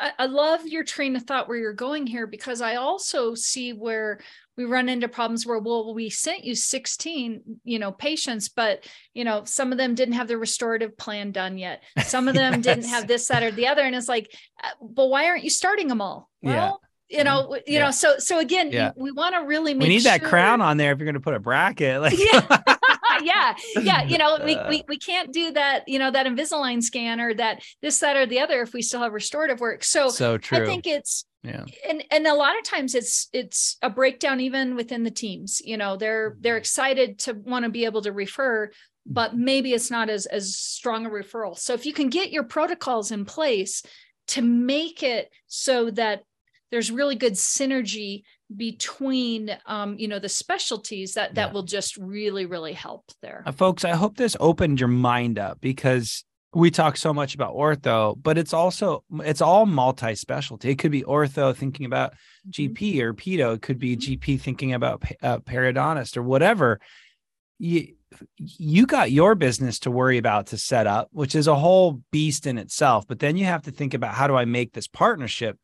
I, 0.00 0.12
I 0.18 0.26
love 0.26 0.66
your 0.66 0.84
train 0.84 1.16
of 1.16 1.22
thought 1.22 1.48
where 1.48 1.58
you're 1.58 1.72
going 1.72 2.06
here 2.06 2.26
because 2.26 2.60
I 2.60 2.76
also 2.76 3.34
see 3.34 3.72
where 3.72 4.20
we 4.56 4.64
run 4.64 4.88
into 4.88 5.08
problems 5.08 5.46
where 5.46 5.58
well 5.58 5.94
we 5.94 6.08
sent 6.08 6.44
you 6.44 6.54
16 6.54 7.42
you 7.64 7.78
know 7.78 7.92
patients 7.92 8.48
but 8.48 8.86
you 9.12 9.22
know 9.22 9.44
some 9.44 9.70
of 9.70 9.78
them 9.78 9.94
didn't 9.94 10.14
have 10.14 10.28
the 10.28 10.38
restorative 10.38 10.96
plan 10.96 11.32
done 11.32 11.58
yet. 11.58 11.82
Some 12.02 12.28
of 12.28 12.34
them 12.34 12.54
yes. 12.54 12.62
didn't 12.64 12.88
have 12.88 13.06
this 13.06 13.28
that 13.28 13.42
or 13.42 13.50
the 13.50 13.66
other. 13.68 13.82
And 13.82 13.94
it's 13.94 14.08
like 14.08 14.32
uh, 14.62 14.68
but 14.80 15.06
why 15.06 15.26
aren't 15.26 15.44
you 15.44 15.50
starting 15.50 15.88
them 15.88 16.00
all? 16.00 16.30
Well 16.42 16.80
you 17.08 17.18
mm-hmm. 17.18 17.24
know 17.24 17.54
you 17.54 17.74
yeah. 17.74 17.84
know 17.86 17.90
so 17.90 18.18
so 18.18 18.38
again 18.38 18.70
yeah. 18.72 18.92
we 18.96 19.12
want 19.12 19.34
to 19.34 19.40
really 19.40 19.74
make 19.74 19.82
we 19.82 19.88
need 19.88 20.02
sure... 20.02 20.12
that 20.12 20.22
crown 20.22 20.60
on 20.60 20.76
there 20.76 20.92
if 20.92 20.98
you're 20.98 21.06
going 21.06 21.14
to 21.14 21.20
put 21.20 21.34
a 21.34 21.40
bracket 21.40 22.00
like 22.00 22.18
yeah. 22.18 22.62
Yeah. 23.22 23.54
Yeah 23.80 24.02
you 24.04 24.18
know 24.18 24.38
we, 24.44 24.54
uh. 24.54 24.68
we 24.68 24.82
we 24.88 24.98
can't 24.98 25.32
do 25.32 25.52
that 25.52 25.88
you 25.88 25.98
know 25.98 26.10
that 26.10 26.26
invisalign 26.26 26.82
scan 26.82 27.20
or 27.20 27.34
that 27.34 27.62
this 27.80 27.98
that 28.00 28.16
or 28.16 28.26
the 28.26 28.40
other 28.40 28.62
if 28.62 28.72
we 28.72 28.82
still 28.82 29.00
have 29.00 29.12
restorative 29.12 29.60
work. 29.60 29.84
So 29.84 30.08
so 30.08 30.36
true. 30.38 30.58
i 30.58 30.64
think 30.64 30.86
it's 30.86 31.24
yeah. 31.42 31.64
and 31.88 32.04
and 32.10 32.26
a 32.26 32.34
lot 32.34 32.58
of 32.58 32.64
times 32.64 32.94
it's 32.94 33.28
it's 33.32 33.78
a 33.80 33.88
breakdown 33.88 34.40
even 34.40 34.74
within 34.74 35.04
the 35.04 35.10
teams 35.10 35.62
you 35.64 35.76
know 35.76 35.96
they're 35.96 36.36
they're 36.40 36.54
mm-hmm. 36.54 36.58
excited 36.58 37.18
to 37.20 37.34
want 37.34 37.64
to 37.64 37.70
be 37.70 37.84
able 37.84 38.02
to 38.02 38.12
refer 38.12 38.70
but 39.06 39.30
mm-hmm. 39.30 39.44
maybe 39.44 39.72
it's 39.72 39.90
not 39.90 40.10
as 40.10 40.26
as 40.26 40.56
strong 40.56 41.06
a 41.06 41.10
referral. 41.10 41.56
So 41.56 41.74
if 41.74 41.86
you 41.86 41.92
can 41.92 42.08
get 42.08 42.32
your 42.32 42.44
protocols 42.44 43.12
in 43.12 43.24
place 43.24 43.82
to 44.28 44.42
make 44.42 45.02
it 45.02 45.30
so 45.46 45.90
that 45.92 46.24
there's 46.70 46.90
really 46.90 47.14
good 47.14 47.34
synergy 47.34 48.22
between 48.54 49.56
um, 49.66 49.98
you 49.98 50.08
know 50.08 50.18
the 50.18 50.28
specialties 50.28 51.14
that 51.14 51.34
that 51.34 51.48
yeah. 51.48 51.52
will 51.52 51.62
just 51.62 51.96
really 51.96 52.46
really 52.46 52.72
help 52.72 53.04
there 53.20 53.42
uh, 53.46 53.52
folks 53.52 53.84
i 53.84 53.90
hope 53.90 54.16
this 54.16 54.36
opened 54.38 54.78
your 54.78 54.88
mind 54.88 55.38
up 55.38 55.60
because 55.60 56.24
we 56.54 56.70
talk 56.70 56.96
so 56.96 57.12
much 57.12 57.34
about 57.34 57.54
ortho 57.54 58.16
but 58.22 58.38
it's 58.38 58.54
also 58.54 59.02
it's 59.24 59.40
all 59.40 59.66
multi-specialty 59.66 60.70
it 60.70 60.78
could 60.78 60.92
be 60.92 61.02
ortho 61.02 61.54
thinking 61.54 61.86
about 61.86 62.12
mm-hmm. 62.48 62.72
gp 62.72 63.00
or 63.00 63.12
pedo 63.12 63.54
it 63.54 63.62
could 63.62 63.78
be 63.78 63.96
mm-hmm. 63.96 64.12
gp 64.12 64.40
thinking 64.40 64.72
about 64.72 65.02
uh, 65.22 65.38
periodontist 65.38 66.16
or 66.16 66.22
whatever 66.22 66.78
you 67.58 67.94
you 68.36 68.86
got 68.86 69.10
your 69.10 69.34
business 69.34 69.80
to 69.80 69.90
worry 69.90 70.18
about 70.18 70.46
to 70.46 70.56
set 70.56 70.86
up 70.86 71.08
which 71.10 71.34
is 71.34 71.48
a 71.48 71.56
whole 71.56 72.00
beast 72.12 72.46
in 72.46 72.58
itself 72.58 73.06
but 73.08 73.18
then 73.18 73.36
you 73.36 73.44
have 73.44 73.62
to 73.62 73.72
think 73.72 73.92
about 73.92 74.14
how 74.14 74.28
do 74.28 74.36
i 74.36 74.44
make 74.44 74.72
this 74.72 74.86
partnership 74.86 75.58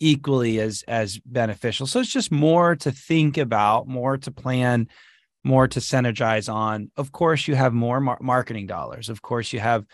equally 0.00 0.60
as 0.60 0.84
as 0.88 1.18
beneficial. 1.18 1.86
So 1.86 2.00
it's 2.00 2.12
just 2.12 2.32
more 2.32 2.76
to 2.76 2.92
think 2.92 3.38
about, 3.38 3.86
more 3.86 4.18
to 4.18 4.30
plan, 4.30 4.88
more 5.44 5.68
to 5.68 5.80
synergize 5.80 6.52
on. 6.52 6.90
Of 6.96 7.12
course, 7.12 7.48
you 7.48 7.54
have 7.54 7.72
more 7.72 8.00
mar- 8.00 8.18
marketing 8.20 8.66
dollars. 8.66 9.08
Of 9.08 9.22
course, 9.22 9.52
you 9.52 9.60
have 9.60 9.84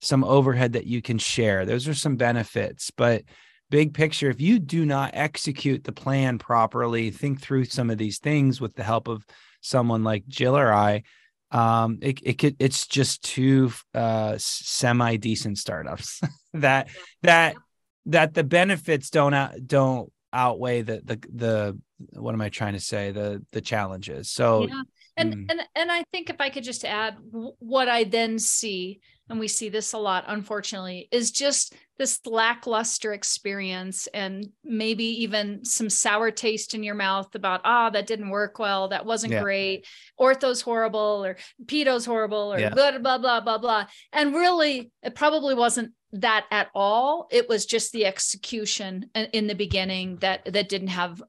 some 0.00 0.24
overhead 0.24 0.74
that 0.74 0.86
you 0.86 1.02
can 1.02 1.18
share. 1.18 1.66
Those 1.66 1.88
are 1.88 1.94
some 1.94 2.16
benefits, 2.16 2.90
but 2.90 3.24
big 3.70 3.94
picture, 3.94 4.30
if 4.30 4.40
you 4.40 4.58
do 4.58 4.86
not 4.86 5.10
execute 5.14 5.84
the 5.84 5.92
plan 5.92 6.38
properly, 6.38 7.10
think 7.10 7.40
through 7.40 7.64
some 7.64 7.90
of 7.90 7.98
these 7.98 8.18
things 8.18 8.60
with 8.60 8.74
the 8.74 8.84
help 8.84 9.08
of 9.08 9.26
someone 9.60 10.04
like 10.04 10.26
Jill 10.28 10.56
or 10.56 10.72
I, 10.72 11.02
um, 11.50 11.98
it, 12.02 12.20
it 12.22 12.34
could 12.34 12.56
it's 12.58 12.86
just 12.86 13.22
two 13.22 13.72
uh, 13.94 14.34
semi 14.38 15.16
decent 15.16 15.58
startups 15.58 16.20
that 16.54 16.88
that 17.22 17.56
that 18.08 18.34
the 18.34 18.44
benefits 18.44 19.10
don't 19.10 19.34
out, 19.34 19.66
don't 19.66 20.12
outweigh 20.32 20.82
the 20.82 21.00
the 21.04 21.18
the 21.32 21.78
what 22.18 22.34
am 22.34 22.40
I 22.40 22.48
trying 22.48 22.74
to 22.74 22.80
say 22.80 23.12
the 23.12 23.44
the 23.52 23.60
challenges. 23.60 24.30
So 24.30 24.66
yeah. 24.66 24.82
and 25.16 25.34
mm. 25.34 25.46
and 25.50 25.60
and 25.74 25.92
I 25.92 26.04
think 26.12 26.30
if 26.30 26.40
I 26.40 26.50
could 26.50 26.64
just 26.64 26.84
add 26.84 27.16
what 27.30 27.88
I 27.88 28.04
then 28.04 28.38
see 28.38 29.00
and 29.30 29.38
we 29.38 29.48
see 29.48 29.68
this 29.68 29.92
a 29.92 29.98
lot, 29.98 30.24
unfortunately, 30.26 31.08
is 31.12 31.30
just 31.30 31.74
this 31.98 32.20
lackluster 32.24 33.12
experience 33.12 34.06
and 34.14 34.48
maybe 34.64 35.04
even 35.22 35.64
some 35.64 35.90
sour 35.90 36.30
taste 36.30 36.74
in 36.74 36.82
your 36.82 36.94
mouth 36.94 37.34
about, 37.34 37.60
ah, 37.64 37.88
oh, 37.88 37.90
that 37.90 38.06
didn't 38.06 38.30
work 38.30 38.58
well. 38.58 38.88
That 38.88 39.04
wasn't 39.04 39.34
yeah. 39.34 39.42
great. 39.42 39.86
Ortho's 40.18 40.62
horrible 40.62 41.24
or 41.24 41.36
pedo's 41.66 42.06
horrible 42.06 42.54
or 42.54 42.58
yeah. 42.58 42.70
blah, 42.70 42.96
blah, 42.98 43.18
blah, 43.18 43.40
blah, 43.40 43.58
blah. 43.58 43.86
And 44.12 44.34
really, 44.34 44.90
it 45.02 45.14
probably 45.14 45.54
wasn't 45.54 45.92
that 46.12 46.46
at 46.50 46.68
all. 46.74 47.28
It 47.30 47.48
was 47.48 47.66
just 47.66 47.92
the 47.92 48.06
execution 48.06 49.10
in 49.14 49.46
the 49.46 49.54
beginning 49.54 50.16
that 50.16 50.52
that 50.52 50.68
didn't 50.68 50.88
have 50.88 51.22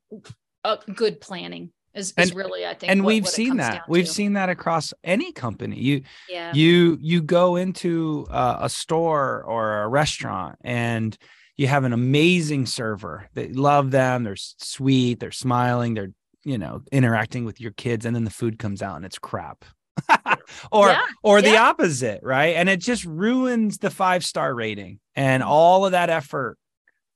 a 0.64 0.78
good 0.94 1.22
planning 1.22 1.72
is, 1.94 2.14
and, 2.18 2.26
is 2.26 2.36
really 2.36 2.66
i 2.66 2.74
think 2.74 2.92
and 2.92 3.04
what, 3.04 3.08
we've 3.08 3.24
what 3.24 3.32
seen 3.32 3.58
that 3.58 3.84
we've 3.88 4.06
to. 4.06 4.12
seen 4.12 4.34
that 4.34 4.50
across 4.50 4.94
any 5.04 5.32
company 5.32 5.80
you 5.80 6.02
yeah. 6.30 6.54
you 6.54 6.98
you 7.02 7.22
go 7.22 7.56
into 7.56 8.28
uh, 8.30 8.60
a 8.62 8.70
store 8.70 9.44
or 9.44 9.82
a 9.84 9.88
restaurant 9.88 10.58
and 10.62 11.18
you 11.56 11.68
have 11.68 11.84
an 11.84 11.94
amazing 11.94 12.66
server 12.66 13.28
they 13.34 13.50
love 13.50 13.92
them 13.92 14.24
they're 14.24 14.36
sweet 14.36 15.20
they're 15.20 15.32
smiling 15.32 15.94
they're 15.94 16.12
you 16.44 16.58
know 16.58 16.82
interacting 16.92 17.44
with 17.44 17.60
your 17.60 17.72
kids 17.72 18.06
and 18.06 18.16
then 18.16 18.24
the 18.24 18.30
food 18.30 18.60
comes 18.60 18.82
out 18.82 18.96
and 18.96 19.06
it's 19.06 19.20
crap 19.20 19.66
or 20.72 20.88
yeah, 20.90 21.06
or 21.24 21.42
the 21.42 21.58
opposite 21.58 22.22
right 22.24 22.56
and 22.56 22.70
it 22.70 22.80
just 22.80 23.06
ruins 23.06 23.78
the 23.80 23.90
five 23.90 24.24
star 24.24 24.54
rating 24.54 25.00
and 25.16 25.42
mm-hmm. 25.42 25.52
all 25.52 25.86
of 25.86 25.92
that 25.92 26.10
effort 26.10 26.58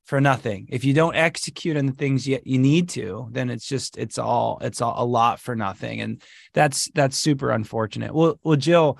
for 0.05 0.19
nothing. 0.19 0.67
If 0.69 0.84
you 0.84 0.93
don't 0.93 1.15
execute 1.15 1.77
on 1.77 1.86
the 1.86 1.93
things 1.93 2.27
you, 2.27 2.39
you 2.43 2.59
need 2.59 2.89
to, 2.89 3.27
then 3.31 3.49
it's 3.49 3.65
just 3.65 3.97
it's 3.97 4.17
all 4.17 4.59
it's 4.61 4.81
all 4.81 4.95
a 4.97 5.05
lot 5.05 5.39
for 5.39 5.55
nothing. 5.55 6.01
And 6.01 6.21
that's 6.53 6.89
that's 6.93 7.17
super 7.17 7.51
unfortunate. 7.51 8.13
Well, 8.13 8.39
well, 8.43 8.57
Jill, 8.57 8.99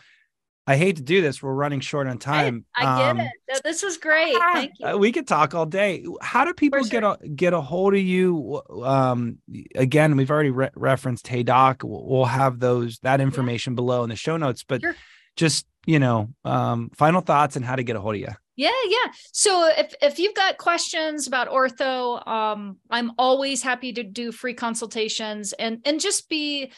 I 0.66 0.78
hate 0.78 0.96
to 0.96 1.02
do 1.02 1.22
this. 1.22 1.44
We're 1.44 1.54
running 1.54 1.82
short 1.82 2.08
on 2.08 2.18
time. 2.18 2.66
I, 2.76 2.86
I 2.86 3.10
um, 3.10 3.18
get 3.18 3.32
it. 3.48 3.64
This 3.64 3.84
was 3.84 3.98
great. 3.98 4.38
Thank 4.38 4.72
you. 4.80 4.88
Uh, 4.88 4.98
we 4.98 5.12
could 5.12 5.28
talk 5.28 5.54
all 5.54 5.66
day. 5.66 6.06
How 6.22 6.46
do 6.46 6.54
people 6.54 6.84
sure. 6.84 6.90
get 6.90 7.04
a 7.04 7.28
get 7.28 7.54
a 7.54 7.60
hold 7.60 7.94
of 7.94 8.00
you? 8.00 8.62
Um, 8.84 9.40
again, 9.76 10.16
we've 10.16 10.32
already 10.32 10.52
re- 10.52 10.70
referenced 10.76 11.28
Hey 11.28 11.44
Doc. 11.44 11.82
We'll, 11.84 12.06
we'll, 12.06 12.26
have 12.26 12.60
those 12.60 13.00
that 13.00 13.20
information 13.20 13.74
yeah. 13.74 13.76
below 13.76 14.04
in 14.04 14.10
the 14.10 14.16
show 14.16 14.38
notes. 14.38 14.64
But 14.64 14.82
sure. 14.82 14.96
just 15.36 15.66
you 15.86 16.00
know, 16.00 16.30
um, 16.46 16.92
final 16.96 17.20
thoughts 17.20 17.58
and 17.58 17.66
how 17.66 17.76
to 17.76 17.84
get 17.84 17.98
a 17.98 18.02
hold 18.02 18.16
of 18.16 18.22
you. 18.22 18.28
Yeah, 18.56 18.70
yeah. 18.88 19.12
So 19.32 19.70
if 19.78 19.94
if 20.02 20.20
you've 20.20 20.36
got 20.36 20.58
questions 20.58 21.28
about 21.28 21.50
ortho, 21.50 22.26
um, 22.28 22.78
I'm 22.90 23.12
always 23.18 23.64
happy 23.64 23.92
to 23.94 24.04
do 24.04 24.32
free 24.32 24.54
consultations 24.54 25.54
and 25.54 25.80
and 25.86 26.00
just 26.00 26.30
be 26.30 26.72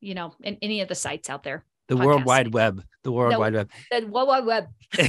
you 0.00 0.14
know, 0.14 0.34
in 0.42 0.56
any 0.62 0.80
of 0.80 0.88
the 0.88 0.94
sites 0.94 1.30
out 1.30 1.42
there. 1.42 1.64
The 1.88 1.96
World 1.96 2.24
Wide 2.24 2.54
Web. 2.54 2.84
The 3.02 3.12
World 3.12 3.34
the, 3.34 3.38
Wide 3.38 3.54
Web. 3.54 3.70
The 3.90 4.06
World 4.06 4.28
Wide 4.28 4.44
Web. 4.44 4.68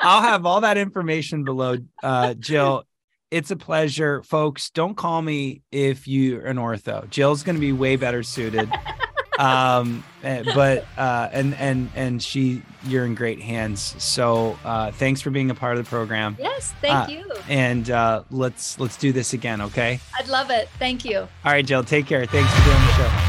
I'll 0.00 0.22
have 0.22 0.46
all 0.46 0.62
that 0.62 0.78
information 0.78 1.44
below, 1.44 1.76
uh, 2.02 2.34
Jill. 2.34 2.84
It's 3.30 3.50
a 3.50 3.56
pleasure, 3.56 4.22
folks. 4.22 4.70
Don't 4.70 4.94
call 4.94 5.20
me 5.20 5.60
if 5.70 6.08
you're 6.08 6.46
an 6.46 6.56
ortho. 6.56 7.08
Jill's 7.10 7.42
going 7.42 7.56
to 7.56 7.60
be 7.60 7.72
way 7.72 7.96
better 7.96 8.22
suited 8.22 8.70
um, 9.38 10.04
eh, 10.22 10.42
but 10.54 10.84
uh, 10.96 11.28
and 11.32 11.54
and 11.54 11.90
and 11.94 12.22
she, 12.22 12.62
you're 12.84 13.06
in 13.06 13.14
great 13.14 13.40
hands. 13.40 13.94
So 14.02 14.58
uh, 14.64 14.90
thanks 14.90 15.20
for 15.20 15.30
being 15.30 15.50
a 15.50 15.54
part 15.54 15.78
of 15.78 15.84
the 15.84 15.88
program. 15.88 16.36
Yes, 16.38 16.74
thank 16.80 17.08
uh, 17.08 17.12
you. 17.12 17.32
And 17.48 17.88
uh, 17.90 18.24
let's 18.30 18.78
let's 18.78 18.96
do 18.96 19.12
this 19.12 19.32
again, 19.32 19.60
okay? 19.60 20.00
I'd 20.18 20.28
love 20.28 20.50
it. 20.50 20.68
Thank 20.78 21.04
you. 21.04 21.20
All 21.20 21.28
right, 21.44 21.64
Jill. 21.64 21.84
Take 21.84 22.06
care. 22.06 22.26
Thanks 22.26 22.52
for 22.52 22.64
doing 22.64 22.80
the 22.80 22.92
show. 22.92 23.27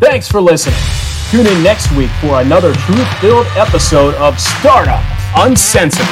Thanks 0.00 0.28
for 0.28 0.40
listening. 0.40 0.78
Tune 1.30 1.46
in 1.46 1.62
next 1.62 1.90
week 1.92 2.10
for 2.20 2.40
another 2.40 2.72
truth-filled 2.74 3.46
episode 3.56 4.14
of 4.14 4.40
Startup 4.40 5.02
Uncensored. 5.36 6.06